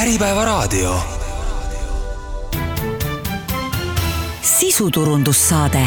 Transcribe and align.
Äripäevaraadio. 0.00 0.96
sisuturundussaade 4.42 5.86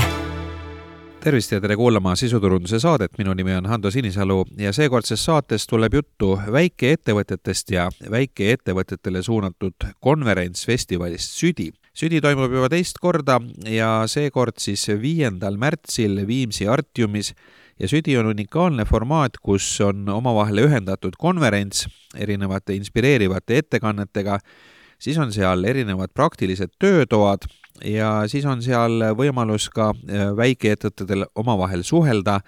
tervist 1.19 1.51
ja 1.51 1.61
tere 1.61 1.75
kuulama 1.75 2.15
sisuturunduse 2.15 2.79
saadet, 2.79 3.11
minu 3.17 3.33
nimi 3.33 3.55
on 3.55 3.65
Hando 3.65 3.91
Sinisalu 3.91 4.45
ja 4.57 4.73
seekordses 4.73 5.25
saates 5.25 5.65
tuleb 5.67 5.93
juttu 5.93 6.39
väikeettevõtetest 6.51 7.71
ja 7.73 7.87
väikeettevõtetele 8.11 9.21
suunatud 9.21 9.87
konverentsfestivalist 9.99 11.33
Südi. 11.39 11.71
südi 11.93 12.21
toimub 12.21 12.53
juba 12.53 12.69
teist 12.69 13.01
korda 13.01 13.39
ja 13.65 14.03
seekord 14.07 14.59
siis 14.59 14.87
viiendal 15.01 15.57
märtsil 15.57 16.27
Viimsi 16.27 16.67
Artiumis 16.67 17.33
ja 17.79 17.87
Südi 17.87 18.17
on 18.17 18.29
unikaalne 18.31 18.85
formaat, 18.85 19.39
kus 19.41 19.65
on 19.81 20.09
omavahel 20.09 20.65
ühendatud 20.67 21.17
konverents 21.19 21.87
erinevate 22.15 22.75
inspireerivate 22.77 23.57
ettekannetega, 23.57 24.39
siis 24.99 25.17
on 25.17 25.33
seal 25.33 25.63
erinevad 25.63 26.13
praktilised 26.13 26.75
töötoad 26.79 27.47
ja 27.85 28.23
siis 28.27 28.45
on 28.45 28.61
seal 28.63 29.01
võimalus 29.17 29.69
ka 29.73 29.91
äh, 29.93 30.29
väikeettevõtetel 30.37 31.27
omavahel 31.35 31.83
suhelda, 31.83 32.39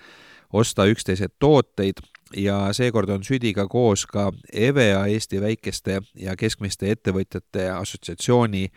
osta 0.54 0.86
üksteise 0.88 1.28
tooteid 1.40 2.00
ja 2.38 2.74
seekord 2.74 3.10
on 3.10 3.24
Südiga 3.24 3.68
koos 3.68 4.06
ka 4.06 4.32
EVEA 4.54 5.06
Eesti 5.12 5.42
Väikeste 5.42 6.02
ja 6.16 6.36
Keskmiste 6.36 6.92
Ettevõtjate 6.92 7.70
Assotsiatsiooni 7.74 8.70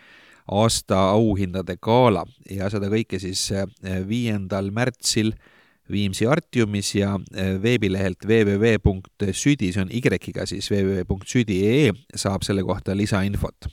aasta 0.49 0.99
auhindade 1.13 1.77
gala. 1.77 2.25
Ja 2.51 2.71
seda 2.73 2.89
kõike 2.93 3.21
siis 3.21 3.51
äh, 3.53 3.69
viiendal 4.09 4.73
märtsil 4.75 5.35
Viimsi 5.91 6.27
Artiumis 6.27 6.95
ja 6.95 7.15
äh, 7.17 7.57
veebilehelt 7.63 8.27
www.südi, 8.27 9.73
see 9.73 9.83
on 9.83 9.93
Y-ga 9.93 10.47
siis 10.47 10.71
www.südi.ee 10.71 11.93
saab 12.15 12.45
selle 12.47 12.65
kohta 12.67 12.97
lisainfot. 12.97 13.71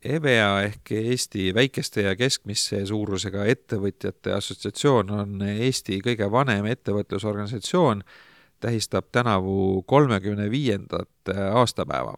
EVEA 0.00 0.62
ehk 0.64 0.92
Eesti 0.96 1.50
Väikeste 1.54 2.06
ja 2.06 2.14
Keskmise 2.16 2.86
Suurusega 2.88 3.44
Ettevõtjate 3.52 4.32
Assotsiatsioon 4.32 5.10
on 5.12 5.42
Eesti 5.44 6.00
kõige 6.00 6.30
vanem 6.32 6.70
ettevõtlusorganisatsioon, 6.70 8.00
tähistab 8.60 9.10
tänavu 9.12 9.82
kolmekümne 9.88 10.48
viiendat 10.50 11.34
aastapäeva 11.52 12.16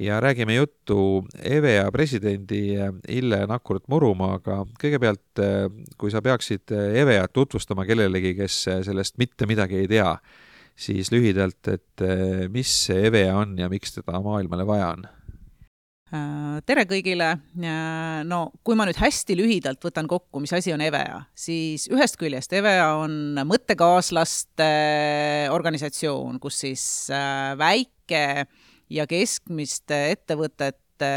ja 0.00 0.20
räägime 0.20 0.54
juttu 0.54 1.26
EVEA 1.42 1.90
presidendi 1.92 2.76
Ille 3.08 3.40
Nakurt-Murumaaga. 3.46 4.62
kõigepealt, 4.80 5.42
kui 5.98 6.10
sa 6.10 6.22
peaksid 6.22 6.70
EVEA-t 6.72 7.32
tutvustama 7.32 7.86
kellelegi, 7.88 8.34
kes 8.38 8.62
sellest 8.86 9.18
mitte 9.18 9.46
midagi 9.46 9.82
ei 9.82 9.88
tea, 9.90 10.16
siis 10.78 11.12
lühidalt, 11.12 11.60
et 11.72 12.06
mis 12.54 12.74
see 12.86 13.06
EVEA 13.10 13.36
on 13.36 13.56
ja 13.58 13.68
miks 13.68 13.98
teda 13.98 14.20
maailmale 14.22 14.66
vaja 14.66 14.92
on? 14.96 15.08
tere 16.64 16.86
kõigile, 16.88 17.34
no 18.24 18.38
kui 18.64 18.78
ma 18.78 18.86
nüüd 18.88 18.96
hästi 18.96 19.34
lühidalt 19.36 19.82
võtan 19.84 20.06
kokku, 20.08 20.40
mis 20.40 20.54
asi 20.56 20.72
on 20.72 20.80
EVEA, 20.80 21.18
siis 21.36 21.84
ühest 21.92 22.16
küljest 22.16 22.52
EVEA 22.56 22.94
on 23.02 23.36
mõttekaaslaste 23.44 24.70
organisatsioon, 25.52 26.40
kus 26.40 26.62
siis 26.64 26.86
väike 27.60 28.46
ja 28.90 29.06
keskmiste 29.06 29.98
ettevõtete 30.14 31.12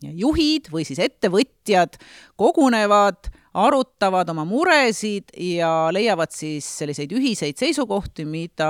juhid 0.00 0.70
või 0.72 0.86
siis 0.88 1.00
ettevõtjad 1.02 1.98
kogunevad, 2.40 3.30
arutavad 3.50 4.28
oma 4.30 4.44
muresid 4.46 5.32
ja 5.34 5.90
leiavad 5.90 6.30
siis 6.34 6.66
selliseid 6.80 7.10
ühiseid 7.16 7.58
seisukohti, 7.58 8.24
mida 8.28 8.68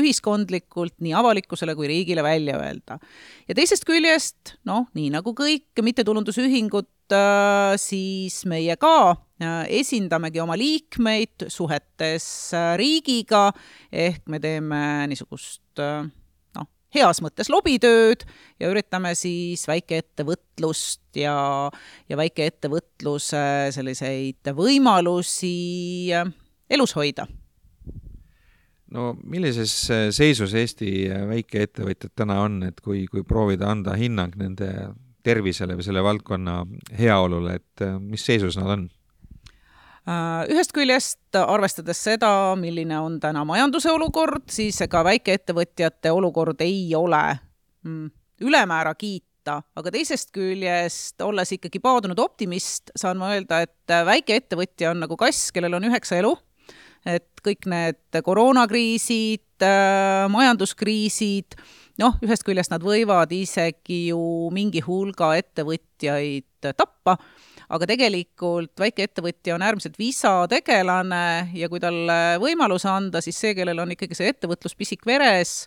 ühiskondlikult 0.00 0.96
nii 1.04 1.14
avalikkusele 1.14 1.76
kui 1.78 1.86
riigile 1.90 2.24
välja 2.26 2.58
öelda. 2.58 2.98
ja 3.48 3.54
teisest 3.54 3.86
küljest, 3.86 4.56
noh, 4.66 4.88
nii 4.98 5.12
nagu 5.14 5.34
kõik 5.38 5.82
mittetulundusühingud, 5.82 6.90
äh, 7.14 7.76
siis 7.78 8.42
meie 8.50 8.74
ka 8.76 9.12
äh, 9.12 9.70
esindamegi 9.82 10.42
oma 10.42 10.58
liikmeid 10.58 11.46
suhetes 11.46 12.26
äh, 12.58 12.74
riigiga, 12.80 13.52
ehk 13.92 14.26
me 14.26 14.42
teeme 14.42 15.06
niisugust 15.12 15.62
heas 16.94 17.22
mõttes 17.24 17.50
lobitööd 17.52 18.24
ja 18.60 18.70
üritame 18.72 19.14
siis 19.18 19.64
väikeettevõtlust 19.68 21.20
ja, 21.20 21.36
ja 22.08 22.18
väikeettevõtluse 22.20 23.44
selliseid 23.74 24.52
võimalusi 24.56 26.12
elus 26.72 26.96
hoida. 26.96 27.26
no 28.92 29.14
millises 29.24 29.72
seisus 30.12 30.54
Eesti 30.54 31.08
väikeettevõtjad 31.28 32.12
täna 32.16 32.42
on, 32.44 32.62
et 32.68 32.80
kui, 32.80 33.06
kui 33.06 33.24
proovida 33.24 33.70
anda 33.72 33.96
hinnang 33.96 34.36
nende 34.36 34.72
tervisele 35.22 35.76
või 35.78 35.86
selle 35.86 36.02
valdkonna 36.02 36.64
heaolule, 36.98 37.54
et 37.60 37.86
mis 38.00 38.24
seisus 38.26 38.58
nad 38.58 38.74
on? 38.76 38.90
Äh, 40.02 40.48
ühest 40.50 40.72
küljest, 40.74 41.20
arvestades 41.38 42.00
seda, 42.02 42.28
milline 42.58 42.96
on 42.98 43.20
täna 43.22 43.44
majanduse 43.46 43.92
olukord, 43.92 44.48
siis 44.50 44.80
ega 44.82 45.04
väikeettevõtjate 45.06 46.10
olukord 46.10 46.58
ei 46.64 46.88
ole 46.98 47.20
mm, 47.86 48.08
ülemäära 48.42 48.96
kiita, 48.98 49.60
aga 49.78 49.92
teisest 49.94 50.32
küljest, 50.34 51.22
olles 51.22 51.54
ikkagi 51.54 51.78
paadunud 51.84 52.18
optimist, 52.18 52.90
saan 52.98 53.20
ma 53.20 53.30
öelda, 53.36 53.60
et 53.62 53.94
väikeettevõtja 54.10 54.90
on 54.90 55.04
nagu 55.04 55.18
kass, 55.20 55.52
kellel 55.54 55.78
on 55.78 55.86
üheksa 55.86 56.18
elu, 56.18 56.34
et 57.06 57.46
kõik 57.46 57.70
need 57.70 58.22
koroonakriisid, 58.26 59.62
äh, 59.62 60.26
majanduskriisid, 60.34 61.60
noh, 62.02 62.18
ühest 62.26 62.42
küljest 62.48 62.74
nad 62.74 62.82
võivad 62.82 63.30
isegi 63.38 64.08
ju 64.08 64.50
mingi 64.50 64.82
hulga 64.82 65.36
ettevõtjaid 65.38 66.74
tappa 66.74 67.20
aga 67.72 67.88
tegelikult 67.88 68.80
väikeettevõtja 68.80 69.56
on 69.56 69.64
äärmiselt 69.64 69.96
visa 70.00 70.32
tegelane 70.50 71.52
ja 71.56 71.68
kui 71.72 71.80
talle 71.80 72.36
võimaluse 72.42 72.90
anda, 72.90 73.22
siis 73.24 73.38
see, 73.40 73.54
kellel 73.56 73.80
on 73.82 73.94
ikkagi 73.94 74.18
see 74.18 74.28
ettevõtluspisik 74.32 75.06
veres, 75.08 75.64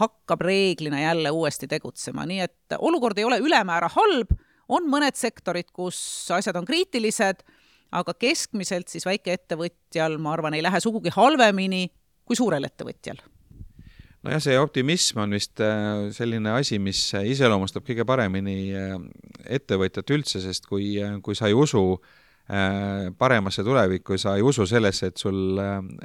hakkab 0.00 0.44
reeglina 0.46 1.02
jälle 1.02 1.32
uuesti 1.34 1.66
tegutsema, 1.70 2.26
nii 2.30 2.44
et 2.46 2.78
olukord 2.78 3.18
ei 3.18 3.26
ole 3.26 3.40
ülemäära 3.42 3.90
halb, 3.96 4.36
on 4.70 4.86
mõned 4.86 5.18
sektorid, 5.18 5.72
kus 5.74 5.98
asjad 6.36 6.56
on 6.60 6.68
kriitilised, 6.68 7.42
aga 7.90 8.14
keskmiselt 8.14 8.88
siis 8.92 9.06
väikeettevõtjal, 9.08 10.14
ma 10.22 10.36
arvan, 10.36 10.54
ei 10.54 10.62
lähe 10.62 10.78
sugugi 10.80 11.10
halvemini 11.16 11.88
kui 12.22 12.38
suurel 12.38 12.70
ettevõtjal 12.70 13.18
nojah, 14.26 14.40
see 14.42 14.58
optimism 14.60 15.22
on 15.24 15.36
vist 15.36 15.60
äh, 15.64 16.08
selline 16.16 16.52
asi, 16.52 16.78
mis 16.82 17.00
iseloomustab 17.14 17.86
kõige 17.86 18.06
paremini 18.08 18.58
äh, 18.76 18.96
ettevõtjat 19.58 20.12
üldse, 20.16 20.42
sest 20.44 20.68
kui, 20.68 20.92
äh, 21.00 21.16
kui 21.24 21.38
sa 21.38 21.50
ei 21.50 21.56
usu 21.56 21.84
paremasse 22.50 23.62
tulevikku, 23.62 24.16
sa 24.18 24.32
ei 24.34 24.42
usu 24.42 24.64
sellesse, 24.66 25.12
et 25.12 25.20
sul 25.22 25.60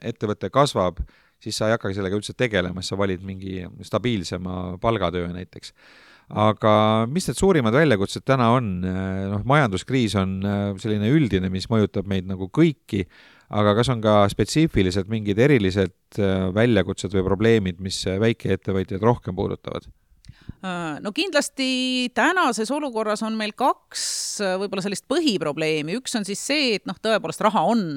ettevõte 0.05 0.51
kasvab, 0.53 0.99
siis 1.41 1.57
sa 1.57 1.65
ei 1.65 1.73
hakkagi 1.73 1.97
sellega 1.97 2.19
üldse 2.19 2.35
tegelema, 2.37 2.83
siis 2.83 2.93
sa 2.93 2.99
valid 2.99 3.23
mingi 3.25 3.63
stabiilsema 3.81 4.75
palgatöö 4.77 5.31
näiteks. 5.33 5.73
aga 6.29 7.07
mis 7.09 7.25
need 7.25 7.39
suurimad 7.39 7.73
väljakutsed 7.73 8.27
täna 8.29 8.51
on, 8.59 8.69
noh, 8.85 9.41
majanduskriis 9.41 10.13
on 10.21 10.37
selline 10.77 11.09
üldine, 11.09 11.49
mis 11.49 11.65
mõjutab 11.65 12.05
meid 12.13 12.29
nagu 12.29 12.51
kõiki 12.53 13.07
aga 13.49 13.75
kas 13.77 13.91
on 13.93 14.01
ka 14.03 14.23
spetsiifiliselt 14.31 15.11
mingid 15.11 15.39
erilised 15.41 16.19
äh, 16.19 16.47
väljakutsed 16.55 17.13
või 17.15 17.25
probleemid, 17.27 17.79
mis 17.83 18.01
äh, 18.09 18.19
väikeettevõtjaid 18.21 19.03
rohkem 19.05 19.37
puudutavad? 19.37 19.87
Äh, 20.65 20.97
no 21.03 21.13
kindlasti 21.15 22.11
tänases 22.17 22.71
olukorras 22.73 23.23
on 23.25 23.37
meil 23.37 23.55
kaks 23.57 24.05
võib-olla 24.61 24.85
sellist 24.85 25.07
põhiprobleemi, 25.11 25.97
üks 25.99 26.17
on 26.17 26.27
siis 26.27 26.41
see, 26.41 26.75
et 26.79 26.89
noh, 26.89 26.97
tõepoolest 27.01 27.43
raha 27.45 27.65
on 27.69 27.87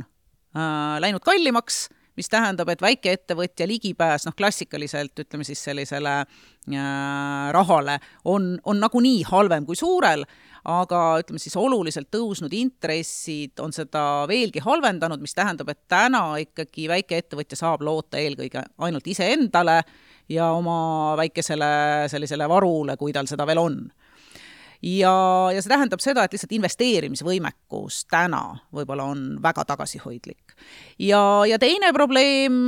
läinud 0.98 1.22
kallimaks, 1.22 1.86
mis 2.18 2.30
tähendab, 2.32 2.68
et 2.72 2.82
väikeettevõtja 2.82 3.68
ligipääs 3.70 4.26
noh, 4.26 4.36
klassikaliselt 4.36 5.24
ütleme 5.24 5.46
siis 5.46 5.62
sellisele 5.64 6.14
äh, 6.18 7.48
rahale 7.54 7.98
on, 8.24 8.56
on 8.64 8.82
nagunii 8.82 9.22
halvem 9.30 9.66
kui 9.68 9.78
suurel 9.78 10.26
aga 10.68 11.00
ütleme 11.22 11.40
siis 11.40 11.56
oluliselt 11.58 12.10
tõusnud 12.12 12.52
intressid 12.56 13.60
on 13.62 13.72
seda 13.74 14.02
veelgi 14.28 14.62
halvendanud, 14.64 15.20
mis 15.22 15.36
tähendab, 15.36 15.70
et 15.72 15.80
täna 15.90 16.22
ikkagi 16.42 16.88
väikeettevõtja 16.90 17.58
saab 17.58 17.84
loota 17.86 18.20
eelkõige 18.20 18.64
ainult 18.84 19.06
iseendale 19.08 19.80
ja 20.28 20.50
oma 20.52 21.16
väikesele 21.16 22.08
sellisele 22.12 22.48
varule, 22.48 22.96
kui 23.00 23.14
tal 23.16 23.28
seda 23.30 23.46
veel 23.48 23.62
on 23.62 23.80
ja, 24.82 25.12
ja 25.54 25.62
see 25.62 25.72
tähendab 25.72 26.02
seda, 26.02 26.24
et 26.24 26.34
lihtsalt 26.34 26.52
investeerimisvõimekus 26.54 28.04
täna 28.10 28.42
võib-olla 28.74 29.08
on 29.10 29.22
väga 29.42 29.64
tagasihoidlik. 29.66 30.54
ja, 31.02 31.20
ja 31.50 31.58
teine 31.58 31.90
probleem, 31.94 32.60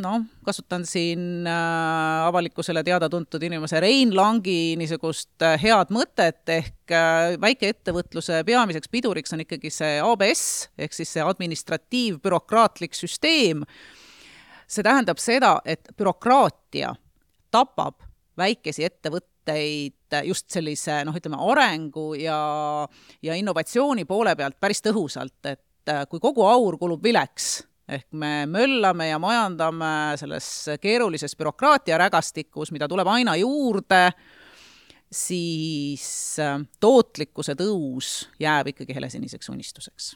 noh, 0.00 0.22
kasutan 0.46 0.86
siin 0.88 1.46
äh, 1.46 2.26
avalikkusele 2.26 2.82
teada-tuntud 2.84 3.42
inimese 3.42 3.80
Rein 3.80 4.14
Langi 4.16 4.74
niisugust 4.80 5.44
äh, 5.44 5.58
head 5.60 5.92
mõtet, 5.92 6.42
ehk 6.48 6.94
äh, 6.96 7.36
väikeettevõtluse 7.40 8.42
peamiseks 8.48 8.88
piduriks 8.92 9.36
on 9.36 9.44
ikkagi 9.44 9.70
see 9.70 10.00
ABS 10.02 10.46
ehk 10.78 10.96
siis 10.96 11.12
see 11.12 11.26
administratiivbürokraatlik 11.26 12.96
süsteem. 12.96 13.66
see 14.66 14.82
tähendab 14.82 15.20
seda, 15.20 15.58
et 15.68 15.92
bürokraatia 15.98 16.94
tapab 17.52 18.00
väikesi 18.40 18.86
ettevõtteid 18.88 20.01
mõtteid 20.12 20.28
just 20.28 20.50
sellise 20.52 21.02
noh, 21.04 21.16
ütleme 21.16 21.38
arengu 21.40 22.14
ja, 22.14 22.86
ja 23.22 23.34
innovatsiooni 23.34 24.04
poole 24.04 24.34
pealt 24.36 24.58
päris 24.60 24.82
tõhusalt, 24.82 25.40
et 25.48 25.92
kui 26.08 26.20
kogu 26.20 26.44
aur 26.46 26.78
kulub 26.78 27.02
vileks, 27.02 27.64
ehk 27.88 28.12
me 28.12 28.46
möllame 28.46 29.08
ja 29.08 29.18
majandame 29.18 30.16
selles 30.16 30.68
keerulises 30.80 31.34
bürokraatia 31.36 31.98
rägastikus, 31.98 32.72
mida 32.72 32.88
tuleb 32.88 33.08
aina 33.08 33.36
juurde, 33.36 34.12
siis 35.12 36.36
tootlikkuse 36.80 37.54
tõus 37.58 38.28
jääb 38.40 38.72
ikkagi 38.72 38.94
helesiniseks 38.94 39.50
unistuseks 39.52 40.14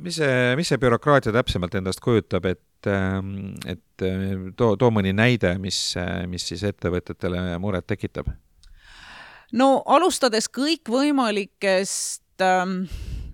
mis 0.00 0.16
see, 0.16 0.36
mis 0.56 0.70
see 0.72 0.80
bürokraatia 0.80 1.34
täpsemalt 1.34 1.74
endast 1.76 2.00
kujutab, 2.00 2.46
et, 2.48 2.88
ähm, 2.88 3.52
et 3.68 4.04
äh, 4.06 4.30
too, 4.56 4.78
too 4.80 4.88
mõni 4.88 5.12
näide, 5.12 5.58
mis, 5.60 5.92
mis 6.32 6.46
siis 6.48 6.64
ettevõtetele 6.64 7.58
muret 7.60 7.84
tekitab? 7.92 8.30
No 9.52 9.70
alustades 9.86 10.48
kõikvõimalikest 10.52 12.44
ähm, 12.44 12.84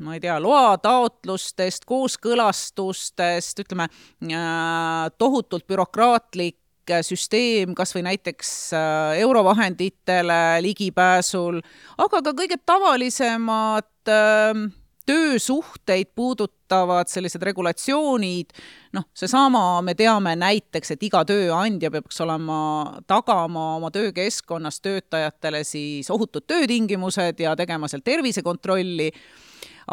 ma 0.02 0.14
ei 0.16 0.22
tea, 0.22 0.38
loataotlustest, 0.42 1.86
kooskõlastustest, 1.88 3.64
ütleme 3.64 3.88
äh, 3.88 5.10
tohutult 5.18 5.66
bürokraatlik 5.68 6.56
süsteem 7.04 7.74
kas 7.76 7.92
või 7.92 8.06
näiteks 8.06 8.50
äh, 8.72 9.18
eurovahenditele 9.20 10.62
ligipääsul, 10.64 11.60
aga 12.00 12.22
ka 12.24 12.32
kõige 12.32 12.56
tavalisemad 12.66 14.12
ähm, 14.12 14.70
töösuhteid 15.08 16.12
puudutavad 16.14 17.08
sellised 17.08 17.42
regulatsioonid, 17.48 18.52
noh, 18.96 19.06
seesama, 19.16 19.80
me 19.84 19.94
teame 19.96 20.34
näiteks, 20.36 20.92
et 20.94 21.04
iga 21.08 21.22
tööandja 21.28 21.90
peaks 21.94 22.20
olema, 22.24 22.60
tagama 23.08 23.74
oma 23.78 23.90
töökeskkonnas 23.94 24.82
töötajatele 24.84 25.64
siis 25.64 26.10
ohutud 26.12 26.44
töötingimused 26.48 27.40
ja 27.40 27.56
tegema 27.56 27.88
seal 27.88 28.04
tervisekontrolli, 28.04 29.08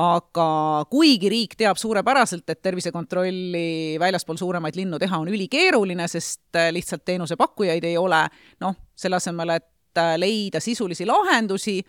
aga 0.03 0.49
kuigi 0.91 1.31
riik 1.31 1.55
teab 1.55 1.79
suurepäraselt, 1.79 2.43
et 2.51 2.59
tervisekontrolli 2.61 3.95
väljaspool 4.01 4.39
suuremaid 4.41 4.75
linnu 4.75 4.99
teha 4.99 5.21
on 5.23 5.31
ülikeeruline, 5.31 6.09
sest 6.11 6.59
lihtsalt 6.75 7.05
teenusepakkujaid 7.07 7.87
ei 7.87 7.95
ole, 7.97 8.25
noh, 8.65 8.75
selle 8.99 9.21
asemel, 9.21 9.55
et 9.55 9.71
leida 10.19 10.59
sisulisi 10.59 11.07
lahendusi, 11.07 11.79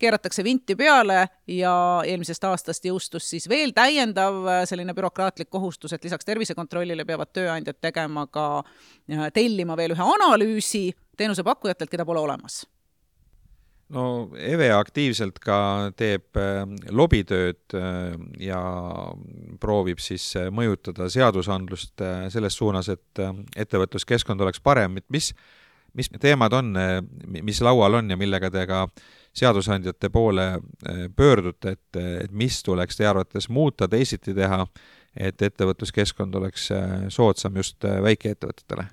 keeratakse 0.00 0.44
vinti 0.44 0.76
peale 0.78 1.26
ja 1.50 1.74
eelmisest 2.06 2.44
aastast 2.48 2.86
jõustus 2.86 3.28
siis 3.32 3.48
veel 3.50 3.74
täiendav 3.76 4.40
äh, 4.46 4.62
selline 4.68 4.94
bürokraatlik 4.96 5.50
kohustus, 5.52 5.94
et 5.94 6.04
lisaks 6.06 6.26
tervisekontrollile 6.28 7.04
peavad 7.08 7.32
tööandjad 7.36 7.80
tegema 7.82 8.26
ka, 8.32 8.48
äh, 9.10 9.28
tellima 9.36 9.76
veel 9.78 9.96
ühe 9.96 10.10
analüüsi 10.16 10.88
teenusepakkujatelt, 11.20 11.90
keda 11.92 12.06
pole 12.08 12.22
olemas. 12.22 12.62
No 13.90 14.30
EVE 14.38 14.68
aktiivselt 14.70 15.40
ka 15.42 15.90
teeb 15.98 16.38
äh, 16.38 16.62
lobitööd 16.94 17.78
ja 18.40 18.60
proovib 19.60 20.02
siis 20.02 20.30
mõjutada 20.54 21.10
seadusandlust 21.10 22.04
selles 22.30 22.56
suunas, 22.56 22.88
et 22.92 23.24
ettevõtluskeskkond 23.58 24.46
oleks 24.46 24.62
parem, 24.62 25.00
et 25.02 25.08
mis, 25.10 25.32
mis 25.98 26.12
teemad 26.22 26.54
on, 26.54 26.76
mis 27.42 27.60
laual 27.66 27.98
on 27.98 28.14
ja 28.14 28.20
millega 28.20 28.52
te 28.54 28.62
ka 28.70 28.86
seadusandjate 29.36 30.10
poole 30.10 30.46
eh, 30.54 31.04
pöördute, 31.16 31.76
et, 31.76 32.00
et 32.24 32.32
mis 32.32 32.62
tuleks 32.66 32.98
teie 32.98 33.10
arvates 33.10 33.48
muuta, 33.48 33.88
teisiti 33.88 34.34
teha, 34.34 34.64
et 35.16 35.42
ettevõtluskeskkond 35.42 36.34
oleks 36.40 36.70
eh, 36.74 37.06
soodsam 37.12 37.56
just 37.60 37.84
eh, 37.84 38.00
väikeettevõtetele? 38.02 38.88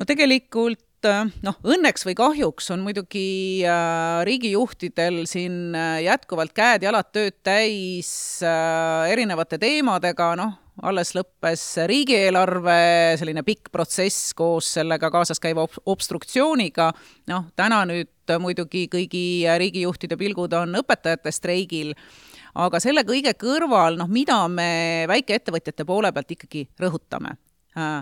no 0.00 0.06
tegelikult 0.08 0.86
noh, 1.44 1.56
õnneks 1.64 2.04
või 2.04 2.14
kahjuks 2.16 2.70
on 2.72 2.82
muidugi 2.84 3.64
riigijuhtidel 4.24 5.22
siin 5.28 5.72
jätkuvalt 6.04 6.52
käed-jalad 6.56 7.08
tööd 7.12 7.38
täis 7.44 8.10
erinevate 8.44 9.56
teemadega, 9.60 10.34
noh, 10.40 10.54
alles 10.86 11.12
lõppes 11.16 11.62
riigieelarve 11.90 12.76
selline 13.20 13.42
pikk 13.46 13.70
protsess 13.72 14.34
koos 14.36 14.72
sellega 14.78 15.10
kaasas 15.12 15.40
käiva 15.42 15.66
obstruktsiooniga, 15.90 16.90
noh, 17.30 17.48
täna 17.58 17.82
nüüd 17.88 18.34
muidugi 18.40 18.86
kõigi 18.92 19.24
riigijuhtide 19.60 20.18
pilgud 20.20 20.54
on 20.56 20.78
õpetajate 20.80 21.32
streigil, 21.34 21.92
aga 22.54 22.80
selle 22.82 23.04
kõige 23.08 23.34
kõrval, 23.38 23.98
noh, 24.00 24.10
mida 24.10 24.42
me 24.48 24.70
väikeettevõtjate 25.10 25.86
poole 25.88 26.12
pealt 26.14 26.36
ikkagi 26.36 26.68
rõhutame? 26.80 27.36
Äh, 27.78 28.00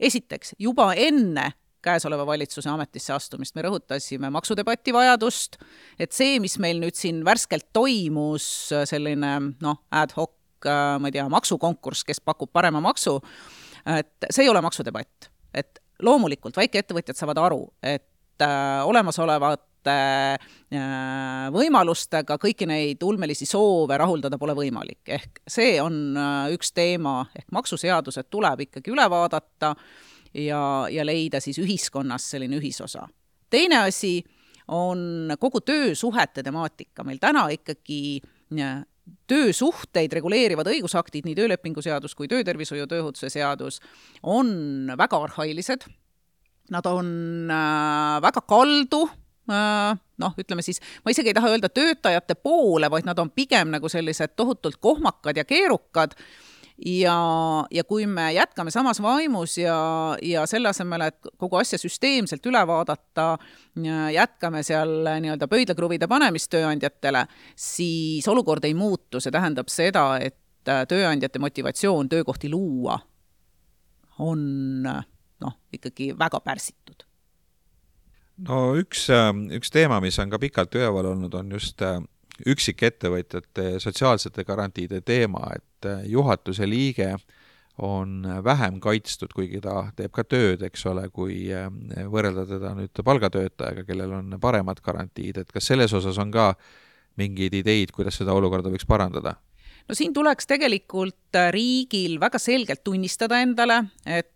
esiteks, 0.00 0.56
juba 0.60 0.92
enne 0.96 1.52
käesoleva 1.86 2.26
valitsuse 2.26 2.70
ametisse 2.72 3.14
astumist 3.14 3.54
me 3.54 3.62
rõhutasime 3.66 4.30
maksudebati 4.34 4.94
vajadust, 4.96 5.60
et 6.00 6.14
see, 6.16 6.40
mis 6.42 6.58
meil 6.62 6.80
nüüd 6.82 6.98
siin 6.98 7.22
värskelt 7.26 7.68
toimus, 7.76 8.48
selline 8.90 9.36
noh, 9.62 9.82
ad 9.94 10.16
hoc 10.16 10.35
ma 10.66 11.08
ei 11.08 11.14
tea, 11.18 11.28
maksukonkurss, 11.32 12.04
kes 12.06 12.20
pakub 12.24 12.50
parema 12.52 12.80
maksu, 12.84 13.18
et 13.96 14.28
see 14.30 14.46
ei 14.46 14.52
ole 14.52 14.62
maksudebatt. 14.64 15.30
et 15.56 15.78
loomulikult 16.04 16.56
väikeettevõtjad 16.56 17.16
saavad 17.16 17.38
aru, 17.40 17.62
et 17.80 18.44
äh, 18.44 18.82
olemasolevate 18.84 19.94
äh, 20.36 21.46
võimalustega 21.54 22.36
kõiki 22.42 22.68
neid 22.68 23.02
ulmelisi 23.02 23.48
soove 23.48 23.96
rahuldada 23.96 24.36
pole 24.38 24.52
võimalik, 24.58 25.00
ehk 25.08 25.40
see 25.48 25.78
on 25.80 26.18
üks 26.52 26.74
teema, 26.76 27.22
ehk 27.36 27.48
maksuseadused 27.56 28.28
tuleb 28.28 28.66
ikkagi 28.66 28.92
üle 28.92 29.08
vaadata 29.08 29.72
ja, 30.36 30.62
ja 30.90 31.04
leida 31.06 31.40
siis 31.40 31.58
ühiskonnas 31.62 32.30
selline 32.30 32.58
ühisosa. 32.60 33.08
teine 33.50 33.78
asi 33.86 34.24
on 34.68 35.32
kogu 35.38 35.60
töösuhete 35.60 36.42
temaatika, 36.42 37.04
meil 37.04 37.18
täna 37.22 37.48
ikkagi 37.54 38.20
töösuhteid 39.30 40.12
reguleerivad 40.18 40.68
õigusaktid, 40.70 41.26
nii 41.26 41.36
töölepingu 41.38 41.82
seadus 41.84 42.14
kui 42.14 42.28
töötervishoiu 42.30 42.84
ja 42.84 42.90
tööohutuse 42.90 43.30
seadus, 43.32 43.80
on 44.22 44.90
väga 44.98 45.20
arhailised, 45.28 45.86
nad 46.74 46.86
on 46.90 47.08
äh, 47.52 48.16
väga 48.24 48.42
kaldu 48.48 49.04
äh, 49.50 49.94
noh, 50.22 50.34
ütleme 50.40 50.64
siis, 50.64 50.80
ma 51.04 51.14
isegi 51.14 51.30
ei 51.30 51.36
taha 51.36 51.52
öelda 51.54 51.70
töötajate 51.72 52.36
poole, 52.38 52.90
vaid 52.92 53.06
nad 53.08 53.18
on 53.22 53.30
pigem 53.34 53.72
nagu 53.74 53.90
sellised 53.92 54.34
tohutult 54.38 54.80
kohmakad 54.82 55.38
ja 55.38 55.46
keerukad 55.46 56.16
ja, 56.84 57.16
ja 57.70 57.84
kui 57.84 58.06
me 58.06 58.30
jätkame 58.34 58.70
samas 58.70 59.00
vaimus 59.02 59.58
ja, 59.58 59.76
ja 60.22 60.46
selle 60.46 60.68
asemel, 60.68 61.06
et 61.08 61.30
kogu 61.38 61.56
asja 61.60 61.78
süsteemselt 61.80 62.46
üle 62.46 62.62
vaadata, 62.68 63.36
jätkame 64.12 64.62
seal 64.66 64.98
nii-öelda 65.06 65.48
pöidlakruvide 65.48 66.08
panemist 66.10 66.50
tööandjatele, 66.52 67.26
siis 67.56 68.28
olukord 68.28 68.64
ei 68.68 68.74
muutu, 68.74 69.20
see 69.20 69.34
tähendab 69.34 69.72
seda, 69.72 70.08
et 70.20 70.38
tööandjate 70.66 71.38
motivatsioon 71.38 72.08
töökohti 72.10 72.50
luua 72.50 72.98
on 74.18 74.40
noh, 74.82 75.54
ikkagi 75.72 76.12
väga 76.18 76.40
pärsitud. 76.44 77.04
No 78.46 78.74
üks, 78.76 79.06
üks 79.56 79.72
teema, 79.72 80.00
mis 80.04 80.18
on 80.20 80.32
ka 80.32 80.40
pikalt 80.40 80.74
üleval 80.76 81.12
olnud, 81.14 81.32
on 81.38 81.54
just 81.56 81.80
üksikettevõtjate 82.46 83.76
sotsiaalsete 83.82 84.44
garantiide 84.44 85.00
teema, 85.00 85.48
et 85.56 85.88
äh, 85.88 86.04
juhatuse 86.10 86.68
liige 86.68 87.14
on 87.82 88.24
vähem 88.44 88.78
kaitstud, 88.80 89.34
kuigi 89.36 89.60
ta 89.60 89.90
teeb 89.96 90.12
ka 90.16 90.24
tööd, 90.24 90.62
eks 90.68 90.86
ole, 90.88 91.08
kui 91.12 91.46
äh, 91.52 91.68
võrrelda 92.12 92.46
teda 92.48 92.74
nüüd 92.76 93.04
palgatöötajaga, 93.04 93.84
kellel 93.88 94.14
on 94.20 94.38
paremad 94.40 94.80
garantiid, 94.84 95.42
et 95.42 95.52
kas 95.52 95.72
selles 95.72 95.92
osas 95.96 96.18
on 96.22 96.32
ka 96.34 96.52
mingeid 97.16 97.54
ideid, 97.56 97.92
kuidas 97.96 98.18
seda 98.20 98.36
olukorda 98.36 98.72
võiks 98.72 98.88
parandada? 98.88 99.36
no 99.86 99.94
siin 99.94 100.10
tuleks 100.12 100.48
tegelikult 100.50 101.36
riigil 101.54 102.16
väga 102.20 102.40
selgelt 102.42 102.82
tunnistada 102.84 103.38
endale, 103.44 103.84
et 104.04 104.32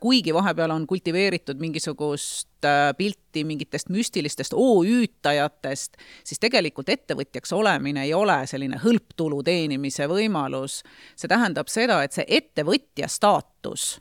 kuigi 0.00 0.34
vahepeal 0.34 0.70
on 0.70 0.86
kultiveeritud 0.86 1.60
mingisugust 1.60 2.64
äh, 2.64 2.94
pilti 2.96 3.44
mingitest 3.44 3.88
müstilistest 3.92 4.56
OÜ-tajatest, 4.56 5.98
siis 6.24 6.40
tegelikult 6.40 6.88
ettevõtjaks 6.88 7.52
olemine 7.52 8.06
ei 8.06 8.14
ole 8.14 8.40
selline 8.46 8.80
hõlptulu 8.82 9.42
teenimise 9.44 10.08
võimalus. 10.08 10.82
see 11.16 11.28
tähendab 11.28 11.68
seda, 11.68 12.02
et 12.02 12.16
see 12.16 12.24
ettevõtja 12.28 13.08
staatus 13.08 13.98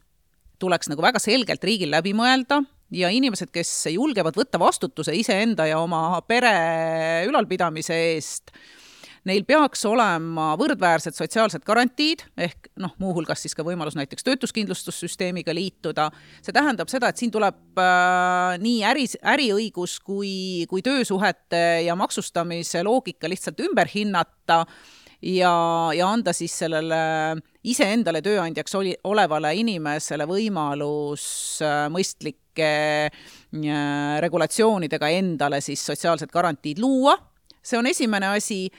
tuleks 0.59 0.89
nagu 0.89 1.01
väga 1.01 1.19
selgelt 1.21 1.63
riigil 1.63 1.91
läbi 1.93 2.13
mõelda 2.17 2.61
ja 2.91 3.09
inimesed, 3.13 3.51
kes 3.53 3.69
julgevad 3.93 4.37
võtta 4.37 4.59
vastutuse 4.61 5.15
iseenda 5.15 5.67
ja 5.67 5.79
oma 5.83 6.21
pere 6.27 7.25
ülalpidamise 7.27 7.97
eest, 8.13 8.53
neil 9.27 9.45
peaks 9.47 9.83
olema 9.87 10.51
võrdväärsed 10.59 11.15
sotsiaalsed 11.17 11.65
garantiid, 11.67 12.23
ehk 12.39 12.69
noh, 12.81 12.93
muuhulgas 13.01 13.43
siis 13.43 13.55
ka 13.57 13.65
võimalus 13.67 13.97
näiteks 13.99 14.25
töötuskindlustussüsteemiga 14.27 15.55
liituda. 15.55 16.09
see 16.41 16.55
tähendab 16.55 16.89
seda, 16.91 17.09
et 17.09 17.17
siin 17.17 17.33
tuleb 17.33 17.81
äh, 17.81 18.57
nii 18.63 18.83
äri, 18.87 19.05
äriõigus 19.35 19.99
kui, 19.99 20.65
kui 20.69 20.81
töösuhete 20.81 21.83
ja 21.87 21.95
maksustamise 21.95 22.83
loogika 22.87 23.29
lihtsalt 23.29 23.59
ümber 23.67 23.91
hinnata 23.93 24.63
ja, 25.21 25.53
ja 25.93 26.07
anda 26.07 26.33
siis 26.33 26.57
sellele 26.57 27.37
iseendale 27.67 28.21
tööandjaks 28.23 28.75
oli, 28.79 28.95
olevale 29.03 29.53
inimesele 29.59 30.27
võimalus 30.29 31.27
äh, 31.65 31.87
mõistlik 31.91 32.41
riiklike 32.57 33.09
äh, 33.53 34.21
regulatsioonidega 34.21 35.09
endale 35.09 35.61
siis 35.61 35.85
sotsiaalsed 35.85 36.31
garantiid 36.31 36.79
luua, 36.79 37.17
see 37.61 37.77
on 37.77 37.87
esimene 37.87 38.27
asi, 38.27 38.69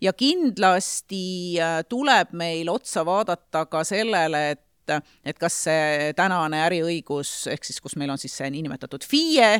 ja 0.00 0.12
kindlasti 0.12 1.58
äh, 1.60 1.80
tuleb 1.88 2.32
meil 2.38 2.70
otsa 2.72 3.04
vaadata 3.06 3.66
ka 3.70 3.84
sellele, 3.84 4.50
et 4.54 4.64
et 4.88 5.36
kas 5.36 5.52
see 5.66 6.12
tänane 6.16 6.62
äriõigus, 6.64 7.42
ehk 7.52 7.66
siis 7.66 7.76
kus 7.84 7.92
meil 8.00 8.08
on 8.08 8.16
siis 8.16 8.32
see 8.38 8.46
niinimetatud 8.54 9.04
FIE, 9.04 9.50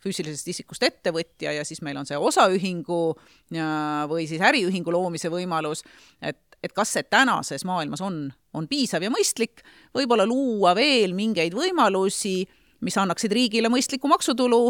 füüsilisest 0.00 0.48
isikust 0.48 0.84
ettevõtja 0.86 1.52
ja 1.52 1.64
siis 1.68 1.82
meil 1.84 1.98
on 2.00 2.08
see 2.08 2.16
osaühingu 2.16 3.00
või 4.08 4.24
siis 4.30 4.40
äriühingu 4.40 4.94
loomise 4.94 5.28
võimalus, 5.28 5.84
et, 6.24 6.40
et 6.64 6.72
kas 6.72 6.94
see 6.96 7.04
tänases 7.12 7.66
maailmas 7.68 8.00
on, 8.04 8.22
on 8.56 8.68
piisav 8.70 9.04
ja 9.04 9.12
mõistlik, 9.12 9.60
võib-olla 9.96 10.24
luua 10.28 10.72
veel 10.78 11.12
mingeid 11.18 11.52
võimalusi, 11.56 12.38
mis 12.80 12.96
annaksid 12.96 13.36
riigile 13.36 13.68
mõistlikku 13.68 14.08
maksutulu, 14.08 14.62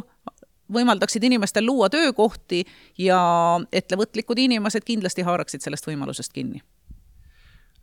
võimaldaksid 0.73 1.25
inimestel 1.29 1.67
luua 1.67 1.91
töökohti 1.93 2.65
ja 2.99 3.21
ettevõtlikud 3.73 4.39
inimesed 4.39 4.85
kindlasti 4.87 5.27
haaraksid 5.27 5.65
sellest 5.65 5.89
võimalusest 5.91 6.33
kinni. 6.33 6.63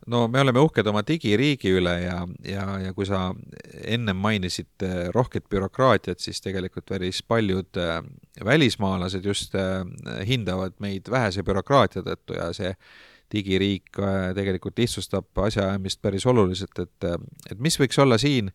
No 0.08 0.22
me 0.28 0.40
oleme 0.40 0.62
uhked 0.64 0.86
oma 0.88 1.02
digiriigi 1.04 1.74
üle 1.76 1.92
ja, 2.00 2.22
ja, 2.48 2.64
ja 2.80 2.94
kui 2.96 3.04
sa 3.04 3.26
ennem 3.84 4.16
mainisid 4.16 4.86
rohket 5.12 5.44
bürokraatiat, 5.52 6.22
siis 6.22 6.40
tegelikult 6.40 6.86
päris 6.88 7.20
paljud 7.28 7.76
äh, 7.76 8.00
välismaalased 8.44 9.26
just 9.28 9.56
äh, 9.58 9.82
hindavad 10.26 10.78
meid 10.80 11.10
vähese 11.12 11.44
bürokraatia 11.44 12.04
tõttu 12.06 12.38
ja 12.38 12.48
see 12.56 12.72
digiriik 13.34 14.00
äh, 14.00 14.30
tegelikult 14.38 14.80
lihtsustab 14.80 15.44
asjaajamist 15.44 16.00
päris 16.00 16.24
oluliselt, 16.26 16.78
et, 16.80 17.08
et 17.50 17.60
mis 17.60 17.76
võiks 17.80 18.00
olla 18.00 18.16
siin 18.18 18.48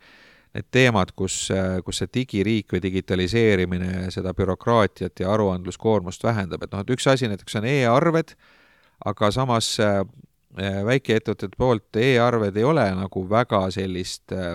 need 0.54 0.68
teemad, 0.72 1.16
kus, 1.18 1.48
kus 1.86 2.02
see 2.02 2.12
digiriik 2.14 2.76
või 2.76 2.82
digitaliseerimine 2.84 4.12
seda 4.14 4.36
bürokraatiat 4.38 5.24
ja 5.24 5.32
aruandluskoormust 5.34 6.24
vähendab, 6.24 6.64
et 6.64 6.76
noh, 6.76 6.84
et 6.84 6.94
üks 6.94 7.08
asi 7.10 7.30
näiteks 7.32 7.58
on 7.58 7.66
e-arved, 7.72 8.36
aga 9.10 9.32
samas 9.34 9.72
Äh, 10.54 10.84
väikeettevõtete 10.86 11.58
poolt 11.58 11.98
e-arved 11.98 12.58
ei 12.62 12.66
ole 12.68 12.84
nagu 12.94 13.24
väga 13.26 13.64
sellist 13.74 14.30
äh, 14.38 14.52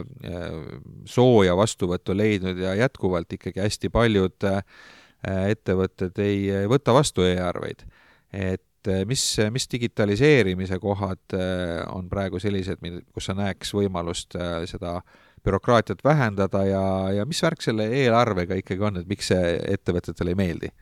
sooja 1.10 1.56
vastuvõttu 1.58 2.14
leidnud 2.14 2.60
ja 2.62 2.76
jätkuvalt 2.78 3.34
ikkagi 3.34 3.64
hästi 3.64 3.90
paljud 3.90 4.46
äh, 4.46 4.60
ettevõtted 5.26 6.20
ei 6.22 6.68
võta 6.70 6.94
vastu 6.94 7.26
e-arveid. 7.26 7.82
et 8.30 8.90
mis, 9.10 9.24
mis 9.50 9.66
digitaliseerimise 9.72 10.78
kohad 10.78 11.34
on 11.90 12.06
praegu 12.08 12.38
sellised, 12.38 12.78
kus 13.10 13.26
sa 13.26 13.34
näeks 13.34 13.74
võimalust 13.74 14.36
seda 14.70 15.00
bürokraatiat 15.48 16.04
vähendada 16.04 16.64
ja, 16.68 16.84
ja 17.20 17.28
mis 17.28 17.40
värk 17.42 17.64
selle 17.64 17.88
e-arvega 18.04 18.60
ikkagi 18.60 18.84
on, 18.90 19.00
et 19.00 19.08
miks 19.08 19.32
see 19.32 19.56
ettevõtetele 19.74 20.36
ei 20.36 20.42
meeldi? 20.44 20.74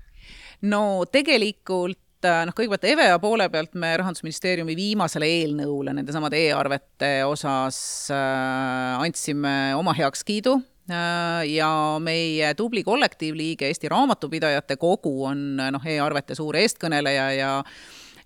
no 0.66 0.82
tegelikult 1.12 2.02
Äh, 2.26 2.44
noh, 2.48 2.54
kõigepealt 2.56 2.86
EVEA 2.88 3.18
poole 3.20 3.46
pealt 3.52 3.74
me 3.78 3.90
Rahandusministeeriumi 4.00 4.76
viimasele 4.78 5.28
eelnõule 5.28 5.92
nendesamade 5.98 6.38
e-arvete 6.46 7.10
osas 7.28 7.78
äh, 8.14 8.96
andsime 9.02 9.74
oma 9.76 9.92
heakskiidu 9.96 10.54
äh, 10.56 11.44
ja 11.50 11.68
meie 12.02 12.54
tubli 12.58 12.82
kollektiivliige 12.86 13.68
Eesti 13.68 13.90
Raamatupidajate 13.92 14.78
Kogu 14.80 15.12
on 15.28 15.44
noh, 15.60 15.86
e-arvete 15.92 16.38
suur 16.38 16.56
eestkõneleja 16.62 17.28
ja 17.36 17.36
ja 17.36 17.52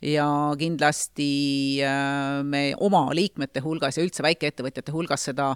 kindlasti 0.00 1.83
äh, 1.85 2.40
me 2.45 2.75
oma 2.80 3.09
liikmete 3.14 3.61
hulgas 3.61 3.99
ja 3.99 4.04
üldse 4.04 4.25
väikeettevõtjate 4.25 4.92
hulgas 4.95 5.26
seda 5.28 5.50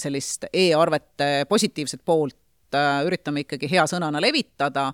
sellist 0.00 0.46
e-arvete 0.52 1.44
positiivset 1.48 2.00
poolt 2.04 2.74
äh, 2.74 3.02
üritame 3.06 3.44
ikkagi 3.44 3.68
hea 3.70 3.84
sõnana 3.86 4.20
levitada. 4.20 4.92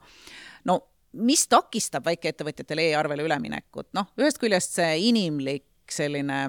no 0.64 0.80
mis 1.12 1.46
takistab 1.48 2.04
väikeettevõtjatel 2.04 2.82
e-arvele 2.88 3.24
üleminekut, 3.24 3.92
noh, 3.94 4.10
ühest 4.18 4.38
küljest 4.42 4.74
see 4.76 5.08
inimlik 5.08 5.64
selline 5.88 6.42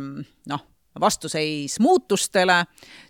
noh, 0.49 0.65
vastuseis 0.99 1.77
muutustele, 1.79 2.63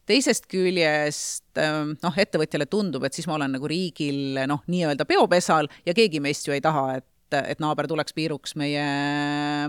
teisest 0.05 0.45
küljest 0.51 1.57
noh, 2.03 2.19
ettevõtjale 2.21 2.67
tundub, 2.69 3.07
et 3.07 3.15
siis 3.15 3.25
ma 3.27 3.39
olen 3.39 3.55
nagu 3.55 3.71
riigil 3.71 4.43
noh, 4.51 4.61
nii-öelda 4.67 5.07
peopesal 5.09 5.71
ja 5.87 5.95
keegi 5.97 6.21
meist 6.21 6.45
ju 6.47 6.53
ei 6.53 6.61
taha, 6.61 6.99
et 6.99 7.07
et 7.37 7.61
naaber 7.63 7.87
tuleks 7.89 8.15
piiruks 8.17 8.55
meie, 8.59 8.83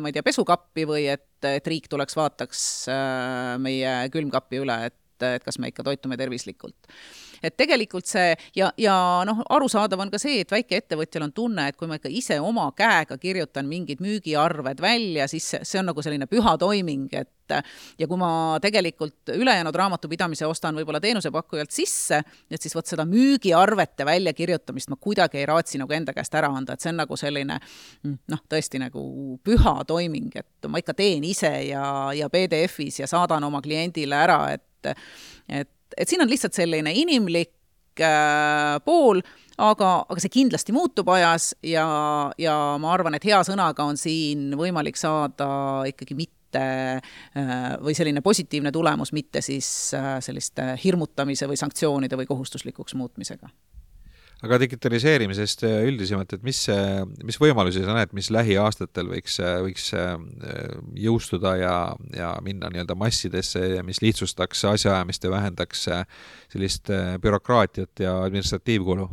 ma 0.00 0.10
ei 0.10 0.16
tea, 0.16 0.24
pesukappi 0.26 0.86
või 0.88 1.06
et, 1.12 1.28
et 1.46 1.72
riik 1.72 1.88
tuleks 1.92 2.16
vaataks 2.18 2.62
äh, 2.92 3.56
meie 3.62 3.96
külmkapi 4.14 4.62
üle, 4.64 4.78
et, 4.90 5.26
et 5.26 5.44
kas 5.44 5.60
me 5.60 5.72
ikka 5.72 5.84
toitume 5.86 6.18
tervislikult 6.20 6.92
et 7.42 7.56
tegelikult 7.56 8.08
see 8.08 8.34
ja, 8.56 8.70
ja 8.80 8.94
noh, 9.26 9.42
arusaadav 9.48 10.00
on 10.00 10.12
ka 10.12 10.20
see, 10.20 10.40
et 10.44 10.52
väikeettevõtjal 10.52 11.26
on 11.28 11.34
tunne, 11.36 11.68
et 11.68 11.78
kui 11.78 11.90
ma 11.90 11.98
ikka 12.00 12.12
ise 12.12 12.40
oma 12.40 12.68
käega 12.76 13.18
kirjutan 13.20 13.68
mingid 13.70 14.02
müügiarved 14.04 14.80
välja, 14.82 15.28
siis 15.30 15.46
see, 15.54 15.64
see 15.64 15.80
on 15.82 15.90
nagu 15.90 16.04
selline 16.04 16.28
püha 16.30 16.56
toiming, 16.60 17.08
et 17.14 17.30
ja 17.98 18.06
kui 18.06 18.18
ma 18.20 18.58
tegelikult 18.62 19.32
ülejäänud 19.34 19.74
raamatupidamise 19.74 20.46
ostan 20.46 20.76
võib-olla 20.78 21.00
teenusepakkujalt 21.02 21.72
sisse, 21.74 22.20
et 22.50 22.62
siis 22.62 22.74
vot 22.76 22.86
seda 22.86 23.06
müügiarvete 23.08 24.06
väljakirjutamist 24.06 24.92
ma 24.92 24.98
kuidagi 25.00 25.40
ei 25.40 25.48
raatsi 25.50 25.80
nagu 25.80 25.96
enda 25.96 26.14
käest 26.16 26.34
ära 26.38 26.52
anda, 26.54 26.76
et 26.76 26.84
see 26.84 26.92
on 26.92 27.00
nagu 27.02 27.18
selline 27.18 27.58
noh, 28.04 28.44
tõesti 28.50 28.82
nagu 28.82 29.02
püha 29.46 29.76
toiming, 29.88 30.30
et 30.38 30.70
ma 30.70 30.82
ikka 30.82 30.94
teen 30.98 31.26
ise 31.26 31.52
ja, 31.70 31.84
ja 32.16 32.30
PDF-is 32.30 33.02
ja 33.02 33.10
saadan 33.10 33.44
oma 33.50 33.62
kliendile 33.64 34.22
ära, 34.28 34.42
et 34.54 34.66
et 35.50 35.68
et 35.96 36.08
siin 36.08 36.22
on 36.22 36.30
lihtsalt 36.30 36.56
selline 36.56 36.92
inimlik 36.96 38.02
äh, 38.02 38.76
pool, 38.84 39.22
aga, 39.58 39.92
aga 40.08 40.22
see 40.22 40.32
kindlasti 40.40 40.74
muutub 40.76 41.08
ajas 41.14 41.52
ja, 41.66 41.86
ja 42.40 42.56
ma 42.80 42.92
arvan, 42.94 43.16
et 43.18 43.26
hea 43.28 43.40
sõnaga 43.46 43.86
on 43.86 44.00
siin 44.00 44.50
võimalik 44.58 45.00
saada 45.00 45.50
ikkagi 45.90 46.16
mitte 46.18 46.66
äh, 46.66 47.56
või 47.82 47.96
selline 47.96 48.22
positiivne 48.24 48.72
tulemus, 48.74 49.14
mitte 49.16 49.42
siis 49.44 49.68
äh, 49.98 50.16
selliste 50.24 50.72
hirmutamise 50.84 51.50
või 51.50 51.60
sanktsioonide 51.60 52.20
või 52.20 52.30
kohustuslikuks 52.30 52.96
muutmisega 52.98 53.50
aga 54.44 54.58
digitaliseerimisest 54.62 55.64
äh, 55.68 55.78
üldisemalt, 55.88 56.32
et 56.36 56.44
mis, 56.46 56.62
mis 57.26 57.38
võimalusi 57.40 57.82
sa 57.84 57.96
näed, 57.96 58.14
mis 58.16 58.30
lähiaastatel 58.32 59.10
võiks, 59.12 59.36
võiks 59.66 59.90
äh, 59.96 60.14
jõustuda 61.00 61.54
ja, 61.60 61.74
ja 62.16 62.32
minna 62.44 62.70
nii-öelda 62.72 62.96
massidesse 62.98 63.66
ja 63.76 63.84
mis 63.86 64.00
lihtsustaks 64.04 64.64
asjaajamist 64.72 65.26
ja 65.26 65.34
vähendaks 65.34 65.88
äh, 65.92 66.04
sellist 66.52 66.92
bürokraatiat 67.22 68.06
ja 68.06 68.16
administratiivkulu? 68.24 69.10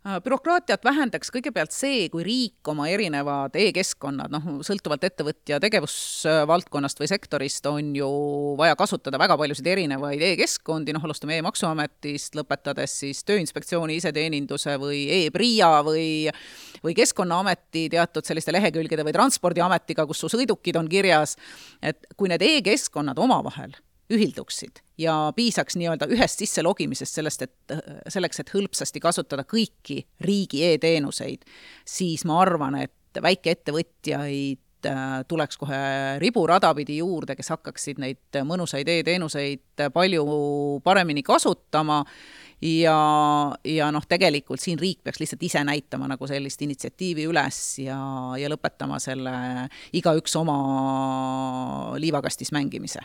Äh, 0.00 0.16
bürokraatiat 0.24 0.80
vähendaks 0.80 1.28
kõigepealt 1.28 1.74
see, 1.76 2.06
kui 2.08 2.22
riik 2.24 2.68
oma 2.72 2.86
erinevad 2.88 3.52
e-keskkonnad, 3.60 4.32
noh, 4.32 4.46
sõltuvalt 4.64 5.02
ettevõtja 5.04 5.58
tegevusvaldkonnast 5.60 7.02
või 7.02 7.08
sektorist, 7.10 7.68
on 7.68 7.90
ju 7.98 8.08
vaja 8.56 8.78
kasutada 8.80 9.20
väga 9.20 9.36
paljusid 9.36 9.68
erinevaid 9.68 10.24
e-keskkondi, 10.24 10.94
noh, 10.96 11.04
alustame 11.04 11.36
e-maksuametist, 11.42 12.38
lõpetades 12.40 12.96
siis 13.02 13.20
Tööinspektsiooni 13.28 13.98
iseteeninduse 14.00 14.78
või 14.80 15.02
e-PRIA 15.18 15.70
või 15.84 16.08
või 16.80 16.96
Keskkonnaameti 16.96 17.90
teatud 17.92 18.24
selliste 18.24 18.56
lehekülgede 18.56 19.04
või 19.04 19.12
Transpordiametiga, 19.12 20.08
kus 20.08 20.24
su 20.24 20.32
sõidukid 20.32 20.80
on 20.80 20.88
kirjas, 20.88 21.36
et 21.84 22.08
kui 22.16 22.32
need 22.32 22.40
e-keskkonnad 22.40 23.20
omavahel 23.20 23.76
ühilduksid 24.10 24.82
ja 25.00 25.14
piisaks 25.36 25.76
nii-öelda 25.80 26.08
ühest 26.12 26.42
sisse 26.42 26.64
logimisest 26.66 27.20
sellest, 27.20 27.44
et 27.46 27.76
selleks, 28.10 28.42
et 28.42 28.52
hõlpsasti 28.54 29.02
kasutada 29.02 29.46
kõiki 29.48 30.02
riigi 30.26 30.64
e-teenuseid, 30.66 31.46
siis 31.88 32.26
ma 32.28 32.40
arvan, 32.42 32.76
et 32.82 33.22
väikeettevõtjaid 33.22 34.90
äh, 34.90 35.06
tuleks 35.28 35.58
kohe 35.60 35.80
riburada 36.22 36.72
pidi 36.78 37.00
juurde, 37.00 37.36
kes 37.38 37.52
hakkaksid 37.54 38.02
neid 38.02 38.42
mõnusaid 38.46 38.88
e-teenuseid 38.88 39.88
palju 39.94 40.26
paremini 40.84 41.24
kasutama. 41.26 42.04
Ja, 42.60 42.94
ja 43.64 43.86
noh, 43.88 44.04
tegelikult 44.04 44.60
siin 44.60 44.76
riik 44.76 44.98
peaks 45.00 45.16
lihtsalt 45.22 45.46
ise 45.48 45.62
näitama 45.64 46.10
nagu 46.10 46.26
sellist 46.28 46.60
initsiatiivi 46.60 47.24
üles 47.30 47.60
ja, 47.80 47.96
ja 48.36 48.50
lõpetama 48.52 48.98
selle 49.00 49.32
igaüks 49.96 50.36
oma 50.36 50.58
liivakastis 51.96 52.52
mängimise 52.52 53.00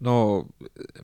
no 0.00 0.46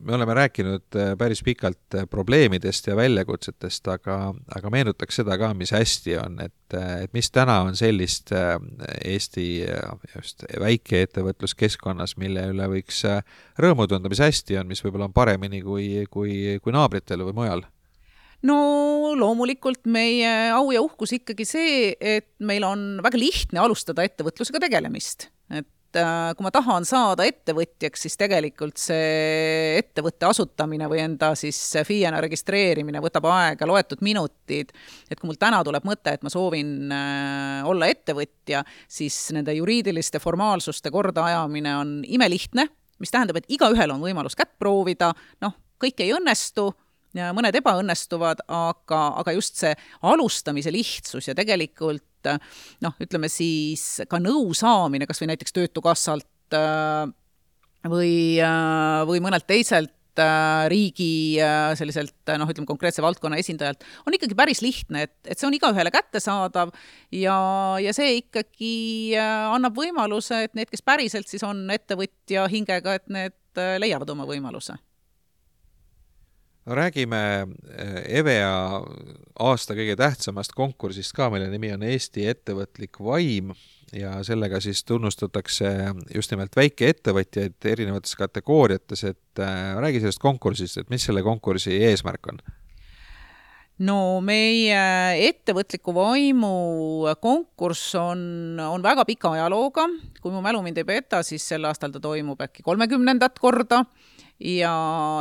me 0.01 0.15
oleme 0.15 0.33
rääkinud 0.33 0.95
äh, 0.95 1.17
päris 1.17 1.43
pikalt 1.43 1.95
äh, 1.95 2.07
probleemidest 2.09 2.87
ja 2.87 2.95
väljakutsetest, 2.95 3.87
aga, 3.87 4.33
aga 4.55 4.71
meenutaks 4.73 5.21
seda 5.21 5.37
ka, 5.37 5.51
mis 5.57 5.71
hästi 5.75 6.17
on, 6.21 6.39
et, 6.43 6.73
äh, 6.73 7.03
et 7.05 7.13
mis 7.13 7.31
täna 7.31 7.59
on 7.67 7.77
sellist 7.77 8.33
Eesti 9.05 9.47
just 10.15 10.43
väikeettevõtluskeskkonnas, 10.59 12.17
mille 12.17 12.49
üle 12.51 12.69
võiks 12.71 13.03
rõõmu 13.61 13.87
tunda, 13.87 14.09
mis 14.09 14.21
hästi 14.23 14.59
on, 14.61 14.69
mis 14.69 14.83
võib-olla 14.83 15.09
on 15.09 15.15
paremini 15.15 15.61
kui, 15.61 16.05
kui, 16.11 16.57
kui 16.63 16.75
naabritel 16.75 17.25
või 17.29 17.37
mujal? 17.41 17.65
No 18.45 18.57
loomulikult 19.17 19.87
meie 19.89 20.51
au 20.53 20.69
ja 20.73 20.81
uhkus 20.85 21.15
ikkagi 21.17 21.45
see, 21.47 21.95
et 21.99 22.29
meil 22.39 22.65
on 22.67 22.99
väga 23.05 23.17
lihtne 23.17 23.63
alustada 23.63 24.05
ettevõtlusega 24.05 24.61
tegelemist, 24.61 25.31
et 25.49 25.69
äh, 25.99 26.31
kui 26.37 26.45
ma 26.45 26.51
tahan 26.53 26.85
saada 26.87 27.25
ettevõtjaks, 27.27 28.05
siis 28.05 28.17
tegelikult 28.19 28.79
see 28.81 29.75
ettevõtte 29.79 30.29
asutamine 30.29 30.87
või 30.91 31.01
enda 31.03 31.33
siis 31.39 31.59
FIE-na 31.87 32.21
registreerimine 32.23 33.01
võtab 33.03 33.27
aega 33.31 33.67
loetud 33.69 34.01
minutid. 34.05 34.73
et 35.09 35.19
kui 35.19 35.29
mul 35.29 35.39
täna 35.39 35.63
tuleb 35.67 35.87
mõte, 35.87 36.13
et 36.13 36.25
ma 36.25 36.31
soovin 36.33 36.91
äh, 36.93 37.67
olla 37.67 37.89
ettevõtja, 37.91 38.63
siis 38.87 39.17
nende 39.35 39.55
juriidiliste 39.57 40.21
formaalsuste 40.23 40.91
kordaajamine 40.93 41.77
on 41.77 41.95
imelihtne, 42.07 42.67
mis 42.99 43.13
tähendab, 43.13 43.41
et 43.41 43.49
igaühel 43.53 43.93
on 43.93 44.01
võimalus 44.01 44.37
kätt 44.37 44.55
proovida, 44.59 45.13
noh, 45.43 45.57
kõik 45.81 46.01
ei 46.05 46.13
õnnestu 46.15 46.71
mõned 47.15 47.55
ebaõnnestuvad, 47.55 48.43
aga, 48.51 49.01
aga 49.21 49.33
just 49.33 49.57
see 49.61 49.73
alustamise 50.05 50.71
lihtsus 50.73 51.29
ja 51.29 51.35
tegelikult 51.37 52.03
noh, 52.83 52.95
ütleme 53.03 53.29
siis 53.31 54.01
ka 54.09 54.19
nõu 54.21 54.51
saamine 54.57 55.07
kas 55.09 55.21
või 55.21 55.31
näiteks 55.33 55.55
Töötukassalt 55.55 56.57
äh, 56.57 57.05
või, 57.87 58.15
äh, 58.43 59.03
või 59.07 59.21
mõnelt 59.23 59.47
teiselt 59.49 60.21
äh, 60.21 60.65
riigi 60.71 61.37
selliselt 61.79 62.33
noh, 62.39 62.49
ütleme 62.49 62.69
konkreetse 62.69 63.05
valdkonna 63.05 63.39
esindajalt, 63.41 63.85
on 64.05 64.17
ikkagi 64.17 64.37
päris 64.37 64.63
lihtne, 64.65 65.07
et, 65.07 65.15
et 65.25 65.39
see 65.39 65.49
on 65.49 65.57
igaühele 65.57 65.93
kättesaadav 65.93 66.73
ja, 67.15 67.37
ja 67.83 67.95
see 67.95 68.17
ikkagi 68.23 68.73
annab 69.17 69.77
võimaluse, 69.77 70.45
et 70.47 70.57
need, 70.57 70.71
kes 70.73 70.85
päriselt 70.85 71.29
siis 71.31 71.45
on 71.47 71.65
ettevõtja 71.73 72.47
hingega, 72.51 72.99
et 72.99 73.09
need 73.13 73.65
leiavad 73.81 74.09
oma 74.13 74.27
võimaluse 74.29 74.77
räägime 76.67 77.47
eh, 77.77 78.19
EVEA 78.19 78.81
aasta 79.39 79.75
kõige 79.77 79.95
tähtsamast 79.99 80.53
konkursist 80.57 81.15
ka, 81.15 81.29
mille 81.31 81.49
nimi 81.51 81.71
on 81.73 81.85
Eesti 81.87 82.27
ettevõtlik 82.27 82.99
vaim. 83.03 83.53
Ja 83.95 84.17
sellega 84.27 84.59
siis 84.59 84.81
tunnustatakse 84.83 85.69
just 86.11 86.31
nimelt 86.33 86.55
väikeettevõtjaid 86.59 87.69
erinevates 87.71 88.17
kategooriates, 88.19 89.03
et 89.07 89.39
äh, 89.39 89.77
räägi 89.79 90.01
sellest 90.03 90.19
konkursist, 90.19 90.81
et 90.81 90.89
mis 90.91 91.07
selle 91.07 91.23
konkursi 91.23 91.79
eesmärk 91.87 92.33
on? 92.33 92.41
no 93.77 94.17
meie 94.25 94.77
ettevõtliku 95.27 95.93
vaimu 95.93 97.13
konkurss 97.21 97.93
on, 97.99 98.19
on 98.57 98.81
väga 98.81 99.05
pika 99.05 99.35
ajalooga, 99.37 99.85
kui 100.21 100.33
mu 100.33 100.41
mälu 100.41 100.63
mind 100.65 100.81
ei 100.81 100.87
peta, 100.87 101.21
siis 101.23 101.45
sel 101.45 101.67
aastal 101.69 101.93
ta 101.93 102.01
toimub 102.01 102.41
äkki 102.41 102.65
kolmekümnendat 102.65 103.37
korda 103.39 103.83
ja, 104.39 104.73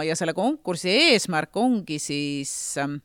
ja 0.04 0.16
selle 0.18 0.35
konkursi 0.37 0.90
eesmärk 0.90 1.56
ongi 1.56 1.99
siis 2.02 2.52
ähm, 2.82 2.99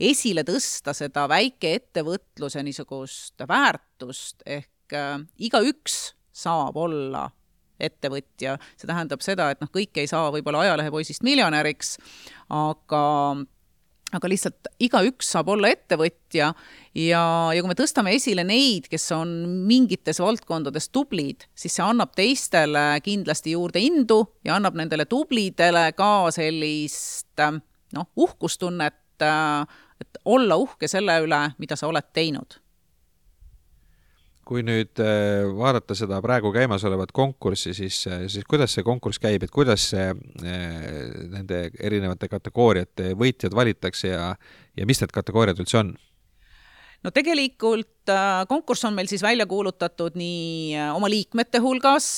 esile 0.00 0.44
tõsta 0.48 0.94
seda 0.96 1.26
väikeettevõtluse 1.30 2.64
niisugust 2.66 3.44
väärtust, 3.48 4.42
ehk 4.46 4.96
äh, 4.96 5.18
igaüks 5.38 6.00
saab 6.32 6.78
olla 6.80 7.28
ettevõtja, 7.80 8.58
see 8.76 8.88
tähendab 8.88 9.22
seda, 9.24 9.48
et 9.52 9.62
noh, 9.62 9.70
kõik 9.72 9.96
ei 10.02 10.08
saa 10.10 10.28
võib-olla 10.34 10.66
ajalehepoisist 10.66 11.24
miljonäriks, 11.24 11.94
aga 12.52 13.04
aga 14.16 14.30
lihtsalt 14.30 14.70
igaüks 14.82 15.30
saab 15.34 15.50
olla 15.54 15.70
ettevõtja 15.70 16.50
ja, 16.94 17.22
ja 17.54 17.60
kui 17.60 17.70
me 17.70 17.76
tõstame 17.78 18.14
esile 18.16 18.44
neid, 18.46 18.88
kes 18.90 19.06
on 19.16 19.34
mingites 19.68 20.20
valdkondades 20.22 20.90
tublid, 20.94 21.46
siis 21.54 21.76
see 21.78 21.84
annab 21.86 22.14
teistele 22.18 22.84
kindlasti 23.04 23.54
juurde 23.56 23.82
indu 23.82 24.22
ja 24.46 24.56
annab 24.58 24.78
nendele 24.78 25.06
tublidele 25.10 25.90
ka 25.98 26.30
sellist 26.34 27.44
noh, 27.94 28.10
uhkustunnet, 28.16 28.98
et 29.20 30.20
olla 30.24 30.56
uhke 30.56 30.88
selle 30.88 31.20
üle, 31.24 31.44
mida 31.60 31.76
sa 31.76 31.90
oled 31.90 32.12
teinud 32.16 32.58
kui 34.50 34.64
nüüd 34.66 34.98
äh, 34.98 35.46
vaadata 35.54 35.94
seda 35.94 36.18
praegu 36.24 36.50
käimasolevat 36.54 37.12
konkurssi, 37.14 37.70
siis, 37.76 38.02
äh, 38.10 38.24
siis 38.26 38.46
kuidas 38.50 38.74
see 38.74 38.82
konkurss 38.86 39.22
käib, 39.22 39.44
et 39.46 39.52
kuidas 39.54 39.84
see, 39.92 40.08
äh, 40.10 40.64
nende 41.30 41.68
erinevate 41.78 42.26
kategooriate 42.32 43.12
võitjad 43.18 43.54
valitakse 43.54 44.10
ja, 44.10 44.32
ja 44.74 44.88
mis 44.90 45.02
need 45.02 45.14
kategooriad 45.14 45.62
üldse 45.62 45.78
on? 45.84 45.94
No 47.04 47.10
tegelikult 47.14 48.12
konkurss 48.48 48.84
on 48.84 48.94
meil 48.96 49.08
siis 49.08 49.22
välja 49.22 49.46
kuulutatud 49.46 50.18
nii 50.18 50.76
oma 50.96 51.08
liikmete 51.10 51.62
hulgas, 51.62 52.10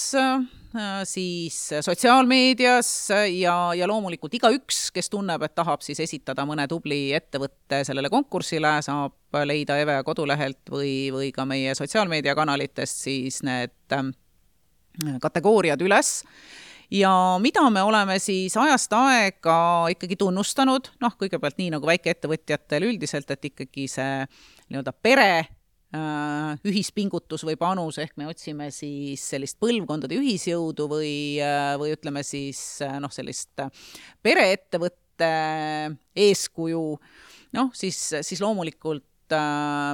Äh, 0.77 1.03
siis 1.05 1.71
sotsiaalmeedias 1.81 3.09
ja, 3.29 3.75
ja 3.77 3.88
loomulikult 3.88 4.33
igaüks, 4.38 4.87
kes 4.95 5.11
tunneb, 5.12 5.42
et 5.45 5.53
tahab 5.53 5.85
siis 5.85 6.01
esitada 6.01 6.47
mõne 6.49 6.64
tubli 6.68 7.11
ettevõtte 7.12 7.83
sellele 7.85 8.09
konkursile, 8.09 8.79
saab 8.81 9.37
leida 9.45 9.77
EVEA 9.83 10.01
kodulehelt 10.07 10.73
või, 10.73 10.95
või 11.12 11.29
ka 11.37 11.45
meie 11.45 11.75
sotsiaalmeediakanalitest 11.77 13.05
siis 13.05 13.42
need 13.45 13.97
äh, 13.99 14.09
kategooriad 15.21 15.85
üles. 15.85 16.23
Ja 16.92 17.12
mida 17.40 17.66
me 17.73 17.85
oleme 17.85 18.16
siis 18.21 18.57
ajast 18.57 18.97
aega 18.97 19.59
ikkagi 19.92 20.16
tunnustanud, 20.21 20.88
noh, 21.05 21.14
kõigepealt 21.21 21.61
nii 21.61 21.71
nagu 21.77 21.88
väikeettevõtjatel 21.88 22.88
üldiselt, 22.88 23.29
et 23.33 23.45
ikkagi 23.53 23.87
see 23.92 24.25
nii-öelda 24.73 24.97
pere 25.05 25.33
Äh, 25.93 26.55
ühispingutus 26.65 27.43
või 27.45 27.59
panus, 27.61 27.99
ehk 28.01 28.15
me 28.17 28.25
otsime 28.31 28.71
siis 28.73 29.21
sellist 29.29 29.59
põlvkondade 29.61 30.17
ühisjõudu 30.17 30.87
või, 30.89 31.37
äh, 31.37 31.75
või 31.77 31.93
ütleme 31.93 32.23
siis 32.25 32.63
äh, 32.81 32.95
noh, 32.97 33.13
sellist 33.13 33.61
pereettevõtte 34.25 35.29
eeskuju, 36.17 36.87
noh, 37.59 37.69
siis, 37.77 38.01
siis 38.25 38.41
loomulikult 38.41 39.37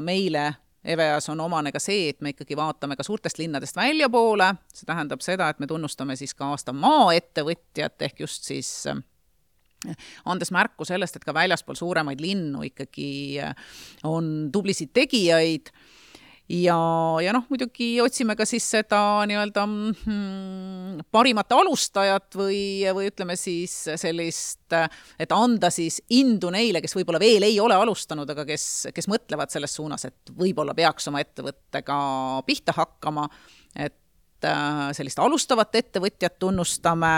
meile 0.06 0.44
EVEAS 0.86 1.32
on 1.34 1.42
omane 1.42 1.74
ka 1.74 1.82
see, 1.82 2.12
et 2.12 2.22
me 2.22 2.30
ikkagi 2.30 2.54
vaatame 2.58 2.94
ka 2.94 3.02
suurtest 3.02 3.42
linnadest 3.42 3.74
väljapoole, 3.78 4.52
see 4.70 4.86
tähendab 4.86 5.26
seda, 5.26 5.50
et 5.50 5.58
me 5.58 5.66
tunnustame 5.66 6.14
siis 6.18 6.30
ka 6.38 6.52
aasta 6.54 6.76
maaettevõtjat, 6.78 7.98
ehk 8.06 8.22
just 8.22 8.46
siis 8.46 8.70
andes 10.28 10.50
märku 10.54 10.86
sellest, 10.88 11.18
et 11.18 11.26
ka 11.26 11.34
väljaspool 11.36 11.78
suuremaid 11.78 12.20
linnu 12.22 12.64
ikkagi 12.70 13.10
äh, 13.44 13.54
on 14.08 14.48
tublisid 14.52 14.92
tegijaid. 14.96 15.72
Ja, 16.48 16.78
ja 17.20 17.32
noh, 17.36 17.42
muidugi 17.52 17.98
otsime 18.00 18.32
ka 18.32 18.46
siis 18.48 18.64
seda 18.72 18.98
nii-öelda 19.28 19.66
mm, 19.68 21.02
parimat 21.12 21.52
alustajat 21.52 22.38
või, 22.40 22.60
või 22.96 23.10
ütleme 23.10 23.36
siis 23.36 23.74
sellist, 24.00 24.72
et 25.20 25.34
anda 25.36 25.68
siis 25.68 25.98
indu 26.16 26.48
neile, 26.54 26.80
kes 26.80 26.96
võib-olla 26.96 27.20
veel 27.20 27.44
ei 27.50 27.60
ole 27.60 27.76
alustanud, 27.76 28.32
aga 28.32 28.46
kes, 28.48 28.64
kes 28.96 29.10
mõtlevad 29.12 29.52
selles 29.52 29.76
suunas, 29.76 30.08
et 30.08 30.32
võib-olla 30.40 30.72
peaks 30.78 31.10
oma 31.12 31.20
ettevõttega 31.20 32.00
pihta 32.48 32.72
hakkama, 32.80 33.28
et 33.76 34.48
äh, 34.48 34.82
sellist 34.96 35.20
alustavat 35.20 35.76
ettevõtjat 35.82 36.40
tunnustame, 36.40 37.12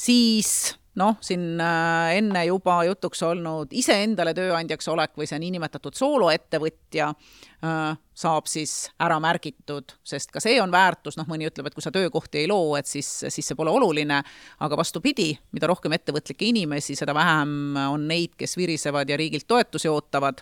siis 0.00 0.78
noh, 0.96 1.18
siin 1.24 1.60
äh, 1.60 2.16
enne 2.16 2.42
juba 2.48 2.78
jutuks 2.88 3.22
olnud 3.26 3.72
iseendale 3.76 4.32
tööandjaks 4.36 4.88
olek 4.92 5.16
või 5.18 5.28
see 5.28 5.38
niinimetatud 5.42 5.96
sooloettevõtja 5.96 7.08
äh, 7.12 7.96
saab 8.16 8.48
siis 8.50 8.74
ära 9.02 9.18
märgitud, 9.22 9.96
sest 10.06 10.32
ka 10.34 10.40
see 10.42 10.56
on 10.62 10.72
väärtus, 10.72 11.18
noh, 11.20 11.28
mõni 11.28 11.48
ütleb, 11.50 11.68
et 11.68 11.76
kui 11.76 11.84
sa 11.84 11.92
töökohti 11.94 12.42
ei 12.42 12.50
loo, 12.50 12.74
et 12.78 12.88
siis, 12.88 13.08
siis 13.28 13.44
see 13.44 13.58
pole 13.58 13.72
oluline, 13.72 14.22
aga 14.64 14.78
vastupidi, 14.80 15.34
mida 15.56 15.68
rohkem 15.70 15.96
ettevõtlikke 15.96 16.48
inimesi, 16.48 16.96
seda 16.98 17.14
vähem 17.16 17.76
on 17.90 18.08
neid, 18.08 18.34
kes 18.40 18.56
virisevad 18.56 19.12
ja 19.12 19.20
riigilt 19.20 19.48
toetusi 19.48 19.92
ootavad. 19.92 20.40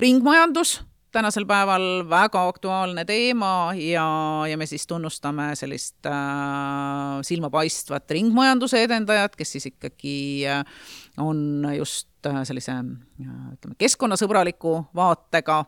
ringmajandus 0.00 0.80
tänasel 1.16 1.46
päeval 1.48 2.04
väga 2.10 2.42
aktuaalne 2.50 3.04
teema 3.08 3.72
ja, 3.78 4.06
ja 4.50 4.56
me 4.60 4.66
siis 4.68 4.86
tunnustame 4.86 5.50
sellist 5.56 6.06
äh, 6.06 7.22
silmapaistvat 7.24 8.10
ringmajanduse 8.10 8.82
edendajat, 8.84 9.36
kes 9.36 9.56
siis 9.56 9.70
ikkagi 9.72 10.18
äh, 10.50 10.60
on 11.22 11.64
just 11.76 12.28
äh, 12.28 12.42
sellise 12.48 12.74
äh, 12.76 13.32
ütleme, 13.54 13.78
keskkonnasõbraliku 13.80 14.76
vaatega, 14.96 15.62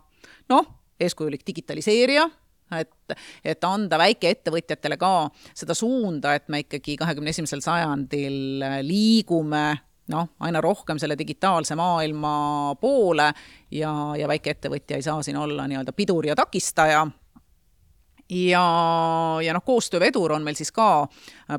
noh, 0.52 0.68
eeskujulik 1.00 1.46
digitaliseerija, 1.46 2.28
et, 2.76 3.18
et 3.44 3.64
anda 3.64 4.00
väikeettevõtjatele 4.04 5.00
ka 5.00 5.12
seda 5.56 5.76
suunda, 5.78 6.34
et 6.36 6.50
me 6.52 6.64
ikkagi 6.66 6.98
kahekümne 7.00 7.32
esimesel 7.32 7.64
sajandil 7.64 8.66
liigume 8.84 9.70
noh, 10.12 10.28
aina 10.40 10.60
rohkem 10.64 10.98
selle 10.98 11.18
digitaalse 11.18 11.76
maailma 11.78 12.74
poole 12.80 13.30
ja, 13.70 13.92
ja 14.18 14.28
väikeettevõtja 14.28 14.98
ei 14.98 15.06
saa 15.06 15.22
siin 15.22 15.36
olla 15.36 15.68
nii-öelda 15.68 15.92
pidur 15.96 16.26
ja 16.26 16.36
takistaja. 16.38 17.06
Ja, 18.28 18.62
ja 19.40 19.52
noh, 19.56 19.62
koostöövedur 19.64 20.34
on 20.36 20.44
meil 20.44 20.56
siis 20.58 20.68
ka 20.72 21.06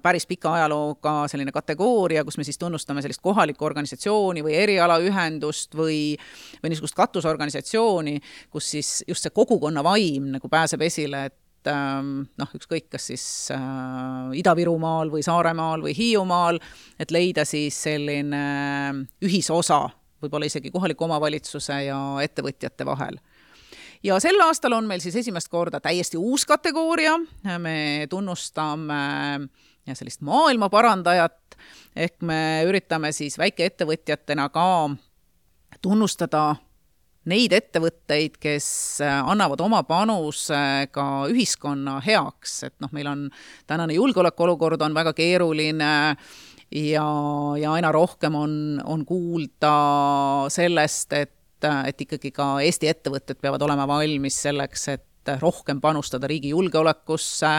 päris 0.06 0.28
pika 0.30 0.52
ajalooga 0.54 1.24
selline 1.32 1.50
kategooria, 1.52 2.22
kus 2.24 2.38
me 2.38 2.46
siis 2.46 2.62
tunnustame 2.62 3.02
sellist 3.02 3.24
kohalikku 3.26 3.66
organisatsiooni 3.66 4.44
või 4.46 4.54
erialaühendust 4.60 5.74
või, 5.74 6.14
või 6.62 6.70
niisugust 6.70 6.98
katusorganisatsiooni, 7.00 8.20
kus 8.54 8.70
siis 8.76 8.92
just 9.08 9.26
see 9.26 9.34
kogukonna 9.34 9.82
vaim 9.84 10.30
nagu 10.36 10.50
pääseb 10.50 10.86
esile, 10.86 11.26
et 11.32 11.38
et 11.60 11.67
ähm, 11.72 12.22
noh, 12.39 12.52
ükskõik, 12.56 12.88
kas 12.93 13.10
siis 13.12 13.24
äh, 13.52 14.32
Ida-Virumaal 14.39 15.12
või 15.12 15.24
Saaremaal 15.26 15.84
või 15.84 15.95
Hiiumaal, 15.98 16.60
et 17.00 17.12
leida 17.12 17.43
siis 17.48 17.76
selline 17.84 18.43
ühisosa, 19.26 19.82
võib-olla 20.24 20.48
isegi 20.48 20.72
kohaliku 20.72 21.08
omavalitsuse 21.10 21.82
ja 21.89 22.00
ettevõtjate 22.24 22.88
vahel. 22.88 23.19
ja 24.04 24.19
sel 24.24 24.39
aastal 24.45 24.74
on 24.78 24.88
meil 24.88 25.04
siis 25.04 25.15
esimest 25.19 25.52
korda 25.52 25.82
täiesti 25.84 26.17
uus 26.17 26.45
kategooria, 26.45 27.17
me 27.60 28.08
tunnustame 28.10 29.50
sellist 29.91 30.22
maailma 30.22 30.69
parandajat, 30.69 31.58
ehk 31.95 32.22
me 32.22 32.63
üritame 32.69 33.12
siis 33.12 33.38
väikeettevõtjatena 33.38 34.48
ka 34.54 34.89
tunnustada 35.82 36.56
neid 37.30 37.54
ettevõtteid, 37.56 38.38
kes 38.42 38.68
annavad 39.06 39.62
oma 39.63 39.82
panuse 39.88 40.89
ka 40.94 41.08
ühiskonna 41.32 42.00
heaks, 42.06 42.60
et 42.70 42.76
noh, 42.84 42.92
meil 42.96 43.10
on 43.12 43.26
tänane 43.70 43.98
julgeolekuolukord 43.98 44.82
on 44.86 44.98
väga 44.98 45.13
keeruline 45.18 45.92
ja, 46.72 47.08
ja 47.58 47.74
aina 47.74 47.92
rohkem 47.96 48.36
on, 48.36 48.54
on 48.86 49.06
kuulda 49.06 49.76
sellest, 50.54 51.13
et 51.13 51.36
et 51.60 52.02
ikkagi 52.06 52.30
ka 52.32 52.46
Eesti 52.63 52.88
ettevõtted 52.88 53.42
peavad 53.44 53.60
olema 53.65 53.84
valmis 53.89 54.38
selleks, 54.46 54.86
et 54.94 55.09
rohkem 55.42 55.82
panustada 55.82 56.28
riigi 56.30 56.54
julgeolekusse, 56.54 57.52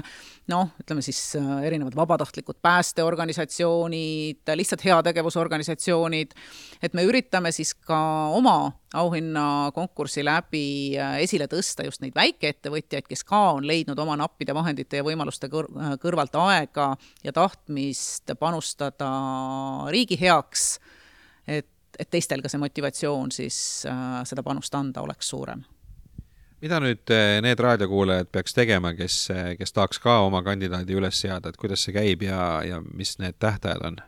noh, 0.50 0.72
ütleme 0.82 1.02
siis 1.04 1.20
äh, 1.38 1.62
erinevad 1.68 1.96
vabatahtlikud 1.96 2.58
päästeorganisatsioonid, 2.62 4.42
lihtsalt 4.58 4.84
heategevusorganisatsioonid, 4.84 6.34
et 6.82 6.96
me 6.96 7.04
üritame 7.06 7.52
siis 7.54 7.74
ka 7.74 8.00
oma 8.36 8.72
auhinnakonkursi 8.94 10.24
läbi 10.26 10.98
äh, 10.98 11.18
esile 11.24 11.46
tõsta 11.50 11.86
just 11.86 12.02
neid 12.02 12.16
väikeettevõtjaid, 12.18 13.06
kes 13.08 13.24
ka 13.26 13.42
on 13.56 13.66
leidnud 13.68 13.98
oma 14.02 14.16
nappide 14.18 14.54
vahendite 14.56 15.00
ja 15.00 15.06
võimaluste 15.06 15.50
kõr-, 15.52 15.70
äh, 15.78 15.94
kõrvalt 16.02 16.34
aega 16.42 16.94
ja 17.24 17.34
tahtmist 17.36 18.34
panustada 18.38 19.10
riigi 19.94 20.18
heaks, 20.20 20.72
et 21.46 21.68
et 22.00 22.08
teistel 22.08 22.40
ka 22.40 22.48
see 22.48 22.60
motivatsioon 22.62 23.32
siis 23.34 23.56
äh, 23.88 24.20
seda 24.28 24.44
panust 24.46 24.74
anda 24.78 25.02
oleks 25.04 25.28
suurem 25.34 25.64
mida 26.60 26.80
nüüd 26.82 27.12
äh, 27.14 27.38
need 27.44 27.60
raadiokuulajad 27.62 28.30
peaks 28.32 28.54
tegema, 28.56 28.92
kes, 28.96 29.16
äh, 29.32 29.52
kes 29.58 29.72
tahaks 29.76 30.00
ka 30.02 30.20
oma 30.26 30.42
kandidaadi 30.46 30.96
üles 30.98 31.20
seada, 31.22 31.50
et 31.50 31.60
kuidas 31.60 31.84
see 31.86 31.94
käib 31.96 32.24
ja, 32.26 32.60
ja 32.66 32.80
mis 32.84 33.16
need 33.22 33.38
tähtajad 33.40 33.84
on? 33.88 33.98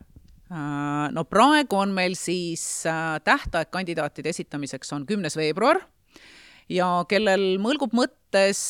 Äh, 0.53 1.09
no 1.17 1.25
praegu 1.29 1.81
on 1.81 1.95
meil 1.97 2.17
siis 2.19 2.85
tähtaeg 3.25 3.73
kandidaatide 3.73 4.33
esitamiseks 4.35 4.93
on 4.97 5.07
kümnes 5.09 5.37
veebruar 5.39 5.81
ja 6.73 6.89
kellel 7.09 7.57
mõlgub 7.61 7.95
mõttes 7.97 8.63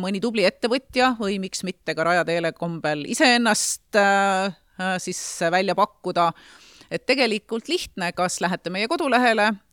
mõni 0.00 0.20
tubli 0.20 0.44
ettevõtja 0.44 1.14
või 1.20 1.38
miks 1.40 1.62
mitte 1.64 1.94
ka 1.96 2.04
Raja 2.04 2.24
Telekombel 2.28 3.06
iseennast 3.08 3.96
siis 5.00 5.20
välja 5.54 5.76
pakkuda, 5.78 6.26
et 6.90 7.06
tegelikult 7.06 7.70
lihtne, 7.70 8.10
kas 8.16 8.40
lähete 8.44 8.72
meie 8.74 8.88
kodulehele, 8.90 9.46
äh, 9.54 9.63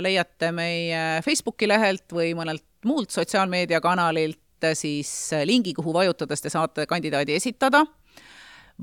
leiate 0.00 0.48
meie 0.56 1.20
Facebooki 1.24 1.68
lehelt 1.68 2.12
või 2.12 2.30
mõnelt 2.38 2.64
muult 2.88 3.12
sotsiaalmeediakanalilt 3.12 4.68
siis 4.78 5.10
lingi, 5.44 5.74
kuhu 5.74 5.92
vajutades 5.92 6.40
te 6.40 6.50
saate 6.52 6.86
kandidaadi 6.88 7.34
esitada. 7.36 7.82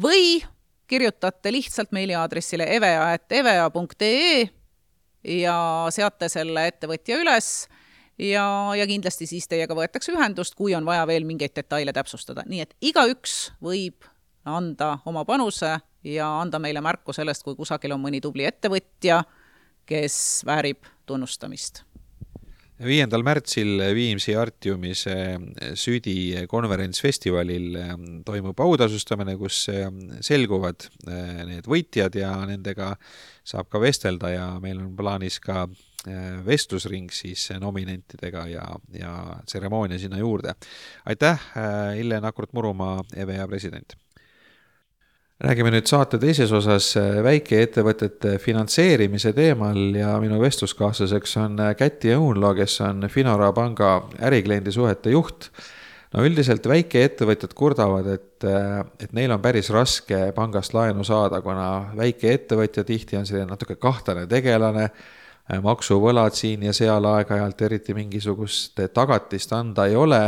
Või 0.02 0.44
kirjutate 0.90 1.52
lihtsalt 1.52 1.92
meiliaadressile 1.92 2.68
evea.evea.ee 2.76 4.50
ja 5.24 5.58
seate 5.92 6.30
selle 6.30 6.68
ettevõtja 6.70 7.20
üles 7.22 7.50
ja, 8.20 8.46
ja 8.76 8.88
kindlasti 8.88 9.28
siis 9.30 9.48
teiega 9.48 9.76
võetakse 9.76 10.14
ühendust, 10.16 10.56
kui 10.56 10.76
on 10.76 10.88
vaja 10.88 11.06
veel 11.08 11.28
mingeid 11.28 11.56
detaile 11.56 11.94
täpsustada, 11.96 12.46
nii 12.48 12.64
et 12.66 12.76
igaüks 12.82 13.52
võib 13.64 14.08
anda 14.50 14.98
oma 15.10 15.26
panuse 15.28 15.78
ja 16.08 16.30
anda 16.40 16.60
meile 16.60 16.82
märku 16.82 17.14
sellest, 17.14 17.44
kui 17.44 17.58
kusagil 17.60 17.94
on 17.96 18.02
mõni 18.02 18.22
tubli 18.24 18.48
ettevõtja, 18.48 19.22
kes 19.90 20.44
väärib 20.46 20.86
tunnustamist. 21.10 21.84
viiendal 22.80 23.26
märtsil 23.28 23.82
Viimsi 23.96 24.36
Artiumis 24.40 25.02
Südi 25.76 26.46
konverentsfestivalil 26.48 27.76
toimub 28.26 28.60
autasustamine, 28.64 29.36
kus 29.38 29.66
selguvad 30.24 30.88
need 31.50 31.68
võitjad 31.68 32.16
ja 32.16 32.32
nendega 32.48 32.94
saab 33.44 33.68
ka 33.74 33.82
vestelda 33.84 34.32
ja 34.32 34.46
meil 34.64 34.80
on 34.80 34.94
plaanis 34.96 35.42
ka 35.44 35.66
vestlusring 36.46 37.10
siis 37.12 37.50
nominentidega 37.60 38.46
ja, 38.48 38.68
ja 38.96 39.16
tseremoonia 39.46 40.00
sinna 40.00 40.22
juurde. 40.22 40.54
aitäh, 41.06 41.50
Ille 42.00 42.22
Nakurt-Murumaa, 42.24 43.02
EVEA 43.16 43.48
president! 43.48 43.98
Räägime 45.40 45.72
nüüd 45.72 45.88
saate 45.88 46.20
teises 46.20 46.52
osas 46.56 46.92
äh, 47.00 47.22
väikeettevõtete 47.24 48.36
finantseerimise 48.44 49.32
teemal 49.36 49.78
ja 49.96 50.18
minu 50.20 50.40
vestluskaaslaseks 50.42 51.38
on 51.40 51.60
äh, 51.64 51.76
Käti 51.80 52.12
Õunlo, 52.16 52.52
kes 52.58 52.80
on 52.84 53.08
Finora 53.12 53.54
panga 53.56 53.94
ärikliendi 54.20 54.74
suhete 54.76 55.16
juht. 55.16 55.50
no 56.14 56.26
üldiselt 56.26 56.66
väikeettevõtjad 56.68 57.54
kurdavad, 57.56 58.08
et, 58.18 58.44
äh, 58.44 58.82
et 59.00 59.16
neil 59.16 59.32
on 59.32 59.42
päris 59.42 59.70
raske 59.72 60.32
pangast 60.36 60.74
laenu 60.76 61.08
saada, 61.08 61.42
kuna 61.42 61.96
väikeettevõtja 61.96 62.84
tihti 62.84 63.18
on 63.18 63.26
selline 63.30 63.48
natuke 63.54 63.80
kahtlane 63.80 64.28
tegelane, 64.28 64.90
maksuvõlad 65.64 66.36
siin 66.38 66.62
ja 66.68 66.74
seal 66.78 67.06
aeg-ajalt 67.10 67.62
eriti 67.66 67.96
mingisugust 67.98 68.78
tagatist 68.94 69.54
anda 69.58 69.88
ei 69.90 69.96
ole 69.98 70.20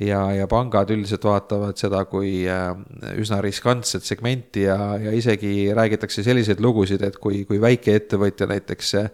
ja, 0.00 0.20
ja 0.34 0.46
pangad 0.50 0.90
üldiselt 0.94 1.24
vaatavad 1.26 1.78
seda 1.80 2.02
kui 2.08 2.44
äh, 2.48 2.72
üsna 3.20 3.40
riskantset 3.44 4.06
segmenti 4.06 4.64
ja, 4.66 4.78
ja 5.00 5.12
isegi 5.16 5.70
räägitakse 5.76 6.24
selliseid 6.26 6.62
lugusid, 6.64 7.04
et 7.06 7.18
kui, 7.20 7.44
kui 7.48 7.60
väikeettevõtja 7.62 8.48
näiteks 8.50 8.94
äh, 9.00 9.10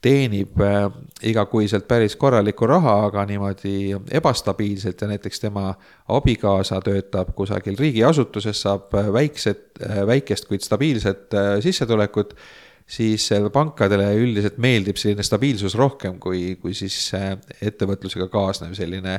teenib 0.00 0.60
äh, 0.64 0.86
igakuiselt 1.28 1.86
päris 1.88 2.16
korralikku 2.20 2.68
raha, 2.70 2.96
aga 3.10 3.26
niimoodi 3.28 3.74
ebastabiilselt 4.20 5.04
ja 5.04 5.10
näiteks 5.12 5.44
tema 5.44 5.74
abikaasa 6.08 6.80
töötab 6.84 7.34
kusagil 7.36 7.78
riigiasutuses, 7.78 8.64
saab 8.64 8.96
väikset, 9.12 9.68
väikest, 10.06 10.48
kuid 10.48 10.64
stabiilset 10.64 11.36
sissetulekut 11.64 12.34
siis 12.90 13.28
pankadele 13.54 14.08
üldiselt 14.18 14.58
meeldib 14.62 14.98
selline 14.98 15.24
stabiilsus 15.26 15.76
rohkem 15.78 16.18
kui, 16.22 16.56
kui 16.60 16.74
siis 16.76 16.96
äh, 17.14 17.32
ettevõtlusega 17.62 18.26
kaasnev 18.32 18.74
selline 18.78 19.18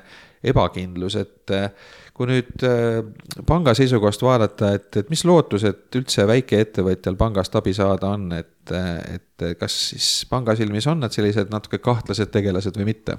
ebakindlus, 0.52 1.16
et 1.22 1.54
äh, 1.56 1.70
kui 2.18 2.28
nüüd 2.30 2.66
äh, 2.68 3.00
panga 3.48 3.76
seisukohast 3.78 4.26
vaadata, 4.26 4.74
et, 4.78 4.90
et 5.04 5.12
mis 5.14 5.24
lootused 5.28 6.00
üldse 6.02 6.28
väikeettevõtjal 6.30 7.20
pangast 7.20 7.56
abi 7.60 7.76
saada 7.78 8.12
on, 8.18 8.32
et, 8.36 8.76
et 9.16 9.48
kas 9.60 9.78
siis 9.94 10.14
panga 10.30 10.58
silmis 10.60 10.90
on 10.92 11.06
nad 11.06 11.16
sellised 11.16 11.54
natuke 11.54 11.80
kahtlased 11.84 12.34
tegelased 12.34 12.78
või 12.80 12.92
mitte? 12.92 13.18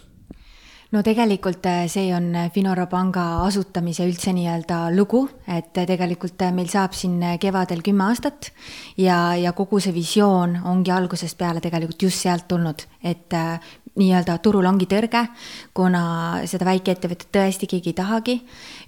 No 0.92 1.00
tegelikult 1.02 1.64
äh, 1.66 1.86
see 1.88 2.12
on 2.14 2.34
äh, 2.36 2.50
Finora 2.52 2.86
panga 2.86 3.24
asutamise 3.46 4.04
üldse 4.08 4.34
nii-öelda 4.36 4.84
lugu, 4.94 5.24
et 5.46 5.76
äh, 5.80 5.86
tegelikult 5.88 6.44
meil 6.52 6.68
saab 6.72 6.96
siin 6.96 7.18
kevadel 7.40 7.82
kümme 7.84 8.04
aastat 8.10 8.50
ja, 9.00 9.34
ja 9.40 9.54
kogu 9.56 9.80
see 9.80 9.94
visioon 9.96 10.58
ongi 10.68 10.92
algusest 10.92 11.38
peale 11.40 11.64
tegelikult 11.64 12.04
just 12.08 12.20
sealt 12.26 12.46
tulnud, 12.50 12.84
et 13.02 13.32
nii-öelda 14.00 14.38
turul 14.40 14.64
ongi 14.64 14.86
tõrge, 14.88 15.20
kuna 15.76 16.02
seda 16.48 16.64
väikeettevõtet 16.64 17.28
tõesti 17.34 17.68
keegi 17.68 17.90
ei 17.92 17.96
tahagi. 17.96 18.36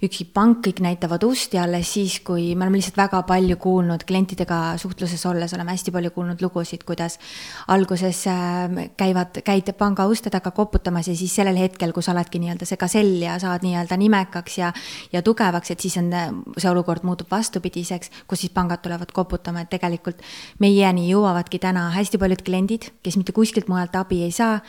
ükski 0.03 0.25
pank, 0.33 0.63
kõik 0.65 0.81
näitavad 0.81 1.23
ust 1.23 1.53
ja 1.53 1.63
alles 1.63 1.91
siis, 1.93 2.19
kui 2.25 2.55
me 2.55 2.65
oleme 2.65 2.79
lihtsalt 2.79 2.97
väga 2.97 3.21
palju 3.23 3.57
kuulnud 3.61 4.03
klientidega 4.03 4.77
suhtluses 4.81 5.25
olles, 5.25 5.53
oleme 5.53 5.71
hästi 5.71 5.91
palju 5.91 6.11
kuulnud 6.11 6.41
lugusid, 6.41 6.83
kuidas 6.83 7.19
alguses 7.67 8.23
ähm, 8.27 8.79
käivad, 8.97 9.41
käid 9.45 9.69
panga 9.77 10.07
uste 10.09 10.29
taga 10.33 10.51
koputamas 10.51 11.07
ja 11.07 11.15
siis 11.15 11.35
sellel 11.35 11.57
hetkel, 11.57 11.93
kui 11.93 12.03
sa 12.03 12.11
oledki 12.15 12.41
nii-öelda 12.41 12.65
see 12.65 12.77
gasell 12.81 13.21
ja 13.21 13.37
saad 13.39 13.61
nii-öelda 13.65 13.97
nimekaks 14.01 14.57
ja, 14.57 14.73
ja 15.13 15.21
tugevaks, 15.21 15.71
et 15.71 15.85
siis 15.85 15.97
on, 16.01 16.09
see 16.57 16.69
olukord 16.71 17.05
muutub 17.05 17.29
vastupidiseks, 17.31 18.09
kus 18.27 18.41
siis 18.41 18.53
pangad 18.53 18.81
tulevad 18.81 19.13
koputama, 19.13 19.61
et 19.61 19.69
tegelikult 19.69 20.25
meieni 20.59 21.07
jõuavadki 21.11 21.61
täna 21.61 21.91
hästi 21.93 22.17
paljud 22.17 22.41
kliendid, 22.45 22.89
kes 23.05 23.21
mitte 23.21 23.37
kuskilt 23.37 23.69
mujalt 23.69 23.95
abi 24.01 24.23
ei 24.25 24.33
saa 24.33 24.59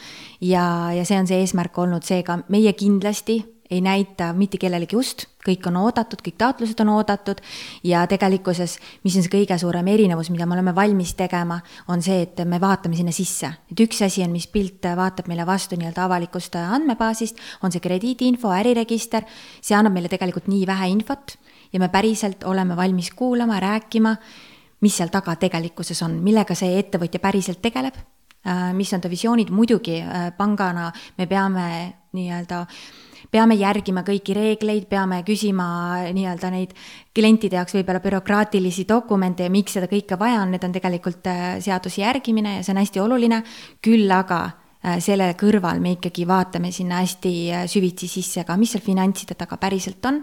ja, 0.40 0.92
ja 0.92 1.04
see 1.04 1.18
on 1.20 1.26
see 1.26 1.42
eesmärk 1.42 1.78
olnud, 1.78 2.04
seega 2.06 2.40
meie 2.48 2.72
kindlasti 2.72 3.42
ei 3.70 3.80
näita 3.80 4.30
mitte 4.32 4.58
kellelegi 4.62 4.96
ust, 4.96 5.24
kõik 5.46 5.66
on 5.70 5.78
oodatud, 5.80 6.20
kõik 6.22 6.36
taotlused 6.38 6.80
on 6.84 6.92
oodatud. 6.94 7.40
Ja 7.86 8.04
tegelikkuses, 8.10 8.76
mis 9.04 9.16
on 9.18 9.26
see 9.26 9.32
kõige 9.32 9.58
suurem 9.58 9.88
erinevus, 9.90 10.30
mida 10.30 10.46
me 10.46 10.56
oleme 10.56 10.74
valmis 10.74 11.14
tegema, 11.18 11.58
on 11.90 12.02
see, 12.02 12.22
et 12.26 12.42
me 12.46 12.60
vaatame 12.62 12.98
sinna 12.98 13.14
sisse. 13.14 13.50
et 13.70 13.80
üks 13.80 14.02
asi 14.06 14.22
on, 14.22 14.32
mis 14.32 14.46
pilt 14.46 14.86
vaatab 14.96 15.28
meile 15.28 15.46
vastu 15.46 15.76
nii-öelda 15.76 16.04
avalikust 16.06 16.56
andmebaasist, 16.56 17.38
on 17.62 17.72
see 17.72 17.80
krediidiinfo, 17.80 18.50
äriregister, 18.54 19.26
see 19.60 19.76
annab 19.76 19.94
meile 19.94 20.08
tegelikult 20.08 20.48
nii 20.48 20.66
vähe 20.66 20.90
infot 20.94 21.36
ja 21.72 21.80
me 21.80 21.88
päriselt 21.88 22.44
oleme 22.44 22.76
valmis 22.76 23.10
kuulama, 23.10 23.60
rääkima, 23.60 24.16
mis 24.80 24.96
seal 24.96 25.10
taga 25.10 25.36
tegelikkuses 25.36 26.02
on, 26.02 26.20
millega 26.22 26.54
see 26.54 26.78
ettevõtja 26.78 27.20
päriselt 27.20 27.62
tegeleb 27.62 27.96
mis 28.76 28.92
on 28.94 29.02
ta 29.02 29.10
visioonid, 29.10 29.50
muidugi 29.50 30.00
äh, 30.02 30.30
pangana 30.36 30.90
me 31.18 31.26
peame 31.26 31.66
nii-öelda 32.16 32.64
peame 33.30 33.56
järgima 33.58 34.04
kõiki 34.06 34.36
reegleid, 34.36 34.86
peame 34.88 35.22
küsima 35.26 35.66
nii-öelda 36.14 36.50
neid 36.54 36.76
klientide 37.16 37.58
jaoks 37.58 37.74
võib-olla 37.74 38.00
bürokraatilisi 38.04 38.86
dokumente 38.88 39.46
ja 39.46 39.52
miks 39.52 39.74
seda 39.76 39.88
kõike 39.90 40.18
vaja 40.20 40.44
on, 40.44 40.54
need 40.54 40.64
on 40.64 40.76
tegelikult 40.76 41.26
äh, 41.32 41.48
seaduse 41.64 42.04
järgimine 42.04 42.58
ja 42.58 42.62
see 42.62 42.76
on 42.76 42.82
hästi 42.84 43.02
oluline. 43.02 43.42
küll 43.82 44.10
aga 44.10 44.44
selle 45.02 45.32
kõrval 45.34 45.80
me 45.82 45.96
ikkagi 45.96 46.22
vaatame 46.28 46.70
sinna 46.70 47.00
hästi 47.02 47.32
süvitsi 47.66 48.06
sisse 48.06 48.44
ka, 48.46 48.54
mis 48.56 48.70
seal 48.70 48.84
finantside 48.84 49.34
taga 49.34 49.56
päriselt 49.58 50.04
on 50.06 50.20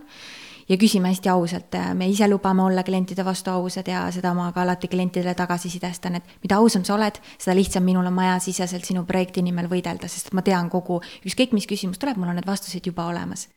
ja 0.73 0.79
küsime 0.81 1.12
hästi 1.12 1.29
ausalt, 1.29 1.75
me 1.93 2.07
ise 2.09 2.27
lubame 2.27 2.63
olla 2.65 2.83
klientide 2.83 3.25
vastu 3.25 3.51
ausad 3.53 3.88
ja 3.89 4.03
seda 4.13 4.33
ma 4.33 4.49
ka 4.55 4.63
alati 4.63 4.89
klientidele 4.89 5.36
tagasisidestan, 5.38 6.17
et 6.17 6.38
mida 6.43 6.57
ausam 6.57 6.86
sa 6.88 6.95
oled, 6.97 7.19
seda 7.38 7.55
lihtsam 7.57 7.86
minul 7.86 8.07
on 8.09 8.15
majasiseselt 8.17 8.88
sinu 8.88 9.05
projekti 9.09 9.43
nimel 9.45 9.69
võidelda, 9.71 10.09
sest 10.09 10.33
ma 10.33 10.41
tean 10.45 10.71
kogu, 10.73 11.01
ükskõik 11.27 11.53
mis 11.53 11.69
küsimus 11.69 12.01
tuleb, 12.01 12.17
mul 12.17 12.33
on 12.33 12.41
need 12.41 12.49
vastused 12.49 12.89
juba 12.89 13.05
olemas. 13.12 13.47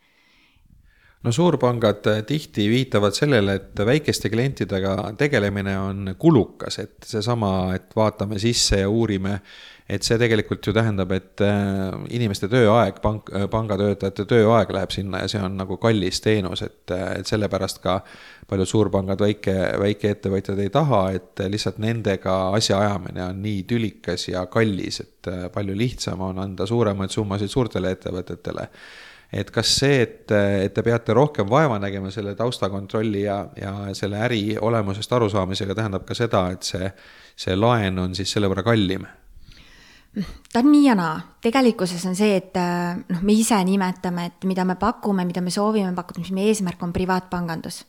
No 1.25 1.33
suurpangad 1.33 2.05
tihti 2.29 2.69
viitavad 2.71 3.17
sellele, 3.17 3.57
et 3.59 3.81
väikeste 3.87 4.31
klientidega 4.31 4.93
tegelemine 5.19 5.73
on 5.81 6.13
kulukas, 6.19 6.79
et 6.79 7.09
seesama, 7.09 7.73
et 7.75 7.97
vaatame 7.97 8.39
sisse 8.39 8.85
ja 8.85 8.91
uurime 8.93 9.41
et 9.87 10.03
see 10.03 10.19
tegelikult 10.19 10.67
ju 10.67 10.73
tähendab, 10.75 11.13
et 11.15 11.43
äh, 11.47 11.95
inimeste 12.15 12.49
tööaeg, 12.51 12.99
pank, 13.03 13.31
äh, 13.31 13.47
pangatöötajate 13.51 14.27
tööaeg 14.27 14.71
läheb 14.75 14.95
sinna 14.95 15.23
ja 15.23 15.31
see 15.31 15.43
on 15.47 15.55
nagu 15.61 15.79
kallis 15.83 16.19
teenus, 16.25 16.65
et, 16.67 16.91
äh, 16.91 17.21
et 17.21 17.31
sellepärast 17.31 17.79
ka 17.85 18.01
paljud 18.51 18.71
suurpangad 18.71 19.23
väike, 19.23 19.55
väikeettevõtjad 19.83 20.63
ei 20.63 20.73
taha, 20.75 21.03
et 21.19 21.43
lihtsalt 21.53 21.79
nendega 21.83 22.35
asjaajamine 22.59 23.29
on 23.29 23.43
nii 23.45 23.63
tülikas 23.71 24.27
ja 24.33 24.47
kallis, 24.51 25.01
et 25.05 25.31
palju 25.55 25.75
lihtsam 25.79 26.23
on 26.23 26.39
anda 26.43 26.67
suuremaid 26.67 27.15
summasid 27.15 27.51
suurtele 27.51 27.95
ettevõtetele. 27.95 28.67
Et 29.37 29.49
kas 29.51 29.71
see, 29.81 30.01
et, 30.05 30.31
et 30.31 30.75
te 30.75 30.83
peate 30.87 31.15
rohkem 31.15 31.49
vaeva 31.51 31.81
nägema 31.83 32.13
selle 32.15 32.37
taustakontrolli 32.39 33.25
ja, 33.25 33.41
ja 33.59 33.73
selle 33.99 34.23
äri 34.23 34.55
olemusest 34.63 35.15
arusaamisega, 35.19 35.75
tähendab 35.75 36.07
ka 36.07 36.15
seda, 36.15 36.45
et 36.55 36.67
see, 36.67 36.91
see 37.35 37.59
laen 37.59 37.99
on 38.03 38.15
siis 38.19 38.35
selle 38.35 38.51
võrra 38.51 38.63
kallim 38.67 39.07
ta 40.53 40.63
on 40.63 40.71
nii 40.73 40.85
ja 40.87 40.95
naa, 40.97 41.17
tegelikkuses 41.45 42.05
on 42.09 42.17
see, 42.17 42.37
et 42.39 42.57
äh, 42.57 42.97
noh, 42.97 43.23
me 43.23 43.35
ise 43.37 43.59
nimetame, 43.65 44.31
et 44.31 44.47
mida 44.49 44.65
me 44.65 44.79
pakume, 44.81 45.27
mida 45.29 45.43
me 45.45 45.53
soovime 45.53 45.93
pakkuda, 45.97 46.23
mis 46.25 46.33
meie 46.37 46.53
eesmärk 46.53 46.83
on 46.83 46.95
privaatpangandus. 46.97 47.85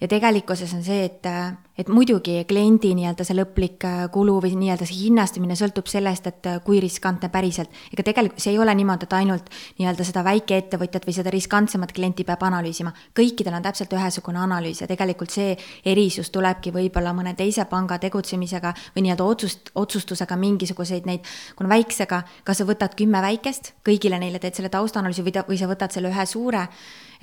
ja 0.00 0.08
tegelikkuses 0.08 0.74
on 0.74 0.84
see, 0.84 1.04
et 1.04 1.26
äh, 1.26 1.52
et 1.78 1.88
muidugi 1.88 2.40
kliendi 2.48 2.90
nii-öelda 2.98 3.24
see 3.26 3.36
lõplik 3.38 3.84
äh, 3.86 4.00
kulu 4.12 4.38
või 4.42 4.56
nii-öelda 4.58 4.86
see 4.88 5.04
hinnastamine 5.04 5.54
sõltub 5.58 5.86
sellest, 5.90 6.26
et 6.30 6.48
äh, 6.50 6.58
kui 6.64 6.80
riskantne 6.82 7.30
päriselt. 7.30 7.70
ega 7.92 8.04
tegelikult 8.08 8.42
see 8.42 8.52
ei 8.56 8.58
ole 8.58 8.74
niimoodi, 8.74 9.06
et 9.06 9.16
ainult 9.20 9.50
nii-öelda 9.78 10.06
seda 10.08 10.24
väikeettevõtjat 10.26 11.06
või 11.06 11.16
seda 11.16 11.32
riskantsemat 11.34 11.94
klienti 11.94 12.26
peab 12.26 12.42
analüüsima. 12.48 12.92
kõikidel 13.18 13.54
on 13.54 13.66
täpselt 13.66 13.94
ühesugune 13.94 14.42
analüüs 14.42 14.82
ja 14.82 14.90
tegelikult 14.90 15.34
see 15.34 15.56
erisus 15.84 16.32
tulebki 16.34 16.74
võib-olla 16.74 17.14
mõne 17.14 17.36
teise 17.38 17.64
panga 17.70 17.98
tegutsemisega 18.02 18.74
või 18.96 19.06
nii-öelda 19.06 19.24
otsust, 19.24 19.70
otsustusega 19.74 20.36
mingisuguseid 20.36 21.06
neid, 21.06 21.26
kuna 21.56 21.70
väiksega, 21.70 22.22
kas 22.44 22.58
sa 22.58 22.66
võtad 22.66 22.98
kümme 22.98 23.22
väikest, 23.22 23.74
kõigile 23.86 24.18
neile 24.18 24.42
teed 24.42 24.58
selle 24.58 24.72
taustaanalüüsi 24.74 25.22
või 25.22 25.36
ta, 25.36 25.46
või 25.46 25.60
sa 25.60 25.70
võtad 25.70 25.94
selle 25.94 26.10
ühe 26.10 26.26
suure 26.26 26.66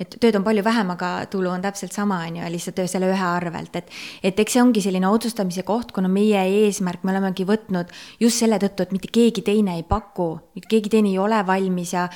et 0.00 0.16
tööd 0.20 0.36
on 0.38 0.44
palju 0.44 0.64
vähem, 0.64 0.90
aga 0.92 1.10
tulu 1.32 1.50
on 1.52 1.62
täpselt 1.64 1.94
sama, 1.94 2.20
on 2.28 2.40
ju, 2.40 2.50
lihtsalt 2.52 2.82
selle 2.90 3.08
ühe 3.12 3.26
arvelt, 3.26 3.78
et, 3.80 3.92
et 4.22 4.36
eks 4.46 4.54
see 4.54 4.62
ongi 4.62 4.82
selline 4.84 5.08
otsustamise 5.10 5.66
koht, 5.66 5.90
kuna 5.92 6.06
meie 6.06 6.38
eesmärk, 6.62 7.02
me 7.02 7.10
olemegi 7.16 7.46
võtnud 7.48 7.90
just 8.22 8.38
selle 8.38 8.60
tõttu, 8.62 8.86
et 8.86 8.92
mitte 8.94 9.10
keegi 9.10 9.42
teine 9.42 9.74
ei 9.80 9.82
paku, 9.82 10.36
keegi 10.70 10.92
teine 10.92 11.10
ei 11.10 11.18
ole 11.18 11.42
valmis 11.46 11.96
ja 11.96 12.06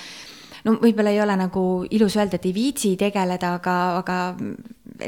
no 0.64 0.76
võib-olla 0.78 1.10
ei 1.10 1.20
ole 1.24 1.36
nagu 1.40 1.64
ilus 1.90 2.14
öelda, 2.20 2.38
et 2.38 2.46
ei 2.46 2.54
viitsi 2.54 2.94
tegeleda, 3.00 3.56
aga, 3.58 3.76
aga 3.98 4.18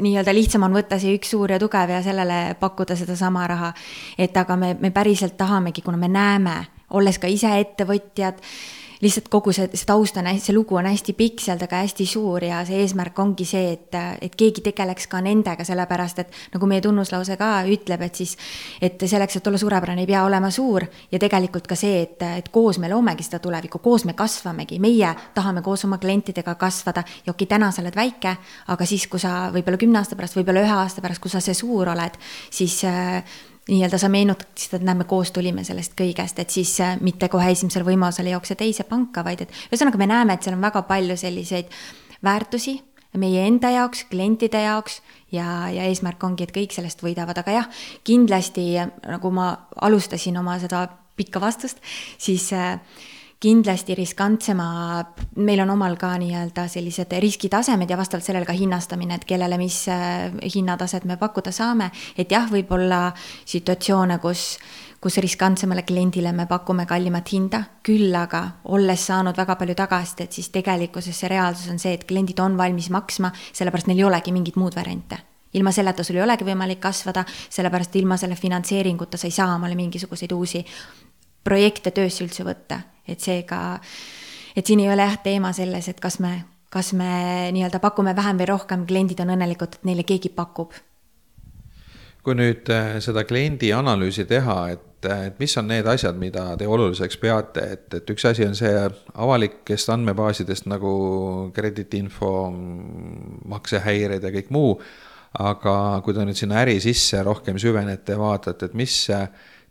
nii-öelda 0.03 0.35
lihtsam 0.35 0.67
on 0.67 0.75
võtta 0.75 0.99
see 0.99 1.15
üks 1.15 1.31
suur 1.31 1.55
ja 1.55 1.61
tugev 1.61 1.95
ja 1.95 2.03
sellele 2.03 2.57
pakkuda 2.59 2.97
sedasama 2.99 3.47
raha. 3.47 3.73
et 4.17 4.35
aga 4.37 4.59
me, 4.59 4.75
me 4.79 4.91
päriselt 4.91 5.37
tahamegi, 5.39 5.81
kuna 5.85 5.97
me 5.97 6.11
näeme, 6.11 6.57
olles 6.91 7.19
ka 7.19 7.31
ise 7.31 7.55
ettevõtjad 7.61 8.43
lihtsalt 9.03 9.27
kogu 9.31 9.53
see, 9.55 9.67
see 9.73 9.87
taust 9.87 10.17
on 10.19 10.27
hästi, 10.29 10.47
see 10.47 10.55
lugu 10.55 10.77
on 10.79 10.87
hästi 10.87 11.15
pikk 11.17 11.43
seal 11.43 11.59
taga, 11.61 11.81
hästi 11.83 12.05
suur 12.07 12.43
ja 12.47 12.61
see 12.67 12.81
eesmärk 12.83 13.19
ongi 13.19 13.45
see, 13.47 13.73
et, 13.75 13.97
et 14.23 14.35
keegi 14.39 14.63
tegeleks 14.65 15.07
ka 15.11 15.21
nendega, 15.23 15.65
sellepärast 15.67 16.23
et 16.23 16.39
nagu 16.55 16.69
meie 16.69 16.83
tunnuslause 16.83 17.37
ka 17.39 17.51
ütleb, 17.69 18.05
et 18.07 18.21
siis, 18.23 18.35
et 18.81 19.07
selleks, 19.09 19.37
et 19.39 19.47
olla 19.51 19.61
suurepärane, 19.61 20.03
ei 20.05 20.09
pea 20.09 20.23
olema 20.25 20.51
suur. 20.53 20.85
Ja 21.11 21.21
tegelikult 21.21 21.67
ka 21.69 21.77
see, 21.79 22.01
et, 22.07 22.23
et 22.39 22.49
koos 22.53 22.79
me 22.81 22.89
loomegi 22.91 23.25
seda 23.25 23.41
tulevikku, 23.43 23.81
koos 23.83 24.07
me 24.09 24.15
kasvamegi, 24.17 24.79
meie 24.83 25.13
tahame 25.35 25.63
koos 25.65 25.85
oma 25.87 25.99
klientidega 26.01 26.55
kasvada. 26.59 27.03
Ja 27.25 27.35
okei, 27.35 27.49
täna 27.49 27.71
sa 27.71 27.83
oled 27.83 27.95
väike, 27.97 28.35
aga 28.73 28.89
siis, 28.89 29.07
kui 29.11 29.21
sa 29.21 29.49
võib-olla 29.53 29.81
kümne 29.81 30.01
aasta 30.01 30.19
pärast, 30.19 30.37
võib-olla 30.39 30.63
ühe 30.65 30.77
aasta 30.77 31.03
pärast, 31.03 31.23
kui 31.23 31.33
sa 31.33 31.43
see 31.43 31.57
suur 31.57 31.91
oled, 31.93 32.19
siis 32.53 32.79
äh, 32.87 33.23
nii-öelda 33.69 33.97
sa 34.01 34.09
meenutaksid, 34.11 34.77
et 34.77 34.85
näe, 34.85 34.97
me 34.99 35.05
koos 35.07 35.31
tulime 35.31 35.63
sellest 35.63 35.95
kõigest, 35.99 36.39
et 36.41 36.51
siis 36.51 36.71
äh, 36.83 36.97
mitte 37.01 37.29
kohe 37.31 37.51
esimesel 37.53 37.85
võimalusel 37.87 38.27
ei 38.27 38.35
jookse 38.35 38.57
teise 38.59 38.83
panka, 38.87 39.23
vaid 39.23 39.45
et 39.45 39.53
ühesõnaga 39.69 40.01
me 40.01 40.09
näeme, 40.11 40.35
et 40.35 40.43
seal 40.43 40.57
on 40.57 40.65
väga 40.65 40.83
palju 40.89 41.17
selliseid 41.19 41.71
väärtusi 42.23 42.79
meie 43.19 43.45
enda 43.47 43.69
jaoks, 43.69 44.07
klientide 44.09 44.63
jaoks 44.65 44.99
ja, 45.31 45.69
ja 45.69 45.85
eesmärk 45.85 46.23
ongi, 46.25 46.47
et 46.47 46.53
kõik 46.55 46.73
sellest 46.75 47.03
võidavad, 47.05 47.37
aga 47.39 47.57
jah, 47.59 47.69
kindlasti 48.03 48.65
nagu 48.81 49.31
ma 49.33 49.51
alustasin 49.85 50.37
oma 50.41 50.57
seda 50.61 50.87
pikka 51.17 51.41
vastust, 51.43 51.81
siis 52.21 52.49
äh, 52.57 52.79
kindlasti 53.43 53.95
riskantsema, 53.97 54.65
meil 55.43 55.59
on 55.65 55.73
omal 55.73 55.97
ka 55.99 56.13
nii-öelda 56.21 56.63
sellised 56.71 57.11
riskitasemed 57.19 57.89
ja 57.91 57.97
vastavalt 57.99 58.25
sellele 58.25 58.47
ka 58.47 58.55
hinnastamine, 58.55 59.17
et 59.19 59.27
kellele 59.27 59.57
mis 59.59 59.81
äh, 59.91 60.31
hinnataset 60.55 61.03
me 61.09 61.17
pakkuda 61.19 61.51
saame. 61.51 61.91
et 62.17 62.31
jah, 62.31 62.47
võib 62.51 62.71
olla 62.71 63.11
situatsioone, 63.45 64.19
kus, 64.23 64.45
kus 65.03 65.19
riskantsemale 65.25 65.83
kliendile 65.83 66.31
me 66.31 66.47
pakume 66.47 66.85
kallimat 66.87 67.33
hinda, 67.35 67.63
küll 67.83 68.15
aga 68.15 68.45
olles 68.71 69.07
saanud 69.11 69.37
väga 69.37 69.59
palju 69.59 69.75
tagasisidet, 69.75 70.31
siis 70.31 70.49
tegelikkuses 70.53 71.19
see 71.19 71.33
reaalsus 71.35 71.69
on 71.73 71.79
see, 71.83 71.93
et 71.97 72.07
kliendid 72.07 72.39
on 72.39 72.57
valmis 72.57 72.89
maksma, 72.93 73.33
sellepärast 73.51 73.91
neil 73.91 74.05
ei 74.05 74.09
olegi 74.11 74.35
mingit 74.35 74.59
muud 74.59 74.75
variante 74.75 75.19
ilma 75.53 75.69
selleta 75.69 76.01
sul 76.01 76.17
ei 76.17 76.23
olegi 76.23 76.47
võimalik 76.47 76.79
kasvada, 76.81 77.21
sellepärast 77.29 77.95
ilma 77.99 78.15
selle 78.17 78.33
finantseeringuta 78.33 79.19
sa 79.21 79.27
ei 79.29 79.35
saa 79.35 79.51
omale 79.53 79.75
mingisuguseid 79.77 80.31
uusi 80.33 80.63
projekte 81.43 81.91
töösse 81.91 82.23
üldse 82.23 82.45
võtta 82.47 82.81
et 83.07 83.23
seega, 83.23 83.79
et 84.55 84.65
siin 84.65 84.83
ei 84.83 84.89
ole 84.91 85.05
jah 85.05 85.19
teema 85.23 85.51
selles, 85.55 85.89
et 85.91 85.99
kas 86.03 86.19
me, 86.23 86.33
kas 86.73 86.93
me 86.97 87.51
nii-öelda 87.55 87.81
pakume 87.83 88.15
vähem 88.15 88.39
või 88.39 88.49
rohkem, 88.53 88.87
kliendid 88.89 89.21
on 89.23 89.35
õnnelikud, 89.35 89.77
et 89.77 89.87
neile 89.89 90.07
keegi 90.07 90.33
pakub. 90.33 90.73
kui 92.23 92.37
nüüd 92.39 92.69
äh, 92.71 93.01
seda 93.03 93.25
kliendi 93.27 93.73
analüüsi 93.75 94.23
teha, 94.25 94.57
et, 94.71 95.05
äh, 95.05 95.25
et 95.27 95.39
mis 95.43 95.57
on 95.59 95.67
need 95.67 95.87
asjad, 95.91 96.15
mida 96.15 96.53
te 96.55 96.67
oluliseks 96.67 97.17
peate, 97.19 97.65
et, 97.75 97.87
et 97.99 98.13
üks 98.13 98.23
asi 98.29 98.45
on 98.47 98.55
see 98.55 98.71
avalikest 99.13 99.91
andmebaasidest 99.91 100.69
nagu 100.71 100.93
krediitinfo, 101.55 102.29
maksehäired 103.51 104.23
ja 104.23 104.31
kõik 104.31 104.53
muu, 104.55 104.77
aga 105.43 105.75
kui 106.05 106.15
te 106.15 106.23
nüüd 106.23 106.39
sinna 106.39 106.61
äri 106.63 106.77
sisse 106.79 107.19
rohkem 107.27 107.59
süvenete, 107.59 108.15
vaatate, 108.15 108.71
et 108.71 108.79
mis 108.79 109.01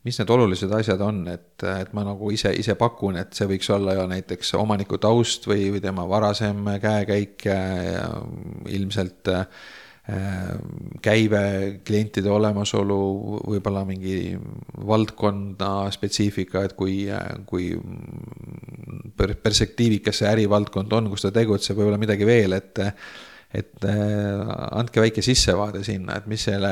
mis 0.03 0.19
need 0.19 0.33
olulised 0.35 0.73
asjad 0.75 1.03
on, 1.05 1.21
et, 1.31 1.63
et 1.63 1.93
ma 1.95 2.03
nagu 2.07 2.31
ise, 2.35 2.51
ise 2.59 2.75
pakun, 2.79 3.21
et 3.21 3.37
see 3.37 3.47
võiks 3.51 3.71
olla 3.75 3.95
ju 3.95 4.09
näiteks 4.11 4.57
omaniku 4.59 4.99
taust 5.03 5.47
või, 5.47 5.69
või 5.75 5.83
tema 5.85 6.07
varasem 6.11 6.67
käekäik 6.83 7.47
ja 7.47 7.61
ilmselt 8.75 9.31
äh, 9.31 9.47
käive, 11.03 11.43
klientide 11.87 12.31
olemasolu, 12.35 12.99
võib-olla 13.47 13.85
mingi 13.87 14.35
valdkonna 14.87 15.93
spetsiifika, 15.95 16.65
et 16.67 16.75
kui, 16.75 17.05
kui 17.47 17.71
perspektiivikas 19.17 20.25
see 20.25 20.33
ärivaldkond 20.33 20.99
on, 20.99 21.13
kus 21.13 21.29
ta 21.29 21.31
tegutseb, 21.35 21.79
võib-olla 21.79 22.03
midagi 22.03 22.27
veel, 22.27 22.59
et 22.59 22.83
et 23.53 23.85
äh, 23.85 24.51
andke 24.73 25.03
väike 25.05 25.21
sissevaade 25.21 25.83
sinna, 25.85 26.17
et 26.17 26.29
mis 26.31 26.41
selle 26.49 26.71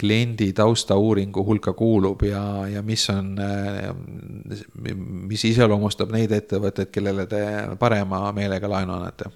kliendi 0.00 0.52
taustauuringu 0.52 1.44
hulka 1.46 1.72
kuulub 1.72 2.22
ja, 2.26 2.42
ja 2.66 2.82
mis 2.82 3.06
on, 3.10 3.36
mis 5.28 5.44
iseloomustab 5.46 6.10
neid 6.12 6.34
ettevõtteid, 6.34 6.90
kellele 6.94 7.26
te 7.30 7.40
parema 7.78 8.26
meelega 8.34 8.70
laenu 8.70 8.98
annate? 8.98 9.30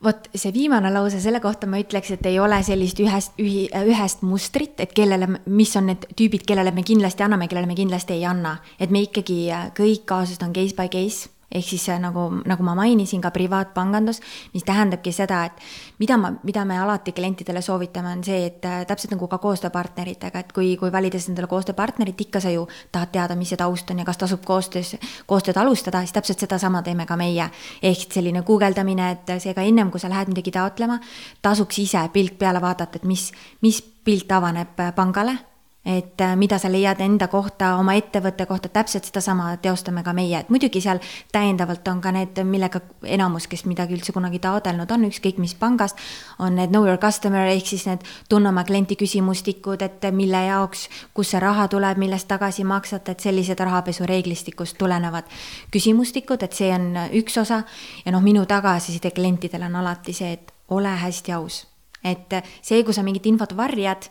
vot 0.00 0.30
see 0.32 0.48
viimane 0.54 0.88
lause, 0.92 1.18
selle 1.20 1.42
kohta 1.44 1.68
ma 1.68 1.76
ütleks, 1.80 2.14
et 2.14 2.26
ei 2.30 2.38
ole 2.40 2.62
sellist 2.64 3.00
ühest, 3.04 3.34
ühi-, 3.36 3.68
ühest 3.68 4.22
mustrit, 4.24 4.78
et 4.80 4.94
kellele, 4.96 5.28
mis 5.52 5.74
on 5.76 5.90
need 5.90 6.06
tüübid, 6.16 6.46
kellele 6.48 6.72
me 6.72 6.84
kindlasti 6.88 7.26
anname, 7.26 7.50
kellele 7.52 7.68
me 7.68 7.76
kindlasti 7.76 8.16
ei 8.16 8.24
anna. 8.24 8.56
et 8.80 8.90
me 8.90 9.04
ikkagi, 9.04 9.42
kõik 9.76 10.06
kaasused 10.08 10.42
on 10.46 10.56
case 10.56 10.76
by 10.76 10.88
case 10.88 11.28
ehk 11.50 11.66
siis 11.66 11.86
nagu, 11.98 12.28
nagu 12.46 12.64
ma 12.66 12.76
mainisin, 12.78 13.20
ka 13.20 13.32
privaatpangandus, 13.34 14.20
mis 14.54 14.64
tähendabki 14.66 15.12
seda, 15.12 15.42
et 15.48 15.58
mida 15.98 16.16
ma, 16.20 16.30
mida 16.46 16.64
me 16.64 16.78
alati 16.78 17.12
klientidele 17.16 17.62
soovitame, 17.62 18.12
on 18.16 18.24
see, 18.24 18.44
et 18.46 18.64
äh, 18.68 18.84
täpselt 18.86 19.16
nagu 19.16 19.28
ka 19.30 19.40
koostööpartneritega, 19.42 20.44
et 20.44 20.54
kui, 20.54 20.76
kui 20.80 20.92
valides 20.92 21.28
endale 21.28 21.50
koostööpartnerit, 21.50 22.20
ikka 22.26 22.42
sa 22.44 22.54
ju 22.54 22.68
tahad 22.92 23.12
teada, 23.16 23.36
mis 23.38 23.50
see 23.50 23.60
taust 23.60 23.90
on 23.90 24.02
ja 24.02 24.06
kas 24.06 24.22
tasub 24.22 24.46
koostöös, 24.46 24.94
koostööd 25.26 25.58
alustada, 25.58 26.04
siis 26.04 26.14
täpselt 26.14 26.46
sedasama 26.46 26.84
teeme 26.86 27.06
ka 27.06 27.18
meie. 27.18 27.50
ehk 27.82 28.12
selline 28.12 28.42
guugeldamine, 28.46 29.10
et 29.10 29.36
seega 29.42 29.62
ennem 29.66 29.90
kui 29.90 30.00
sa 30.00 30.08
lähed 30.08 30.30
midagi 30.30 30.54
taotlema, 30.54 31.00
tasuks 31.42 31.78
ise 31.82 32.08
pilk 32.12 32.38
peale 32.38 32.60
vaadata, 32.62 33.00
et 33.00 33.04
mis, 33.04 33.30
mis 33.62 33.82
pilt 33.82 34.30
avaneb 34.32 34.78
äh, 34.78 34.94
pangale 34.94 35.49
et 35.84 36.20
äh, 36.20 36.36
mida 36.36 36.58
sa 36.58 36.68
leiad 36.68 37.00
enda 37.00 37.24
kohta, 37.32 37.70
oma 37.80 37.94
ettevõtte 37.96 38.44
kohta, 38.46 38.68
täpselt 38.68 39.06
sedasama 39.08 39.54
teostame 39.64 40.02
ka 40.04 40.12
meie, 40.12 40.42
et 40.42 40.48
muidugi 40.52 40.80
seal 40.84 40.98
täiendavalt 41.32 41.86
on 41.88 42.02
ka 42.04 42.10
need, 42.12 42.40
millega 42.44 42.82
enamus, 43.08 43.46
kes 43.48 43.64
midagi 43.64 43.96
üldse 43.96 44.12
kunagi 44.12 44.42
taotlenud 44.44 44.90
on, 44.92 45.06
ükskõik 45.08 45.38
mis 45.40 45.54
pangast, 45.56 45.96
on 46.38 46.58
need 46.58 46.68
know 46.74 46.84
your 46.84 47.00
customer 47.00 47.48
ehk 47.48 47.70
siis 47.72 47.86
need 47.88 48.04
tunne 48.28 48.50
oma 48.52 48.64
klienti 48.68 48.98
küsimustikud, 49.00 49.80
et 49.86 50.04
mille 50.12 50.42
jaoks, 50.50 50.88
kust 51.16 51.32
see 51.32 51.40
raha 51.40 51.64
tuleb, 51.72 51.96
millest 52.02 52.28
tagasi 52.28 52.66
maksate, 52.68 53.16
et 53.16 53.24
sellised 53.24 53.60
rahapesureeglistikust 53.64 54.76
tulenevad 54.78 55.30
küsimustikud, 55.72 56.44
et 56.44 56.58
see 56.58 56.68
on 56.74 56.92
üks 57.22 57.38
osa. 57.40 57.62
ja 58.04 58.12
noh, 58.12 58.20
minu 58.20 58.44
tagasiside 58.46 59.14
klientidele 59.16 59.64
on 59.72 59.80
alati 59.80 60.12
see, 60.12 60.32
et 60.36 60.52
ole 60.76 60.92
hästi 60.92 61.32
aus, 61.32 61.64
et 62.04 62.36
see, 62.60 62.84
kui 62.84 62.92
sa 62.92 63.02
mingit 63.02 63.26
infot 63.32 63.56
varjad 63.56 64.10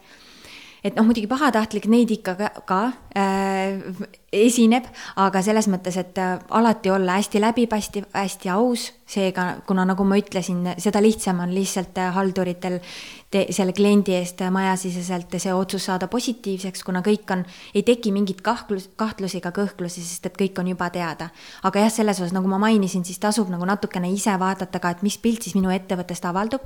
et 0.83 0.95
noh, 0.95 1.05
muidugi 1.07 1.27
pahatahtlik 1.27 1.89
neid 1.91 2.11
ikka 2.13 2.35
ka, 2.39 2.49
ka 2.67 2.79
äh, 3.17 3.79
esineb, 4.31 4.87
aga 5.19 5.41
selles 5.43 5.67
mõttes, 5.71 5.97
et 5.99 6.17
äh, 6.21 6.37
alati 6.55 6.91
olla 6.93 7.17
hästi 7.17 7.41
läbipaistev, 7.43 8.07
hästi 8.13 8.51
aus, 8.53 8.89
seega 9.09 9.47
kuna 9.67 9.83
nagu 9.89 10.05
ma 10.07 10.19
ütlesin, 10.21 10.61
seda 10.79 11.01
lihtsam 11.03 11.41
on 11.43 11.51
lihtsalt 11.55 11.99
äh, 11.99 12.13
halduritel 12.15 12.77
te, 13.31 13.45
selle 13.55 13.73
kliendi 13.75 14.15
eest 14.19 14.45
majasiseselt 14.53 15.35
see 15.41 15.53
otsus 15.55 15.89
saada 15.89 16.07
positiivseks, 16.11 16.85
kuna 16.87 17.03
kõik 17.05 17.35
on, 17.35 17.43
ei 17.73 17.83
teki 17.87 18.13
mingit 18.15 18.43
kahtlus, 18.45 18.89
kahtlusi 18.99 19.41
ega 19.41 19.51
kõhklusi, 19.55 20.05
sest 20.05 20.31
et 20.31 20.39
kõik 20.39 20.63
on 20.63 20.71
juba 20.71 20.89
teada. 20.93 21.29
aga 21.63 21.85
jah, 21.85 21.93
selles 21.99 22.21
osas, 22.21 22.35
nagu 22.35 22.47
ma 22.47 22.61
mainisin, 22.61 23.03
siis 23.05 23.19
tasub 23.19 23.51
nagu 23.51 23.67
natukene 23.67 24.11
ise 24.13 24.39
vaadata 24.39 24.79
ka, 24.79 24.95
et 24.95 25.03
mis 25.03 25.19
pilt 25.19 25.43
siis 25.43 25.59
minu 25.59 25.73
ettevõttest 25.75 26.25
avaldub 26.29 26.63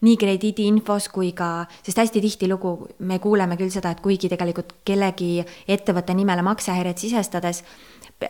nii 0.00 0.16
krediidiinfos 0.16 1.08
kui 1.12 1.32
ka, 1.36 1.66
sest 1.84 1.98
hästi 2.00 2.20
tihtilugu 2.24 2.74
me 3.08 3.18
kuuleme 3.18 3.56
küll 3.60 3.72
seda, 3.72 3.92
et 3.92 4.00
kuigi 4.00 4.30
tegelikult 4.32 4.78
kellegi 4.84 5.40
ettevõtte 5.68 6.16
nimele 6.16 6.44
maksehäiret 6.46 6.98
sisestades 6.98 7.64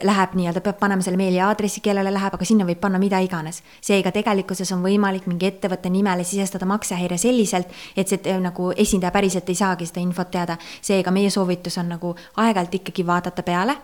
läheb 0.03 0.35
nii-öelda, 0.35 0.61
peab 0.63 0.77
panema 0.79 1.03
selle 1.03 1.19
meiliaadressi, 1.19 1.81
kellele 1.83 2.13
läheb, 2.13 2.35
aga 2.37 2.45
sinna 2.47 2.65
võib 2.67 2.79
panna 2.79 2.99
mida 2.99 3.19
iganes. 3.19 3.61
seega 3.81 4.11
tegelikkuses 4.11 4.71
on 4.71 4.83
võimalik 4.83 5.27
mingi 5.27 5.49
ettevõtte 5.49 5.89
nimele 5.89 6.23
sisestada 6.23 6.65
maksehäire 6.65 7.17
selliselt, 7.17 7.67
et 7.95 8.07
see 8.07 8.37
nagu 8.39 8.71
esindaja 8.71 9.11
päriselt 9.11 9.49
ei 9.49 9.55
saagi 9.55 9.85
seda 9.85 9.99
infot 9.99 10.31
teada. 10.31 10.57
seega 10.81 11.11
meie 11.11 11.29
soovitus 11.29 11.77
on 11.77 11.89
nagu 11.89 12.15
aeg-ajalt 12.37 12.79
ikkagi 12.81 13.05
vaadata 13.07 13.43
peale 13.43 13.77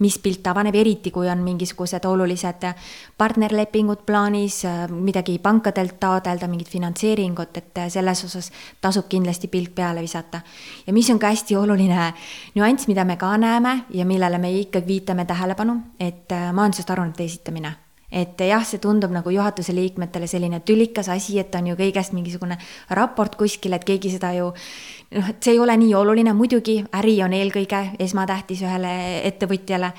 mis 0.00 0.18
pilt 0.18 0.46
avaneb, 0.46 0.74
eriti 0.74 1.10
kui 1.10 1.28
on 1.28 1.42
mingisugused 1.44 2.04
olulised 2.08 2.66
partnerlepingud 3.18 4.04
plaanis, 4.06 4.62
midagi 4.90 5.38
pankadelt 5.42 5.98
taotleda, 6.00 6.48
mingit 6.48 6.68
finantseeringut, 6.72 7.60
et 7.60 7.82
selles 7.88 8.24
osas 8.24 8.50
tasub 8.80 9.08
kindlasti 9.08 9.48
pilk 9.48 9.74
peale 9.74 10.00
visata. 10.00 10.40
ja 10.86 10.92
mis 10.92 11.10
on 11.10 11.18
ka 11.18 11.32
hästi 11.32 11.56
oluline 11.56 12.12
nüanss, 12.54 12.88
mida 12.88 13.04
me 13.04 13.16
ka 13.16 13.36
näeme 13.36 13.84
ja 13.90 14.04
millele 14.04 14.38
me 14.38 14.52
ikkagi 14.60 14.86
viitame 14.86 15.24
tähelepanu, 15.24 15.80
et 16.00 16.28
majandusest 16.52 16.90
aruannete 16.90 17.24
esitamine 17.24 17.76
et 18.10 18.40
jah, 18.42 18.64
see 18.66 18.80
tundub 18.82 19.12
nagu 19.14 19.30
juhatuse 19.30 19.74
liikmetele 19.74 20.26
selline 20.30 20.60
tülikas 20.66 21.08
asi, 21.12 21.38
et 21.38 21.54
on 21.54 21.70
ju 21.70 21.76
kõigest 21.78 22.14
mingisugune 22.16 22.58
raport 22.96 23.36
kuskil, 23.38 23.74
et 23.76 23.86
keegi 23.86 24.12
seda 24.16 24.32
ju 24.34 24.50
noh, 24.50 25.30
et 25.30 25.38
see 25.42 25.54
ei 25.54 25.62
ole 25.62 25.76
nii 25.78 25.94
oluline, 25.94 26.34
muidugi 26.36 26.80
äri 26.98 27.16
on 27.24 27.34
eelkõige 27.36 27.82
esmatähtis 28.02 28.64
ühele 28.66 28.92
ettevõtjale, 29.30 29.92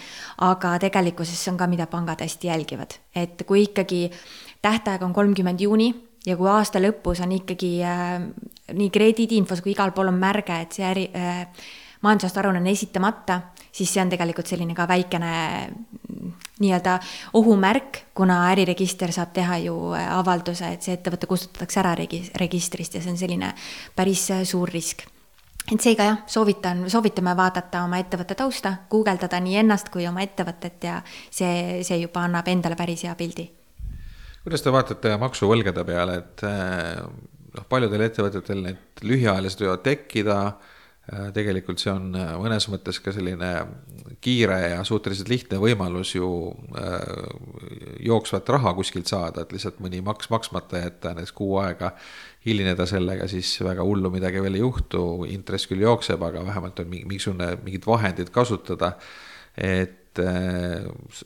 aga 0.47 0.77
tegelikkuses 0.83 1.39
see 1.39 1.53
on 1.53 1.59
ka, 1.59 1.69
mida 1.71 1.87
pangad 1.91 2.23
hästi 2.23 2.51
jälgivad, 2.51 2.99
et 3.15 3.43
kui 3.47 3.65
ikkagi 3.69 4.09
tähtaeg 4.61 5.03
on 5.07 5.13
kolmkümmend 5.13 5.61
juuni 5.63 5.93
ja 6.27 6.35
kui 6.37 6.49
aasta 6.51 6.81
lõpus 6.81 7.23
on 7.23 7.31
ikkagi 7.39 7.77
äh, 7.87 8.17
nii 8.75 8.89
krediidiinfos 8.93 9.63
kui 9.63 9.73
igal 9.73 9.95
pool 9.95 10.11
on 10.11 10.19
märge, 10.21 10.59
et 10.61 10.75
see 10.75 10.85
äri 10.85 11.07
äh,, 11.15 11.47
majandusaasta 12.01 12.39
aruanne 12.39 12.59
on 12.59 12.67
esitamata, 12.67 13.39
siis 13.71 13.93
see 13.93 14.01
on 14.01 14.09
tegelikult 14.11 14.49
selline 14.49 14.75
ka 14.75 14.87
väikene 14.89 15.31
nii-öelda 16.61 16.97
ohumärk, 17.37 18.03
kuna 18.17 18.43
äriregister 18.51 19.13
saab 19.13 19.33
teha 19.33 19.57
ju 19.65 19.75
äh, 19.97 20.09
avalduse, 20.17 20.73
et 20.75 20.85
see 20.85 20.97
ettevõte 20.97 21.29
kustutatakse 21.29 21.81
ära 21.81 21.95
regi-, 21.97 22.27
registrist 22.41 22.95
ja 22.97 23.01
see 23.01 23.13
on 23.13 23.19
selline 23.21 23.53
päris 23.97 24.27
äh, 24.33 24.43
suur 24.47 24.69
risk 24.69 25.05
et 25.71 25.81
seega 25.81 26.07
jah, 26.07 26.19
soovitan, 26.29 26.83
soovitame 26.89 27.35
vaadata 27.37 27.83
oma 27.85 28.01
ettevõtte 28.01 28.35
tausta, 28.37 28.75
guugeldada 28.89 29.39
nii 29.41 29.59
ennast 29.61 29.91
kui 29.93 30.07
oma 30.09 30.23
ettevõtet 30.25 30.87
ja 30.89 30.99
see, 31.05 31.81
see 31.85 32.01
juba 32.01 32.25
annab 32.25 32.49
endale 32.49 32.77
päris 32.77 33.05
hea 33.05 33.13
pildi. 33.17 33.45
kuidas 34.43 34.65
te 34.65 34.73
vaatate 34.73 35.15
maksuvõlgade 35.21 35.85
peale, 35.85 36.17
et 36.23 36.45
äh, 36.49 37.01
noh, 37.57 37.69
paljudel 37.69 38.09
ettevõtetel 38.09 38.65
need 38.65 39.05
lühiajalised 39.05 39.65
võivad 39.65 39.85
tekkida 39.85 40.37
Äh, 40.51 40.70
tegelikult 41.09 41.81
see 41.81 41.91
on 41.91 42.11
äh, 42.15 42.33
mõnes 42.39 42.67
mõttes 42.69 42.99
ka 43.01 43.11
selline 43.13 43.49
kiire 44.21 44.57
ja 44.75 44.83
suhteliselt 44.85 45.31
lihtne 45.31 45.57
võimalus 45.61 46.13
ju 46.13 46.27
äh, 46.77 46.99
jooksvat 48.05 48.49
raha 48.53 48.75
kuskilt 48.77 49.09
saada, 49.09 49.41
et 49.41 49.55
lihtsalt 49.55 49.81
mõni 49.81 50.03
maks 50.05 50.29
maksmata 50.31 50.83
jätta, 50.83 51.15
näiteks 51.17 51.33
kuu 51.35 51.57
aega 51.63 51.95
hilineda 52.45 52.85
sellega, 52.89 53.27
siis 53.31 53.49
väga 53.65 53.85
hullu 53.85 54.13
midagi 54.13 54.43
veel 54.45 54.59
ei 54.59 54.63
juhtu, 54.63 55.25
intress 55.29 55.69
küll 55.69 55.81
jookseb, 55.83 56.21
aga 56.25 56.45
vähemalt 56.45 56.79
on 56.83 56.93
mingisugune, 56.93 57.55
mingid 57.65 57.85
vahendid 57.87 58.29
kasutada. 58.33 58.93
et 59.57 59.97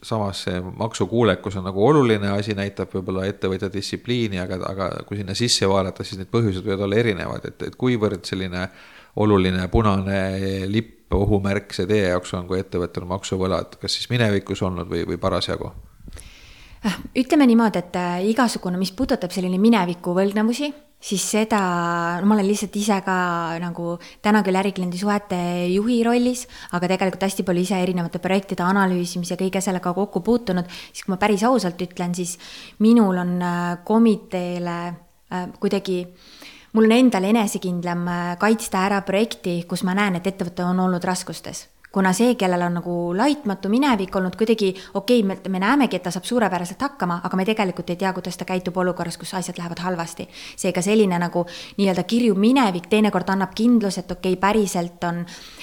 samas 0.05 0.43
see 0.45 0.59
maksukuulekus 0.61 1.55
on 1.57 1.63
nagu 1.65 1.81
oluline 1.87 2.29
asi, 2.33 2.53
näitab 2.57 2.91
võib-olla 2.93 3.25
ettevõtja 3.25 3.69
distsipliini, 3.73 4.39
aga, 4.41 4.59
aga 4.69 4.89
kui 5.07 5.17
sinna 5.17 5.33
sisse 5.37 5.67
vaadata, 5.69 6.03
siis 6.03 6.19
need 6.21 6.29
põhjused 6.33 6.65
võivad 6.65 6.85
olla 6.85 6.99
erinevad, 7.01 7.47
et, 7.49 7.65
et 7.69 7.77
kuivõrd 7.81 8.25
selline 8.29 8.61
äh, 8.61 8.85
oluline 9.15 9.67
punane 9.71 10.19
lipp, 10.67 11.13
ohumärk 11.15 11.73
see 11.75 11.87
teie 11.87 12.09
jaoks 12.09 12.33
on, 12.35 12.47
kui 12.49 12.59
ettevõttel 12.59 13.05
maksuvõlad, 13.07 13.77
kas 13.79 13.93
siis 13.95 14.09
minevikus 14.11 14.63
olnud 14.65 14.89
või, 14.91 15.05
või 15.07 15.19
parasjagu? 15.21 15.69
Äh, 16.85 16.97
ütleme 17.21 17.47
niimoodi, 17.49 17.81
et 17.81 17.95
äh, 17.99 18.17
igasugune, 18.31 18.77
mis 18.81 18.91
puudutab 18.93 19.31
selline 19.33 19.57
mineviku 19.61 20.15
võlgnevusi, 20.17 20.71
siis 21.05 21.23
seda, 21.35 21.59
no 22.19 22.27
ma 22.27 22.35
olen 22.35 22.47
lihtsalt 22.49 22.75
ise 22.77 22.97
ka 23.05 23.15
nagu 23.61 23.95
täna 24.25 24.41
küll 24.45 24.59
ärikliendi 24.59 24.99
suhete 24.99 25.39
juhi 25.71 26.01
rollis, 26.05 26.45
aga 26.75 26.89
tegelikult 26.91 27.25
hästi 27.27 27.45
palju 27.47 27.65
ise 27.65 27.79
erinevate 27.81 28.21
projektide 28.23 28.65
analüüsimise, 28.65 29.37
kõige 29.39 29.61
sellega 29.63 29.93
kokku 29.95 30.23
puutunud, 30.25 30.69
siis 30.91 31.05
kui 31.05 31.13
ma 31.13 31.21
päris 31.21 31.45
ausalt 31.47 31.81
ütlen, 31.85 32.17
siis 32.17 32.35
minul 32.83 33.21
on 33.23 33.35
äh, 33.39 33.59
komiteele 33.87 34.79
kuidagi 35.59 36.01
äh, 36.03 36.34
mul 36.75 36.89
on 36.89 36.97
endal 36.97 37.23
enesekindlam 37.31 38.07
äh, 38.07 38.25
kaitsta 38.41 38.83
ära 38.89 38.99
projekti, 39.07 39.61
kus 39.69 39.85
ma 39.87 39.95
näen, 39.97 40.19
et 40.19 40.27
ettevõte 40.27 40.65
on 40.67 40.83
olnud 40.87 41.03
raskustes 41.07 41.69
kuna 41.95 42.11
see, 42.11 42.33
kellel 42.35 42.59
on 42.65 42.73
nagu 42.75 42.93
laitmatu 43.15 43.69
minevik 43.71 44.15
olnud 44.19 44.35
kuidagi 44.35 44.73
okei 44.93 45.21
okay,, 45.21 45.27
me, 45.27 45.37
me 45.49 45.59
näemegi, 45.63 45.95
et 45.95 46.03
ta 46.03 46.11
saab 46.11 46.25
suurepäraselt 46.27 46.81
hakkama, 46.83 47.21
aga 47.23 47.37
me 47.39 47.45
tegelikult 47.47 47.93
ei 47.93 47.99
tea, 48.01 48.11
kuidas 48.13 48.35
ta 48.35 48.47
käitub 48.49 48.75
olukorras, 48.83 49.15
kus 49.17 49.31
asjad 49.37 49.55
lähevad 49.61 49.79
halvasti. 49.79 50.27
seega 50.59 50.81
selline 50.83 51.15
nagu 51.19 51.45
nii-öelda 51.77 52.03
kirju 52.03 52.35
minevik 52.35 52.89
teinekord 52.91 53.31
annab 53.31 53.53
kindluse, 53.55 54.03
et 54.03 54.11
okei 54.11 54.33
okay,, 54.35 54.41
päriselt 54.41 55.07
on 55.07 55.21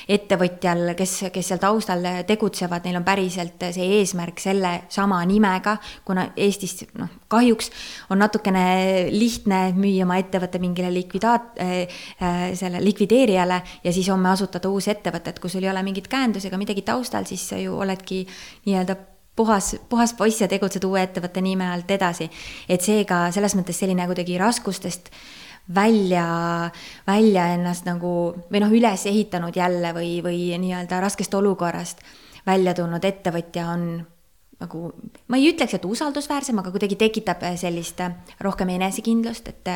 ettevõtjal, 0.09 0.95
kes, 0.97 1.13
kes 1.35 1.53
seal 1.53 1.61
taustal 1.61 2.09
tegutsevad, 2.27 2.89
neil 2.89 2.97
on 3.03 3.05
päriselt 3.05 3.69
see 3.77 3.91
eesmärk 3.99 4.41
selle 4.41 4.73
sama 4.89 5.21
nimega, 5.29 5.77
kuna 6.09 6.31
Eestis 6.37 6.87
noh, 6.97 7.13
kahjuks 7.29 7.69
on 8.11 8.23
natukene 8.25 8.65
lihtne 9.13 9.61
müüa 9.77 10.09
oma 10.09 10.17
ettevõte 10.23 10.63
mingile 10.65 10.89
likvidaat- 10.97 11.61
äh,, 11.61 12.01
äh, 12.25 12.43
selle 12.57 12.81
likvideerijale 12.81 13.63
ja 13.85 13.93
siis 13.93 14.09
homme 14.09 14.33
asutada 14.33 14.73
uus 14.73 14.89
ettevõte, 14.89 15.37
et 15.37 15.45
kui 15.45 15.53
sul 15.53 15.69
ei 15.69 15.71
ole 15.71 15.85
mingit 15.85 16.09
käendus 16.09 16.22
ega 16.49 16.59
midagi 16.59 16.83
taustal, 16.83 17.25
siis 17.27 17.49
sa 17.49 17.59
ju 17.59 17.77
oledki 17.79 18.27
nii-öelda 18.67 18.97
puhas, 19.37 19.77
puhas 19.89 20.15
poiss 20.15 20.41
ja 20.41 20.49
tegutsed 20.49 20.85
uue 20.85 21.03
ettevõtte 21.03 21.41
nime 21.41 21.67
alt 21.73 21.91
edasi. 21.91 22.31
et 22.69 22.81
seega 22.81 23.31
selles 23.33 23.57
mõttes 23.57 23.79
selline 23.79 24.07
kuidagi 24.07 24.39
raskustest 24.39 25.11
välja, 25.75 26.71
välja 27.07 27.47
ennast 27.55 27.87
nagu 27.87 28.35
või 28.51 28.61
noh, 28.61 28.73
üles 28.73 29.07
ehitanud 29.07 29.57
jälle 29.57 29.93
või, 29.95 30.23
või 30.23 30.59
nii-öelda 30.59 31.01
raskest 31.01 31.35
olukorrast 31.35 32.03
välja 32.47 32.75
tulnud 32.75 33.05
ettevõtja 33.05 33.69
on 33.71 34.07
nagu, 34.63 34.93
ma 35.29 35.39
ei 35.41 35.51
ütleks, 35.51 35.75
et 35.77 35.87
usaldusväärsem, 35.89 36.59
aga 36.63 36.73
kuidagi 36.75 36.97
tekitab 37.01 37.43
sellist 37.61 38.01
rohkem 38.43 38.71
enesekindlust, 38.77 39.51
et 39.53 39.73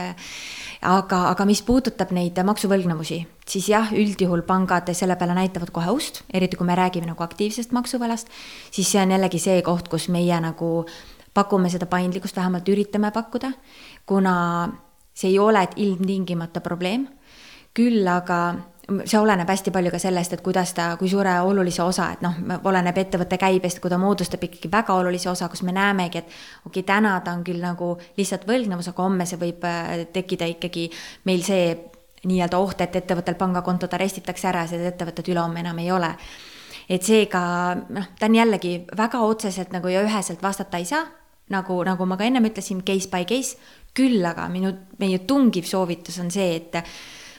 aga, 0.86 1.20
aga 1.32 1.46
mis 1.48 1.62
puudutab 1.66 2.14
neid 2.16 2.38
maksuvõlgnevusi, 2.46 3.20
siis 3.48 3.68
jah, 3.72 3.90
üldjuhul 3.94 4.46
pangad 4.46 4.88
selle 4.96 5.18
peale 5.18 5.36
näitavad 5.36 5.72
kohe 5.74 5.92
ust, 5.94 6.22
eriti 6.32 6.58
kui 6.58 6.68
me 6.68 6.78
räägime 6.78 7.10
nagu 7.10 7.26
aktiivsest 7.26 7.74
maksuvõlast, 7.76 8.32
siis 8.70 8.90
see 8.92 9.02
on 9.02 9.14
jällegi 9.16 9.42
see 9.42 9.60
koht, 9.66 9.90
kus 9.92 10.08
meie 10.14 10.40
nagu 10.42 10.70
pakume 11.36 11.68
seda 11.72 11.88
paindlikkust, 11.90 12.36
vähemalt 12.38 12.68
üritame 12.72 13.12
pakkuda, 13.12 13.52
kuna 14.08 14.36
see 15.16 15.34
ei 15.34 15.38
ole 15.40 15.66
ilmtingimata 15.76 16.62
probleem, 16.64 17.06
küll 17.76 18.06
aga 18.08 18.56
see 18.86 19.18
oleneb 19.18 19.48
hästi 19.50 19.72
palju 19.74 19.90
ka 19.90 19.98
sellest, 19.98 20.36
et 20.36 20.42
kuidas 20.46 20.70
ta, 20.76 20.92
kui 21.00 21.08
suure 21.10 21.32
olulise 21.42 21.82
osa, 21.82 22.10
et 22.14 22.22
noh, 22.22 22.36
oleneb 22.70 22.98
ettevõtte 23.02 23.38
käibest, 23.40 23.80
kui 23.82 23.90
ta 23.90 23.98
moodustab 23.98 24.44
ikkagi 24.46 24.70
väga 24.70 24.94
olulise 24.94 25.30
osa, 25.32 25.48
kus 25.50 25.64
me 25.66 25.74
näemegi, 25.74 26.22
et 26.22 26.28
okei 26.68 26.80
okay,, 26.80 26.86
täna 26.94 27.16
ta 27.24 27.34
on 27.34 27.42
küll 27.46 27.62
nagu 27.62 27.96
lihtsalt 28.18 28.46
võlgnevus, 28.46 28.92
aga 28.92 29.06
homme 29.08 29.26
see 29.26 29.40
võib 29.42 29.66
äh, 29.66 30.06
tekkida 30.14 30.46
ikkagi 30.54 30.86
meil 31.26 31.42
see 31.46 31.74
nii-öelda 32.26 32.58
oht, 32.62 32.80
et 32.82 32.96
ettevõttel 33.02 33.38
pangakontod 33.38 33.92
arestitakse 33.98 34.50
ära, 34.50 34.64
seda 34.70 34.90
ettevõtet 34.92 35.34
ülehomme 35.34 35.62
enam 35.64 35.82
ei 35.82 35.90
ole. 35.92 36.14
et 36.88 37.02
seega 37.02 37.40
noh, 37.74 38.12
ta 38.18 38.28
on 38.28 38.34
jällegi 38.38 38.76
väga 38.96 39.18
otseselt 39.26 39.72
nagu 39.74 39.90
ja 39.90 40.04
üheselt 40.06 40.42
vastata 40.42 40.78
ei 40.78 40.86
saa, 40.86 41.02
nagu, 41.50 41.82
nagu 41.84 42.06
ma 42.06 42.16
ka 42.16 42.24
ennem 42.24 42.46
ütlesin, 42.46 42.84
case 42.86 43.10
by 43.10 43.26
case, 43.26 43.58
küll 43.96 44.22
aga 44.26 44.46
minu, 44.52 44.70
meie 44.98 45.18
tungiv 45.26 45.66
soovitus 45.66 46.20
on 46.22 46.30
see, 46.30 46.60
et 46.60 46.78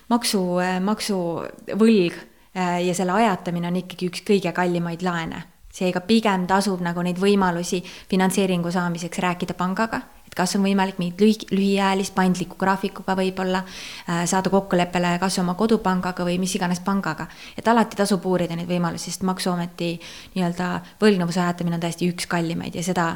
maksu, 0.09 0.41
maksuvõlg 0.81 2.17
äh, 2.17 2.81
ja 2.87 2.95
selle 2.97 3.17
ajatamine 3.19 3.71
on 3.71 3.83
ikkagi 3.83 4.11
üks 4.11 4.25
kõige 4.27 4.53
kallimaid 4.55 5.05
laene 5.05 5.45
seega 5.77 6.01
pigem 6.05 6.45
tasub 6.49 6.81
nagu 6.85 7.03
neid 7.05 7.19
võimalusi 7.21 7.81
finantseeringu 8.09 8.71
saamiseks 8.73 9.21
rääkida 9.23 9.53
pangaga, 9.57 9.99
et 10.25 10.35
kas 10.37 10.55
on 10.57 10.63
võimalik 10.65 10.99
mingit 11.01 11.21
lühi, 11.21 11.49
lühiajalist 11.53 12.15
paindliku 12.17 12.57
graafikuga 12.59 13.15
võib-olla 13.19 13.63
äh, 13.63 14.23
saada 14.29 14.51
kokkuleppele 14.53 15.15
kas 15.21 15.39
oma 15.43 15.57
kodupangaga 15.59 16.25
või 16.27 16.39
mis 16.41 16.55
iganes 16.57 16.81
pangaga. 16.85 17.27
et 17.57 17.67
alati 17.67 17.99
tasub 17.99 18.25
uurida 18.25 18.55
neid 18.55 18.69
võimalusi, 18.69 19.11
sest 19.11 19.27
Maksuameti 19.27 19.91
nii-öelda 20.35 20.71
võlgnevuse 21.01 21.43
ajatamine 21.43 21.77
on 21.77 21.85
täiesti 21.85 22.09
üks 22.09 22.29
kallimaid 22.31 22.75
ja 22.75 22.83
seda 22.83 23.11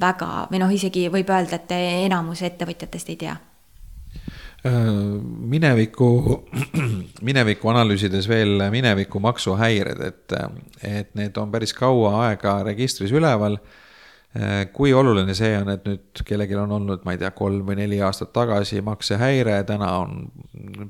väga 0.00 0.48
või 0.50 0.62
noh, 0.62 0.72
isegi 0.72 1.08
võib 1.12 1.30
öelda, 1.30 1.60
et 1.60 1.78
enamus 2.06 2.42
ettevõtjatest 2.46 3.14
ei 3.14 3.22
tea 3.22 3.38
Äh, 3.38 3.49
mineviku, 4.64 6.44
mineviku 7.28 7.68
analüüsides 7.72 8.28
veel 8.28 8.66
mineviku 8.70 9.20
maksuhäired, 9.20 10.00
et, 10.04 10.34
et 10.84 11.14
need 11.16 11.36
on 11.40 11.52
päris 11.52 11.72
kaua 11.76 12.26
aega 12.26 12.60
registris 12.66 13.12
üleval. 13.12 13.56
Äh, 14.36 14.68
kui 14.72 14.92
oluline 14.94 15.34
see 15.34 15.56
on, 15.58 15.72
et 15.72 15.86
nüüd 15.88 16.20
kellelgi 16.26 16.54
on 16.54 16.70
olnud, 16.76 17.00
ma 17.02 17.16
ei 17.16 17.18
tea, 17.18 17.32
kolm 17.34 17.64
või 17.66 17.80
neli 17.80 17.98
aastat 18.04 18.30
tagasi 18.36 18.78
maksehäire, 18.86 19.56
täna 19.66 19.88
on 20.04 20.28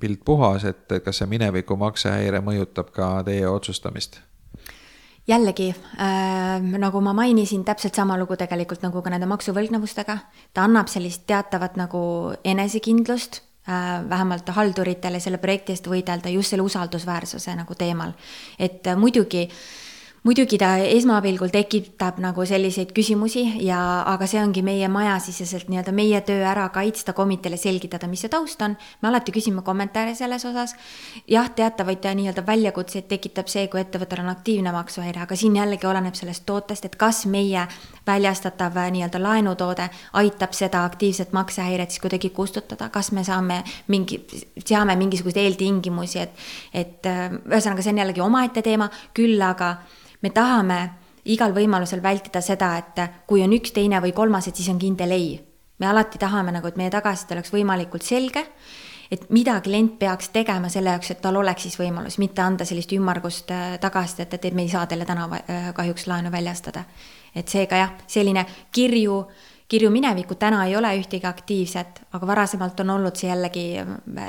pilt 0.02 0.26
puhas, 0.28 0.66
et 0.68 0.98
kas 1.04 1.22
see 1.22 1.30
mineviku 1.30 1.78
maksehäire 1.80 2.42
mõjutab 2.44 2.90
ka 2.96 3.14
teie 3.28 3.46
otsustamist? 3.48 4.20
jällegi 5.30 5.68
äh,, 6.00 6.58
nagu 6.82 7.00
ma 7.04 7.12
mainisin, 7.14 7.62
täpselt 7.64 7.94
sama 7.94 8.16
lugu 8.18 8.34
tegelikult 8.40 8.82
nagu 8.82 9.02
ka 9.04 9.12
nende 9.12 9.28
maksuvõlgnevustega. 9.30 10.16
ta 10.52 10.64
annab 10.66 10.88
sellist 10.90 11.22
teatavat 11.28 11.76
nagu 11.78 12.00
enesekindlust 12.44 13.38
Äh, 13.40 13.49
vähemalt 14.08 14.48
halduritele 14.56 15.20
selle 15.20 15.38
projekti 15.38 15.72
eest 15.76 15.86
võidelda 15.90 16.32
just 16.32 16.54
selle 16.54 16.66
usaldusväärsuse 16.66 17.54
nagu 17.56 17.74
teemal. 17.74 18.12
et 18.58 18.86
äh, 18.86 18.96
muidugi 18.96 19.46
äh, 19.48 19.60
muidugi 20.22 20.58
ta 20.60 20.74
esmapilgul 20.84 21.48
tekitab 21.52 22.18
nagu 22.20 22.44
selliseid 22.44 22.92
küsimusi 22.96 23.42
ja, 23.64 23.78
aga 24.08 24.26
see 24.28 24.40
ongi 24.42 24.62
meie 24.64 24.88
majasiseselt 24.92 25.70
nii-öelda 25.72 25.94
meie 25.96 26.20
töö 26.26 26.42
ära 26.44 26.66
kaitsta, 26.74 27.14
komiteele 27.16 27.56
selgitada, 27.60 28.08
mis 28.10 28.24
see 28.24 28.32
taust 28.32 28.60
on. 28.62 28.76
me 29.00 29.08
alati 29.08 29.32
küsime 29.32 29.64
kommentaare 29.64 30.14
selles 30.14 30.44
osas. 30.44 30.76
jah, 31.28 31.48
teatavaid 31.56 32.04
nii-öelda 32.20 32.44
väljakutseid 32.46 33.08
tekitab 33.08 33.48
see, 33.48 33.66
kui 33.72 33.80
ettevõttel 33.80 34.20
on 34.24 34.32
aktiivne 34.34 34.72
maksuhäire, 34.76 35.24
aga 35.24 35.36
siin 35.36 35.56
jällegi 35.56 35.88
oleneb 35.88 36.14
sellest 36.14 36.44
tootest, 36.46 36.84
et 36.84 37.00
kas 37.00 37.24
meie 37.26 37.66
väljastatav 38.06 38.76
nii-öelda 38.90 39.22
laenutoode 39.22 39.88
aitab 40.12 40.52
seda 40.56 40.84
aktiivset 40.84 41.32
maksehäiret 41.32 41.90
siis 41.90 42.02
kuidagi 42.02 42.30
kustutada, 42.30 42.88
kas 42.88 43.12
me 43.12 43.24
saame 43.24 43.62
mingi, 43.88 44.22
seame 44.64 44.96
mingisuguseid 44.96 45.44
eeltingimusi, 45.44 46.18
et, 46.18 46.46
et 46.74 47.10
ühesõnaga, 47.10 47.82
see 47.82 47.94
on 47.94 48.02
jällegi 48.04 48.24
omaette 48.24 48.62
teema, 48.62 48.90
küll 49.14 49.40
aga 49.42 49.76
me 50.22 50.32
tahame 50.34 50.80
igal 51.24 51.54
võimalusel 51.54 52.02
vältida 52.02 52.40
seda, 52.44 52.74
et 52.80 53.00
kui 53.28 53.42
on 53.44 53.52
üks, 53.56 53.74
teine 53.76 54.00
või 54.02 54.12
kolmas, 54.16 54.48
et 54.48 54.56
siis 54.56 54.70
on 54.72 54.78
kindel 54.80 55.12
ei. 55.16 55.40
me 55.78 55.86
alati 55.86 56.18
tahame 56.18 56.52
nagu, 56.52 56.68
et 56.68 56.76
meie 56.76 56.90
tagasiside 56.92 57.38
oleks 57.38 57.52
võimalikult 57.52 58.04
selge, 58.04 58.42
et 59.10 59.30
mida 59.30 59.56
klient 59.60 59.98
peaks 59.98 60.28
tegema 60.28 60.68
selle 60.68 60.92
jaoks, 60.94 61.10
et 61.10 61.22
tal 61.22 61.36
oleks 61.40 61.62
siis 61.66 61.78
võimalus, 61.80 62.18
mitte 62.18 62.42
anda 62.42 62.64
sellist 62.64 62.92
ümmargust 62.92 63.50
äh, 63.50 63.78
tagasisidet, 63.80 64.34
et, 64.34 64.44
et 64.44 64.54
me 64.54 64.66
ei 64.66 64.72
saa 64.72 64.86
teile 64.86 65.06
täna 65.08 65.26
äh, 65.40 65.72
kahjuks 65.74 66.06
laenu 66.06 66.32
väljastada. 66.32 66.84
Et 67.34 67.48
seega 67.48 67.76
jah, 67.76 67.94
selline 68.06 68.46
kirju 68.72 69.18
äh, 69.20 69.48
kirju 69.70 69.90
minevikku, 69.90 70.34
täna 70.34 70.64
ei 70.66 70.74
ole 70.76 70.90
ühtegi 70.98 71.26
aktiivset, 71.28 72.02
aga 72.16 72.26
varasemalt 72.26 72.80
on 72.82 72.90
olnud 72.96 73.18
see 73.18 73.28
jällegi, 73.30 73.64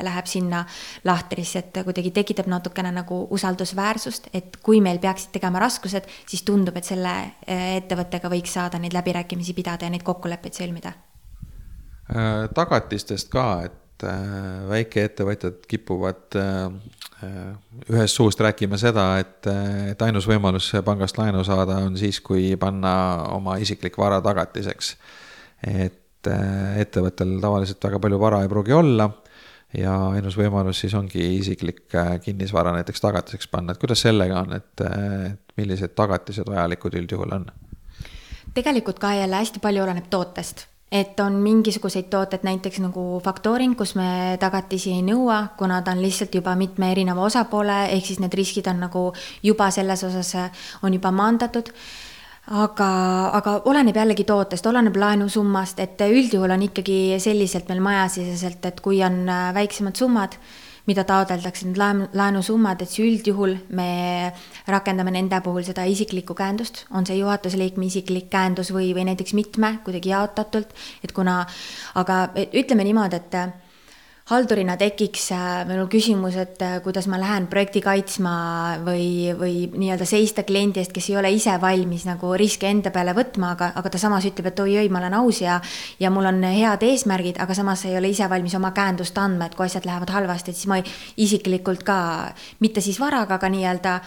läheb 0.06 0.30
sinna 0.30 0.62
lahtrisse, 1.08 1.64
et 1.64 1.80
kuidagi 1.88 2.12
tekitab 2.14 2.50
natukene 2.52 2.92
nagu 2.94 3.24
usaldusväärsust, 3.38 4.30
et 4.38 4.60
kui 4.64 4.82
meil 4.86 5.02
peaksid 5.02 5.34
tegema 5.34 5.62
raskused, 5.64 6.06
siis 6.30 6.46
tundub, 6.46 6.78
et 6.78 6.86
selle 6.86 7.16
eh, 7.48 7.78
ettevõttega 7.80 8.30
võiks 8.30 8.54
saada 8.60 8.82
neid 8.82 8.94
läbirääkimisi 8.94 9.58
pidada 9.58 9.90
ja 9.90 9.94
neid 9.94 10.06
kokkuleppeid 10.06 10.62
sõlmida. 10.62 10.94
Äh, 12.12 12.46
tagatistest 12.54 13.34
ka, 13.34 13.48
et 13.66 14.06
äh, 14.06 14.68
väikeettevõtjad 14.70 15.66
kipuvad 15.74 16.38
äh, 16.38 17.01
ühest 17.92 18.18
suust 18.18 18.40
rääkima 18.42 18.78
seda, 18.82 19.06
et, 19.22 19.48
et 19.92 20.02
ainus 20.06 20.28
võimalus 20.30 20.72
pangast 20.86 21.18
laenu 21.20 21.44
saada 21.48 21.80
on 21.86 21.98
siis, 22.00 22.22
kui 22.24 22.56
panna 22.60 22.94
oma 23.36 23.58
isiklik 23.62 23.98
vara 24.00 24.22
tagatiseks. 24.24 24.96
Et 25.68 26.30
äh, 26.30 26.80
ettevõttel 26.82 27.38
tavaliselt 27.42 27.84
väga 27.84 28.00
palju 28.02 28.22
vara 28.22 28.42
ei 28.42 28.50
pruugi 28.50 28.74
olla 28.74 29.10
ja 29.78 29.94
ainus 30.12 30.36
võimalus 30.40 30.82
siis 30.84 30.96
ongi 30.98 31.22
isiklik 31.38 31.96
äh, 31.96 32.16
kinnisvara 32.24 32.74
näiteks 32.76 33.04
tagatiseks 33.04 33.48
panna, 33.52 33.76
et 33.76 33.82
kuidas 33.82 34.02
sellega 34.04 34.42
on, 34.42 34.58
äh, 34.58 35.32
et 35.32 35.56
millised 35.62 35.96
tagatised 35.96 36.50
vajalikud 36.50 36.98
üldjuhul 37.04 37.38
on? 37.38 37.48
tegelikult 38.54 39.00
ka 39.00 39.14
jälle 39.16 39.38
hästi 39.40 39.62
palju 39.64 39.84
oleneb 39.84 40.10
tootest 40.12 40.66
et 40.92 41.20
on 41.24 41.38
mingisuguseid 41.40 42.10
tooteid, 42.12 42.44
näiteks 42.44 42.82
nagu 42.84 43.22
faktooring, 43.24 43.78
kus 43.80 43.96
me 43.96 44.38
tagatisi 44.40 44.92
ei 44.92 45.04
nõua, 45.08 45.54
kuna 45.58 45.80
ta 45.82 45.96
on 45.96 46.02
lihtsalt 46.04 46.36
juba 46.36 46.56
mitme 46.60 46.92
erineva 46.92 47.24
osapoole, 47.24 47.86
ehk 47.96 48.10
siis 48.10 48.20
need 48.20 48.36
riskid 48.36 48.68
on 48.68 48.82
nagu 48.84 49.04
juba 49.44 49.70
selles 49.72 50.04
osas 50.04 50.34
on 50.84 50.94
juba 50.94 51.14
maandatud. 51.16 51.72
Aga, 52.52 52.88
aga 53.38 53.52
oleneb 53.70 53.96
jällegi 53.96 54.26
tootest, 54.28 54.66
oleneb 54.68 54.96
laenusummast, 54.98 55.80
et 55.80 56.02
üldjuhul 56.04 56.52
on 56.52 56.66
ikkagi 56.66 57.20
selliselt 57.22 57.70
meil 57.70 57.80
majasiseselt, 57.86 58.66
et 58.66 58.82
kui 58.84 58.98
on 59.06 59.22
äh, 59.30 59.52
väiksemad 59.56 59.96
summad, 59.96 60.36
mida 60.90 61.04
taotletakse, 61.08 61.68
need 61.68 61.80
laen, 61.80 62.06
laenusummad, 62.18 62.82
et 62.82 62.90
siis 62.90 63.06
üldjuhul 63.08 63.56
me 63.78 63.90
rakendame 64.72 65.14
nende 65.14 65.38
puhul 65.46 65.66
seda 65.68 65.86
isiklikku 65.90 66.36
käendust, 66.38 66.86
on 66.92 67.06
see 67.08 67.20
juhatuse 67.20 67.60
liikme 67.60 67.88
isiklik 67.88 68.30
käendus 68.34 68.74
või, 68.74 68.92
või 68.98 69.06
näiteks 69.12 69.36
mitme 69.38 69.76
kuidagi 69.86 70.14
jaotatult, 70.14 70.74
et 71.04 71.14
kuna, 71.16 71.42
aga 72.02 72.24
ütleme 72.50 72.88
niimoodi, 72.88 73.22
et 73.22 73.71
haldurina 74.32 74.78
tekiks 74.80 75.26
äh, 75.36 75.64
minul 75.68 75.90
küsimus, 75.92 76.38
et 76.40 76.62
äh, 76.64 76.78
kuidas 76.84 77.08
ma 77.12 77.20
lähen 77.20 77.48
projekti 77.52 77.82
kaitsma 77.84 78.34
või, 78.86 79.34
või 79.38 79.66
nii-öelda 79.74 80.08
seista 80.08 80.46
kliendi 80.48 80.80
eest, 80.82 80.94
kes 80.96 81.10
ei 81.12 81.18
ole 81.20 81.34
ise 81.36 81.58
valmis 81.62 82.06
nagu 82.08 82.32
riske 82.40 82.70
enda 82.70 82.94
peale 82.96 83.16
võtma, 83.18 83.54
aga, 83.58 83.72
aga 83.82 83.92
ta 83.92 84.02
samas 84.02 84.28
ütleb, 84.30 84.52
et 84.52 84.64
oi-oi, 84.64 84.88
ma 84.94 85.02
olen 85.02 85.18
aus 85.20 85.42
ja, 85.44 85.60
ja 86.00 86.12
mul 86.14 86.30
on 86.32 86.42
head 86.48 86.86
eesmärgid, 86.88 87.42
aga 87.44 87.58
samas 87.58 87.86
ei 87.90 87.98
ole 88.00 88.14
ise 88.14 88.30
valmis 88.32 88.56
oma 88.58 88.72
käendust 88.76 89.18
andma, 89.20 89.50
et 89.50 89.58
kui 89.60 89.68
asjad 89.68 89.88
lähevad 89.90 90.16
halvasti, 90.16 90.54
et 90.54 90.62
siis 90.62 90.72
ma 90.72 90.80
isiklikult 91.20 91.84
ka, 91.88 92.00
mitte 92.64 92.84
siis 92.84 93.00
varaga, 93.04 93.36
aga 93.36 93.52
nii-öelda 93.52 93.98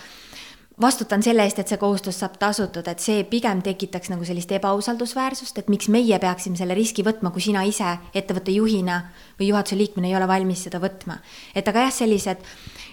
vastutan 0.81 1.22
selle 1.22 1.45
eest, 1.47 1.59
et 1.62 1.70
see 1.70 1.79
kohustus 1.79 2.18
saab 2.18 2.35
tasutud, 2.41 2.87
et 2.91 3.03
see 3.03 3.22
pigem 3.31 3.62
tekitaks 3.62 4.11
nagu 4.11 4.27
sellist 4.27 4.51
ebausaldusväärsust, 4.57 5.59
et 5.61 5.70
miks 5.70 5.89
meie 5.93 6.18
peaksime 6.18 6.59
selle 6.59 6.75
riski 6.75 7.05
võtma, 7.07 7.31
kui 7.35 7.45
sina 7.45 7.62
ise 7.66 7.95
ettevõtte 8.14 8.55
juhina 8.55 9.01
või 9.39 9.53
juhatuse 9.53 9.79
liikmena 9.79 10.11
ei 10.11 10.16
ole 10.18 10.29
valmis 10.29 10.66
seda 10.66 10.81
võtma. 10.83 11.20
et 11.55 11.68
aga 11.68 11.87
jah, 11.87 11.95
sellised, 11.95 12.43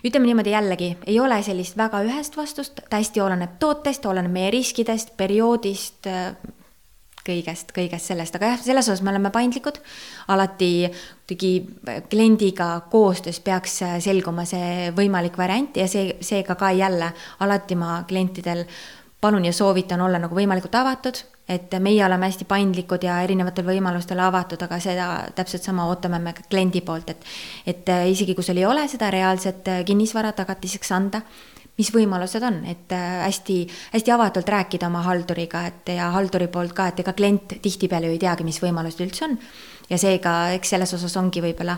ütleme 0.06 0.30
niimoodi 0.30 0.54
jällegi, 0.54 0.96
ei 1.08 1.20
ole 1.20 1.42
sellist 1.44 1.78
väga 1.78 2.04
ühest 2.06 2.38
vastust, 2.38 2.84
ta 2.90 3.02
hästi 3.02 3.22
oleneb 3.22 3.58
tootest, 3.60 4.06
oleneb 4.06 4.32
meie 4.32 4.52
riskidest, 4.54 5.18
perioodist, 5.18 6.08
kõigest, 7.26 7.74
kõigest 7.76 8.12
sellest, 8.12 8.36
aga 8.38 8.54
jah, 8.54 8.64
selles 8.64 8.88
osas 8.90 9.04
me 9.06 9.12
oleme 9.14 9.32
paindlikud. 9.34 9.80
alati 10.28 10.72
muidugi 10.90 11.52
kliendiga 12.10 12.82
koostöös 12.92 13.40
peaks 13.40 13.82
selguma 14.00 14.46
see 14.46 14.92
võimalik 14.96 15.38
variant 15.38 15.78
ja 15.78 15.88
see, 15.88 16.18
seega 16.22 16.56
ka 16.56 16.72
jälle 16.72 17.14
alati 17.40 17.76
ma 17.76 18.04
klientidel 18.08 18.66
palun 19.22 19.46
ja 19.46 19.54
soovitan 19.54 20.02
olla 20.02 20.20
nagu 20.20 20.36
võimalikult 20.36 20.76
avatud, 20.76 21.22
et 21.50 21.74
meie 21.80 22.02
oleme 22.06 22.26
hästi 22.26 22.46
paindlikud 22.50 23.04
ja 23.06 23.20
erinevatel 23.22 23.66
võimalustel 23.68 24.20
avatud, 24.20 24.62
aga 24.66 24.80
seda 24.82 25.08
täpselt 25.36 25.64
sama 25.64 25.86
ootame 25.92 26.20
me 26.20 26.34
ka 26.34 26.48
kliendi 26.50 26.82
poolt, 26.82 27.10
et 27.10 27.26
et 27.68 27.94
isegi 28.10 28.36
kui 28.36 28.44
sul 28.44 28.58
ei 28.58 28.66
ole 28.66 28.88
seda 28.88 29.12
reaalset 29.14 29.70
kinnisvara 29.86 30.34
tagatiseks 30.34 30.92
anda 30.92 31.22
mis 31.80 31.92
võimalused 31.94 32.44
on, 32.46 32.62
et 32.70 32.92
äh, 32.96 33.22
hästi, 33.26 33.58
hästi 33.96 34.14
avatult 34.14 34.50
rääkida 34.50 34.90
oma 34.92 35.04
halduriga, 35.08 35.66
et 35.70 35.94
ja 35.96 36.12
halduri 36.16 36.50
poolt 36.52 36.76
ka, 36.78 36.92
et 36.92 37.02
ega 37.04 37.16
klient 37.18 37.58
tihtipeale 37.64 38.10
ju 38.10 38.18
ei 38.18 38.22
teagi, 38.22 38.48
mis 38.48 38.62
võimalused 38.64 39.02
üldse 39.06 39.26
on. 39.30 39.38
ja 39.90 39.98
seega, 40.00 40.36
eks 40.58 40.76
selles 40.76 40.94
osas 41.00 41.18
ongi 41.20 41.44
võib-olla 41.44 41.78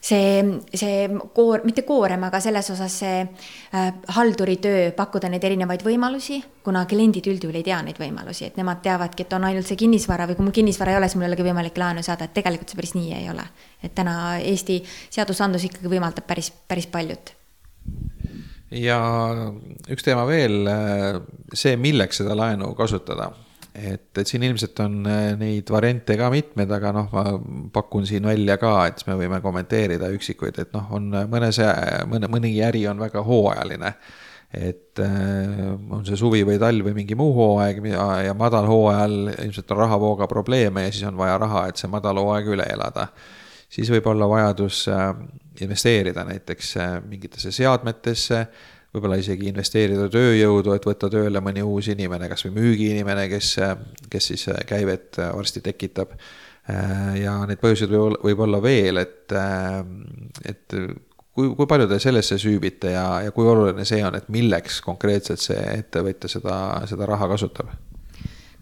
see, 0.00 0.60
see 0.74 1.08
koor, 1.34 1.64
mitte 1.64 1.84
koorem, 1.86 2.22
aga 2.28 2.40
selles 2.42 2.70
osas 2.74 2.98
see 3.02 3.16
äh, 3.22 3.88
halduri 4.16 4.56
töö, 4.62 4.84
pakkuda 4.96 5.30
neid 5.32 5.44
erinevaid 5.46 5.84
võimalusi, 5.86 6.40
kuna 6.64 6.84
kliendid 6.90 7.28
üldjuhul 7.30 7.60
ei 7.60 7.66
tea 7.66 7.80
neid 7.86 8.00
võimalusi, 8.00 8.48
et 8.50 8.60
nemad 8.60 8.82
teavadki, 8.84 9.26
et 9.26 9.36
on 9.36 9.48
ainult 9.48 9.68
see 9.68 9.80
kinnisvara 9.80 10.28
või 10.30 10.38
kui 10.38 10.48
mul 10.48 10.56
kinnisvara 10.60 10.94
ei 10.94 11.00
ole, 11.00 11.10
siis 11.10 11.20
mul 11.20 11.28
ei 11.28 11.32
olegi 11.32 11.48
võimalik 11.50 11.80
laenu 11.80 12.04
saada, 12.06 12.28
et 12.28 12.36
tegelikult 12.36 12.72
see 12.72 12.80
päris 12.80 12.96
nii 12.98 13.12
ei 13.20 13.28
ole. 13.32 13.46
et 13.82 13.94
täna 13.94 14.16
Eesti 14.40 14.82
seadusandlus 15.10 15.68
ikkagi 15.70 15.92
võimaldab 15.92 16.26
päris, 16.28 16.50
päris 16.68 16.88
paljut 16.90 17.36
ja 18.70 18.98
üks 19.90 20.06
teema 20.06 20.26
veel, 20.28 20.64
äh, 20.70 21.20
see, 21.54 21.76
milleks 21.80 22.22
seda 22.22 22.36
laenu 22.38 22.74
kasutada 22.78 23.30
et, 23.74 24.10
et 24.18 24.26
siin 24.26 24.44
ilmselt 24.46 24.80
on 24.84 24.96
äh, 25.08 25.34
neid 25.38 25.70
variante 25.72 26.16
ka 26.18 26.30
mitmeid, 26.32 26.70
aga 26.74 26.92
noh, 26.94 27.10
ma 27.12 27.24
pakun 27.74 28.06
siin 28.08 28.26
välja 28.28 28.56
ka, 28.60 28.72
et 28.88 29.00
siis 29.00 29.10
me 29.10 29.18
võime 29.20 29.40
kommenteerida 29.44 30.10
üksikuid, 30.14 30.58
et 30.62 30.74
noh, 30.76 30.90
on 30.96 31.10
mõnes, 31.30 31.60
mõne, 32.10 32.30
mõni 32.32 32.52
äri 32.66 32.86
on 32.90 33.00
väga 33.02 33.24
hooajaline. 33.26 33.94
et 34.50 34.98
äh, 34.98 35.60
on 35.94 36.02
see 36.02 36.16
suvi 36.18 36.40
või 36.42 36.58
talv 36.58 36.88
või 36.88 36.94
mingi 36.96 37.14
muu 37.14 37.30
hooaeg 37.36 37.84
ja, 37.86 38.06
ja 38.26 38.32
madalhooajal 38.34 39.36
ilmselt 39.44 39.70
on 39.70 39.78
rahavooga 39.78 40.26
probleeme 40.26 40.88
ja 40.88 40.90
siis 40.90 41.06
on 41.06 41.16
vaja 41.16 41.36
raha, 41.38 41.68
et 41.68 41.78
see 41.78 41.90
madal 41.90 42.18
hooaeg 42.18 42.50
üle 42.56 42.66
elada. 42.66 43.06
siis 43.70 43.90
võib 43.94 44.10
olla 44.10 44.26
vajadus 44.26 44.88
investeerida 45.66 46.24
näiteks 46.28 46.74
mingitesse 47.08 47.52
seadmetesse 47.54 48.46
võib-olla 48.90 49.20
isegi 49.20 49.46
investeerida 49.50 50.08
tööjõudu, 50.10 50.74
et 50.74 50.86
võtta 50.86 51.10
tööle 51.12 51.42
mõni 51.44 51.62
uus 51.62 51.90
inimene, 51.92 52.28
kasvõi 52.30 52.50
müügiinimene, 52.56 53.28
kes, 53.30 53.52
kes 54.10 54.30
siis 54.32 54.48
käivet 54.66 55.20
varsti 55.20 55.62
tekitab. 55.62 56.16
ja 57.18 57.36
neid 57.46 57.58
põhjuseid 57.62 57.90
võib 57.90 58.18
võib 58.24 58.42
olla 58.46 58.60
veel, 58.62 58.98
et, 58.98 59.32
et 60.46 60.74
kui, 61.34 61.54
kui 61.54 61.66
palju 61.66 61.88
te 61.90 61.98
sellesse 62.02 62.38
süübite 62.38 62.94
ja, 62.94 63.06
ja 63.24 63.34
kui 63.34 63.46
oluline 63.48 63.84
see 63.88 64.02
on, 64.06 64.18
et 64.18 64.28
milleks 64.32 64.80
konkreetselt 64.84 65.42
see 65.42 65.60
ettevõtja 65.76 66.30
seda, 66.30 66.56
seda 66.90 67.08
raha 67.08 67.30
kasutab? 67.30 67.70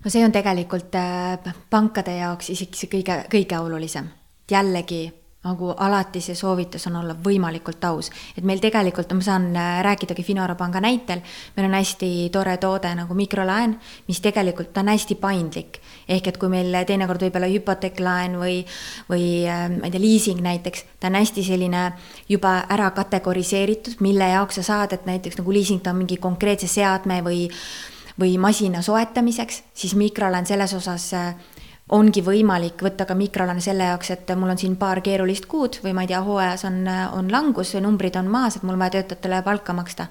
no 0.05 0.12
see 0.12 0.24
on 0.24 0.34
tegelikult 0.34 0.94
äh, 0.99 1.55
pankade 1.70 2.18
jaoks 2.20 2.53
isegi 2.55 2.82
see 2.82 2.92
kõige, 2.92 3.22
kõige 3.32 3.59
olulisem. 3.64 4.12
jällegi 4.51 5.03
nagu 5.47 5.70
alati 5.70 6.18
see 6.20 6.34
soovitus 6.34 6.89
on 6.91 6.97
olla 6.99 7.14
võimalikult 7.14 7.84
aus, 7.86 8.09
et 8.34 8.47
meil 8.47 8.59
tegelikult, 8.59 9.12
ma 9.14 9.22
saan 9.22 9.45
äh, 9.55 9.78
rääkidagi 9.86 10.24
Finora 10.26 10.57
panga 10.59 10.80
näitel, 10.82 11.22
meil 11.57 11.68
on 11.68 11.76
hästi 11.78 12.09
tore 12.34 12.57
toode 12.59 12.91
nagu 12.99 13.14
mikrolaen, 13.14 13.76
mis 14.09 14.18
tegelikult 14.24 14.76
on 14.82 14.91
hästi 14.91 15.14
paindlik. 15.20 15.78
ehk 16.09 16.26
et 16.26 16.39
kui 16.39 16.49
meil 16.51 16.74
teinekord 16.86 17.22
võib 17.22 17.36
olla 17.39 17.51
hüpoteeklaen 17.53 18.34
või, 18.41 18.64
või 19.11 19.28
äh, 19.47 19.68
ma 19.76 19.86
ei 19.86 19.95
tea, 19.95 20.03
liising 20.03 20.43
näiteks, 20.43 20.84
ta 20.99 21.07
on 21.07 21.20
hästi 21.20 21.45
selline 21.47 21.84
juba 22.28 22.64
ära 22.68 22.91
kategoriseeritud, 22.97 24.01
mille 24.01 24.32
jaoks 24.34 24.59
sa 24.59 24.66
saad, 24.72 24.97
et 24.97 25.07
näiteks 25.07 25.39
nagu 25.39 25.55
liising 25.55 25.84
ta 25.84 25.95
on 25.95 26.03
mingi 26.03 26.18
konkreetse 26.18 26.66
seadme 26.66 27.22
või 27.22 27.47
või 28.18 28.34
masina 28.43 28.82
soetamiseks, 28.82 29.62
siis 29.78 29.95
mikrolaen 29.95 30.47
selles 30.47 30.74
osas 30.74 31.12
äh, 31.14 31.34
ongi 31.95 32.22
võimalik 32.24 32.82
võtta 32.84 33.07
ka 33.09 33.16
mikrolaene 33.16 33.62
selle 33.64 33.89
jaoks, 33.91 34.11
et 34.12 34.32
mul 34.36 34.53
on 34.53 34.61
siin 34.61 34.76
paar 34.80 35.01
keerulist 35.05 35.49
kuud 35.49 35.80
või 35.84 35.95
ma 35.97 36.05
ei 36.05 36.11
tea, 36.11 36.20
hooajas 36.24 36.66
on, 36.68 36.82
on 37.16 37.30
langus, 37.32 37.74
numbrid 37.80 38.18
on 38.20 38.28
maas, 38.32 38.59
et 38.59 38.66
mul 38.66 38.76
on 38.76 38.84
vaja 38.84 38.99
töötajatele 38.99 39.43
palka 39.47 39.76
maksta. 39.76 40.09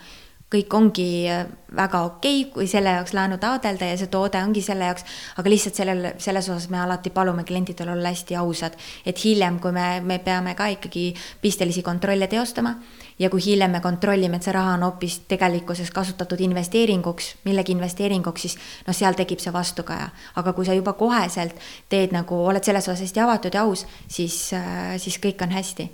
kõik 0.47 0.73
ongi 0.73 1.27
väga 1.75 2.01
okei 2.07 2.41
okay,, 2.41 2.51
kui 2.53 2.67
selle 2.71 2.89
jaoks 2.95 3.11
laenu 3.13 3.37
taotleda 3.37 3.89
ja 3.89 3.97
see 3.99 4.07
toode 4.07 4.39
ongi 4.39 4.61
selle 4.63 4.85
jaoks, 4.87 5.03
aga 5.37 5.49
lihtsalt 5.49 5.75
sellel, 5.75 6.05
selles 6.17 6.47
osas 6.49 6.69
me 6.69 6.79
alati 6.79 7.09
palume 7.09 7.43
klientidel 7.43 7.89
olla 7.89 8.13
hästi 8.15 8.35
ausad, 8.35 8.77
et 9.05 9.23
hiljem, 9.23 9.59
kui 9.59 9.71
me, 9.71 9.99
me 10.01 10.19
peame 10.19 10.55
ka 10.55 10.69
ikkagi 10.71 11.13
pistelisi 11.41 11.83
kontrolle 11.83 12.27
teostama 12.27 12.77
ja 13.19 13.29
kui 13.29 13.41
hiljem 13.45 13.71
me 13.71 13.81
kontrollime, 13.81 14.37
et 14.37 14.45
see 14.45 14.55
raha 14.55 14.75
on 14.77 14.85
hoopis 14.85 15.19
tegelikkuses 15.29 15.91
kasutatud 15.91 16.41
investeeringuks, 16.45 17.35
millegi 17.47 17.73
investeeringuks, 17.75 18.47
siis 18.47 18.57
noh, 18.87 18.95
seal 18.95 19.17
tekib 19.17 19.41
see 19.43 19.53
vastukaja. 19.53 20.09
aga 20.35 20.53
kui 20.53 20.65
sa 20.65 20.75
juba 20.77 20.93
koheselt 20.93 21.55
teed 21.89 22.13
nagu, 22.15 22.43
oled 22.51 22.63
selles 22.63 22.87
osas 22.87 23.07
hästi 23.07 23.23
avatud 23.23 23.53
ja 23.53 23.63
aus, 23.63 23.87
siis, 24.07 24.53
äh, 24.53 24.97
siis 25.01 25.19
kõik 25.23 25.41
on 25.43 25.55
hästi 25.55 25.89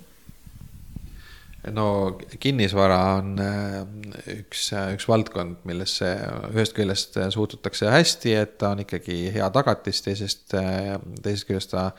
no 1.71 2.17
kinnisvara 2.39 2.99
on 3.21 3.37
äh, 3.39 3.79
üks, 4.39 4.67
üks 4.95 5.07
valdkond, 5.07 5.61
millesse 5.69 6.09
ühest 6.51 6.75
küljest 6.75 7.17
suhtutakse 7.35 7.91
hästi, 7.93 8.35
et 8.35 8.57
ta 8.59 8.73
on 8.73 8.83
ikkagi 8.83 9.29
hea 9.35 9.49
tagatis, 9.55 10.03
teisest, 10.03 10.51
äh, 10.59 10.97
teisest 11.23 11.47
küljest 11.47 11.71
ta 11.71 11.91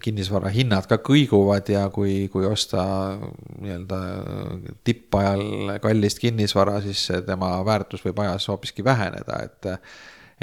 kinnisvara 0.00 0.48
hinnad 0.48 0.88
ka 0.88 0.96
kõiguvad 1.04 1.68
ja 1.68 1.84
kui, 1.92 2.30
kui 2.32 2.46
osta 2.48 2.84
nii-öelda 3.60 3.98
tippajal 4.84 5.76
kallist 5.84 6.22
kinnisvara, 6.22 6.78
siis 6.84 7.06
tema 7.26 7.58
väärtus 7.66 8.04
võib 8.06 8.24
ajas 8.24 8.48
hoopiski 8.48 8.84
väheneda, 8.84 9.42
et 9.44 9.72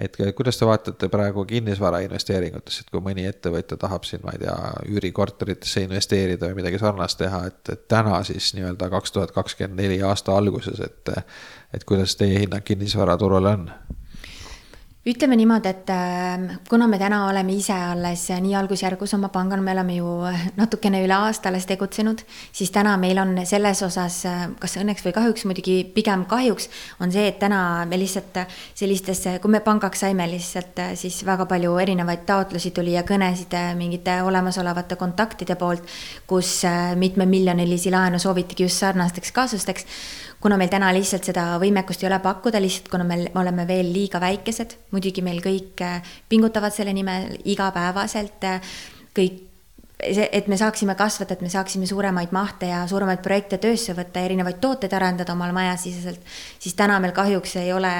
et 0.01 0.15
kuidas 0.35 0.55
te 0.57 0.65
vaatate 0.65 1.09
praegu 1.11 1.43
kinnisvara 1.45 1.99
investeeringutesse, 2.05 2.85
et 2.85 2.93
kui 2.93 3.03
mõni 3.03 3.25
ettevõtja 3.27 3.75
tahab 3.77 4.05
siin, 4.07 4.21
ma 4.23 4.31
ei 4.33 4.39
tea, 4.45 4.55
üürikorteritesse 4.87 5.83
investeerida 5.83 6.47
või 6.47 6.61
midagi 6.61 6.79
sarnast 6.79 7.19
teha, 7.19 7.41
et, 7.49 7.59
et 7.73 7.87
täna 7.91 8.21
siis 8.25 8.53
nii-öelda 8.55 8.87
kaks 8.93 9.11
tuhat 9.11 9.33
kakskümmend 9.35 9.81
neli 9.81 9.99
aasta 10.01 10.37
alguses, 10.37 10.79
et 10.79 11.11
et 11.75 11.83
kuidas 11.87 12.15
teie 12.19 12.39
hinnang 12.39 12.63
kinnisvaraturule 12.67 13.57
on? 13.57 13.67
Ütleme 15.01 15.33
niimoodi, 15.35 15.69
et 15.69 15.89
ähm, 15.89 16.43
kuna 16.69 16.85
me 16.87 16.99
täna 17.01 17.23
oleme 17.25 17.55
ise 17.57 17.73
alles 17.73 18.27
nii 18.43 18.53
algusjärgus 18.53 19.15
oma 19.17 19.31
pangana, 19.33 19.63
me 19.65 19.73
oleme 19.73 19.95
ju 19.95 20.11
natukene 20.59 20.99
üle 21.01 21.15
aasta 21.15 21.49
alles 21.49 21.65
tegutsenud, 21.65 22.21
siis 22.53 22.69
täna 22.69 22.93
meil 23.01 23.17
on 23.17 23.33
selles 23.49 23.81
osas, 23.81 24.19
äh, 24.29 24.43
kas 24.61 24.77
õnneks 24.77 25.01
või 25.07 25.15
kahjuks, 25.15 25.47
muidugi 25.49 25.79
pigem 25.95 26.27
kahjuks, 26.29 26.69
on 27.01 27.13
see, 27.13 27.25
et 27.31 27.41
täna 27.41 27.81
me 27.89 27.97
lihtsalt 27.97 28.43
sellistesse, 28.77 29.39
kui 29.41 29.55
me 29.57 29.63
pangaks 29.65 30.05
saime 30.05 30.29
lihtsalt 30.29 30.83
äh, 30.85 30.93
siis 30.99 31.23
väga 31.25 31.49
palju 31.49 31.79
erinevaid 31.81 32.27
taotlusi 32.29 32.69
tuli 32.69 32.93
ja 32.93 33.01
kõnesid 33.01 33.57
äh, 33.57 33.71
mingite 33.79 34.19
olemasolevate 34.21 35.01
kontaktide 35.01 35.57
poolt, 35.57 35.89
kus 36.29 36.59
mitmemiljonilisi 37.01 37.89
laenu 37.89 38.21
soovitigi 38.21 38.69
just 38.69 38.85
sarnasteks 38.85 39.33
kaasusteks 39.33 39.89
kuna 40.41 40.57
meil 40.57 40.71
täna 40.73 40.89
lihtsalt 40.95 41.27
seda 41.29 41.45
võimekust 41.61 42.03
ei 42.03 42.09
ole 42.09 42.17
pakkuda, 42.23 42.61
lihtsalt 42.61 42.89
kuna 42.91 43.05
me 43.07 43.19
oleme 43.37 43.67
veel 43.69 43.91
liiga 43.93 44.21
väikesed, 44.21 44.75
muidugi 44.95 45.23
meil 45.25 45.41
kõik 45.43 45.83
äh, 45.85 46.13
pingutavad 46.29 46.73
selle 46.75 46.93
nimel 46.97 47.37
igapäevaselt, 47.53 48.49
äh, 48.49 48.75
kõik 49.17 49.47
see, 50.01 50.27
et 50.31 50.47
me 50.49 50.57
saaksime 50.57 50.95
kasvada, 50.97 51.35
et 51.37 51.45
me 51.45 51.49
saaksime 51.51 51.87
suuremaid 51.89 52.33
mahte 52.33 52.71
ja 52.71 52.83
suuremaid 52.89 53.21
projekte 53.23 53.61
töösse 53.61 53.95
võtta, 53.97 54.23
erinevaid 54.25 54.61
tooteid 54.63 54.93
arendada 54.97 55.35
omal 55.35 55.53
majasiseselt, 55.55 56.21
siis 56.59 56.77
täna 56.77 56.99
meil 56.99 57.13
kahjuks 57.15 57.55
ei 57.61 57.73
ole 57.73 57.93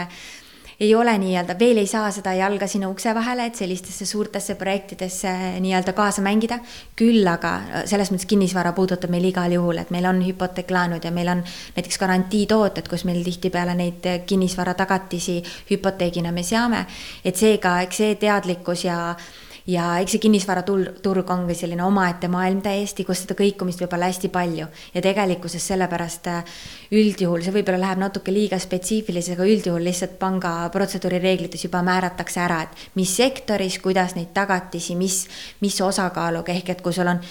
ei 0.82 0.96
ole 0.96 1.14
nii-öelda, 1.22 1.54
veel 1.60 1.78
ei 1.78 1.88
saa 1.88 2.08
seda 2.12 2.34
jalga 2.34 2.66
sinna 2.68 2.90
ukse 2.90 3.14
vahele, 3.14 3.46
et 3.46 3.60
sellistesse 3.60 4.06
suurtesse 4.10 4.56
projektidesse 4.58 5.30
nii-öelda 5.62 5.94
kaasa 5.94 6.24
mängida. 6.26 6.58
küll 6.96 7.28
aga 7.28 7.84
selles 7.86 8.10
mõttes 8.12 8.26
kinnisvara 8.30 8.74
puudutab 8.74 9.14
meil 9.14 9.28
igal 9.30 9.54
juhul, 9.54 9.78
et 9.78 9.92
meil 9.94 10.06
on 10.10 10.24
hüpoteeklaenud 10.26 11.06
ja 11.06 11.12
meil 11.12 11.30
on 11.36 11.44
näiteks 11.76 12.02
garantiitooted, 12.02 12.90
kus 12.90 13.06
meil 13.06 13.22
tihtipeale 13.24 13.76
neid 13.78 14.10
kinnisvara 14.26 14.74
tagatisi 14.74 15.44
hüpoteegina 15.70 16.32
me 16.32 16.44
seame. 16.44 16.86
et 17.26 17.36
seega, 17.36 17.82
eks 17.86 17.98
see 17.98 18.16
teadlikkus 18.16 18.86
ja 18.86 19.16
ja 19.68 19.86
eks 20.02 20.16
see 20.16 20.24
kinnisvaraturg 20.24 21.30
ongi 21.34 21.56
selline 21.58 21.84
omaette 21.86 22.30
maailm 22.32 22.62
täiesti, 22.66 23.06
kus 23.06 23.24
seda 23.24 23.38
kõikumist 23.40 23.84
võib 23.84 23.96
olla 23.98 24.10
hästi 24.10 24.32
palju. 24.34 24.68
Ja 24.96 25.04
tegelikkuses 25.06 25.68
sellepärast 25.72 26.28
äh, 26.32 26.60
üldjuhul, 26.98 27.44
see 27.46 27.56
võib-olla 27.56 27.82
läheb 27.86 28.02
natuke 28.02 28.34
liiga 28.34 28.60
spetsiifiliseks, 28.62 29.38
aga 29.38 29.48
üldjuhul 29.48 29.86
lihtsalt 29.86 30.18
panga 30.22 30.56
protseduurireeglites 30.74 31.66
juba 31.68 31.84
määratakse 31.86 32.42
ära, 32.44 32.62
et 32.66 32.86
mis 33.00 33.16
sektoris, 33.18 33.80
kuidas 33.84 34.18
neid 34.18 34.34
tagatisi, 34.34 34.98
mis, 35.00 35.24
mis 35.62 35.82
osakaaluga, 35.82 36.54
ehk 36.56 36.76
et 36.76 36.86
kui 36.86 36.96
sul 36.96 37.12
on 37.12 37.22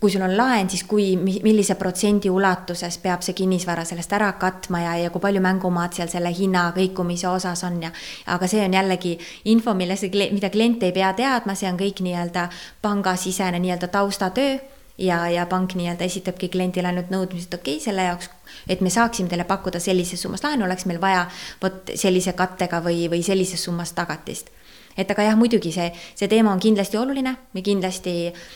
kui 0.00 0.10
sul 0.10 0.22
on 0.24 0.36
laen, 0.36 0.70
siis 0.70 0.84
kui, 0.88 1.12
millise 1.20 1.74
protsendi 1.76 2.30
ulatuses 2.32 2.96
peab 3.02 3.20
see 3.24 3.36
kinnisvara 3.36 3.84
sellest 3.84 4.12
ära 4.16 4.30
katma 4.40 4.80
ja, 4.80 4.94
ja 4.96 5.10
kui 5.12 5.20
palju 5.20 5.42
mängumaad 5.44 5.92
seal 5.96 6.08
selle 6.08 6.32
hinna 6.36 6.70
kõikumise 6.76 7.28
osas 7.28 7.64
on 7.68 7.82
ja. 7.84 7.92
aga 8.32 8.48
see 8.48 8.64
on 8.64 8.76
jällegi 8.78 9.18
info, 9.52 9.74
millesse, 9.76 10.08
mida 10.32 10.48
klient 10.50 10.86
ei 10.88 10.96
pea 10.96 11.12
teadma, 11.18 11.54
see 11.54 11.68
on 11.68 11.76
kõik 11.80 12.00
nii-öelda 12.06 12.48
pangasisene 12.80 13.60
nii-öelda 13.60 13.90
taustatöö 13.92 14.56
ja, 14.96 15.20
ja 15.28 15.44
pank 15.50 15.76
nii-öelda 15.76 16.08
esitabki 16.08 16.48
kliendile 16.48 16.88
ainult 16.94 17.12
nõudmised, 17.12 17.52
okei 17.60 17.76
okay,, 17.76 17.84
selle 17.84 18.08
jaoks, 18.08 18.32
et 18.72 18.80
me 18.80 18.92
saaksime 18.92 19.28
teile 19.28 19.44
pakkuda 19.44 19.84
sellises 19.84 20.24
summas 20.24 20.44
laenu, 20.46 20.64
oleks 20.64 20.88
meil 20.88 21.00
vaja 21.00 21.26
vot 21.60 21.92
sellise 21.92 22.32
kattega 22.32 22.80
või, 22.84 23.04
või 23.12 23.20
sellises 23.26 23.68
summas 23.68 23.92
tagatist. 23.92 24.48
et 24.96 25.10
aga 25.10 25.28
jah, 25.28 25.36
muidugi 25.36 25.76
see, 25.76 25.92
see 26.16 26.28
teema 26.28 26.56
on 26.56 26.60
kindlasti 26.60 26.96
oluline, 26.96 27.36
me 27.52 27.62
kindlasti 27.62 28.14
äh, 28.32 28.46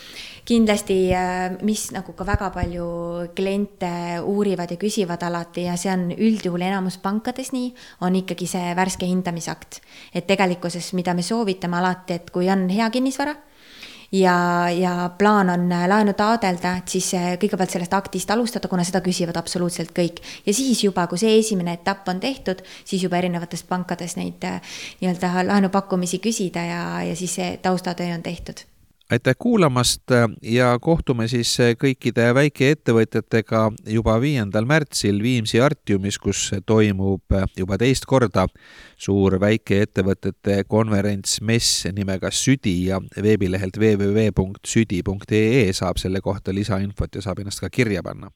kindlasti, 0.44 1.12
äh, 1.14 1.56
mis 1.64 1.88
nagu 1.94 2.12
ka 2.12 2.26
väga 2.26 2.50
palju 2.52 2.88
kliente 3.36 4.20
uurivad 4.20 4.70
ja 4.70 4.76
küsivad 4.76 5.22
alati 5.24 5.64
ja 5.64 5.76
see 5.80 5.92
on 5.92 6.10
üldjuhul 6.12 6.66
enamus 6.66 6.98
pankades 7.00 7.52
nii, 7.54 7.72
on 8.04 8.16
ikkagi 8.20 8.46
see 8.48 8.74
värske 8.76 9.08
hindamisakt. 9.08 9.80
et 10.14 10.26
tegelikkuses, 10.26 10.92
mida 10.92 11.14
me 11.14 11.22
soovitame 11.22 11.76
alati, 11.76 12.14
et 12.14 12.30
kui 12.30 12.50
on 12.50 12.68
hea 12.68 12.90
kinnisvara 12.90 13.34
ja, 14.12 14.68
ja 14.70 15.10
plaan 15.18 15.50
on 15.50 15.68
laenu 15.88 16.12
taotleda, 16.12 16.76
et 16.76 16.88
siis 16.88 17.08
kõigepealt 17.40 17.72
sellest 17.72 17.94
aktist 17.96 18.30
alustada, 18.30 18.68
kuna 18.68 18.84
seda 18.84 19.00
küsivad 19.00 19.36
absoluutselt 19.40 19.96
kõik. 19.96 20.20
ja 20.44 20.52
siis 20.52 20.84
juba, 20.84 21.06
kui 21.06 21.18
see 21.18 21.38
esimene 21.38 21.72
etapp 21.80 22.08
on 22.08 22.20
tehtud, 22.20 22.60
siis 22.84 23.02
juba 23.02 23.16
erinevatest 23.16 23.68
pankadest 23.68 24.20
neid 24.20 24.44
nii-öelda 25.00 25.48
laenupakkumisi 25.48 26.20
küsida 26.20 26.68
ja, 26.68 26.84
ja 27.02 27.16
siis 27.16 27.34
see 27.40 27.56
taustatöö 27.62 28.12
on 28.12 28.22
tehtud 28.22 28.66
aitäh 29.14 29.36
kuulamast 29.38 30.10
ja 30.42 30.72
kohtume 30.82 31.28
siis 31.30 31.52
kõikide 31.78 32.26
väikeettevõtjatega 32.34 33.62
juba 33.94 34.16
viiendal 34.20 34.66
märtsil 34.66 35.22
Viimsi 35.22 35.60
Artiumis, 35.62 36.18
kus 36.18 36.50
toimub 36.66 37.36
juba 37.56 37.78
teist 37.78 38.08
korda 38.10 38.48
suur 38.96 39.38
väikeettevõtete 39.40 40.64
konverents, 40.68 41.38
mess 41.40 41.86
nimega 41.94 42.30
Südi 42.34 42.76
ja 42.88 43.00
veebilehelt 43.22 43.78
www.südi.ee 43.78 45.66
saab 45.72 46.02
selle 46.02 46.20
kohta 46.24 46.54
lisainfot 46.54 47.14
ja 47.14 47.22
saab 47.22 47.44
ennast 47.44 47.62
ka 47.62 47.70
kirja 47.70 48.02
panna 48.02 48.32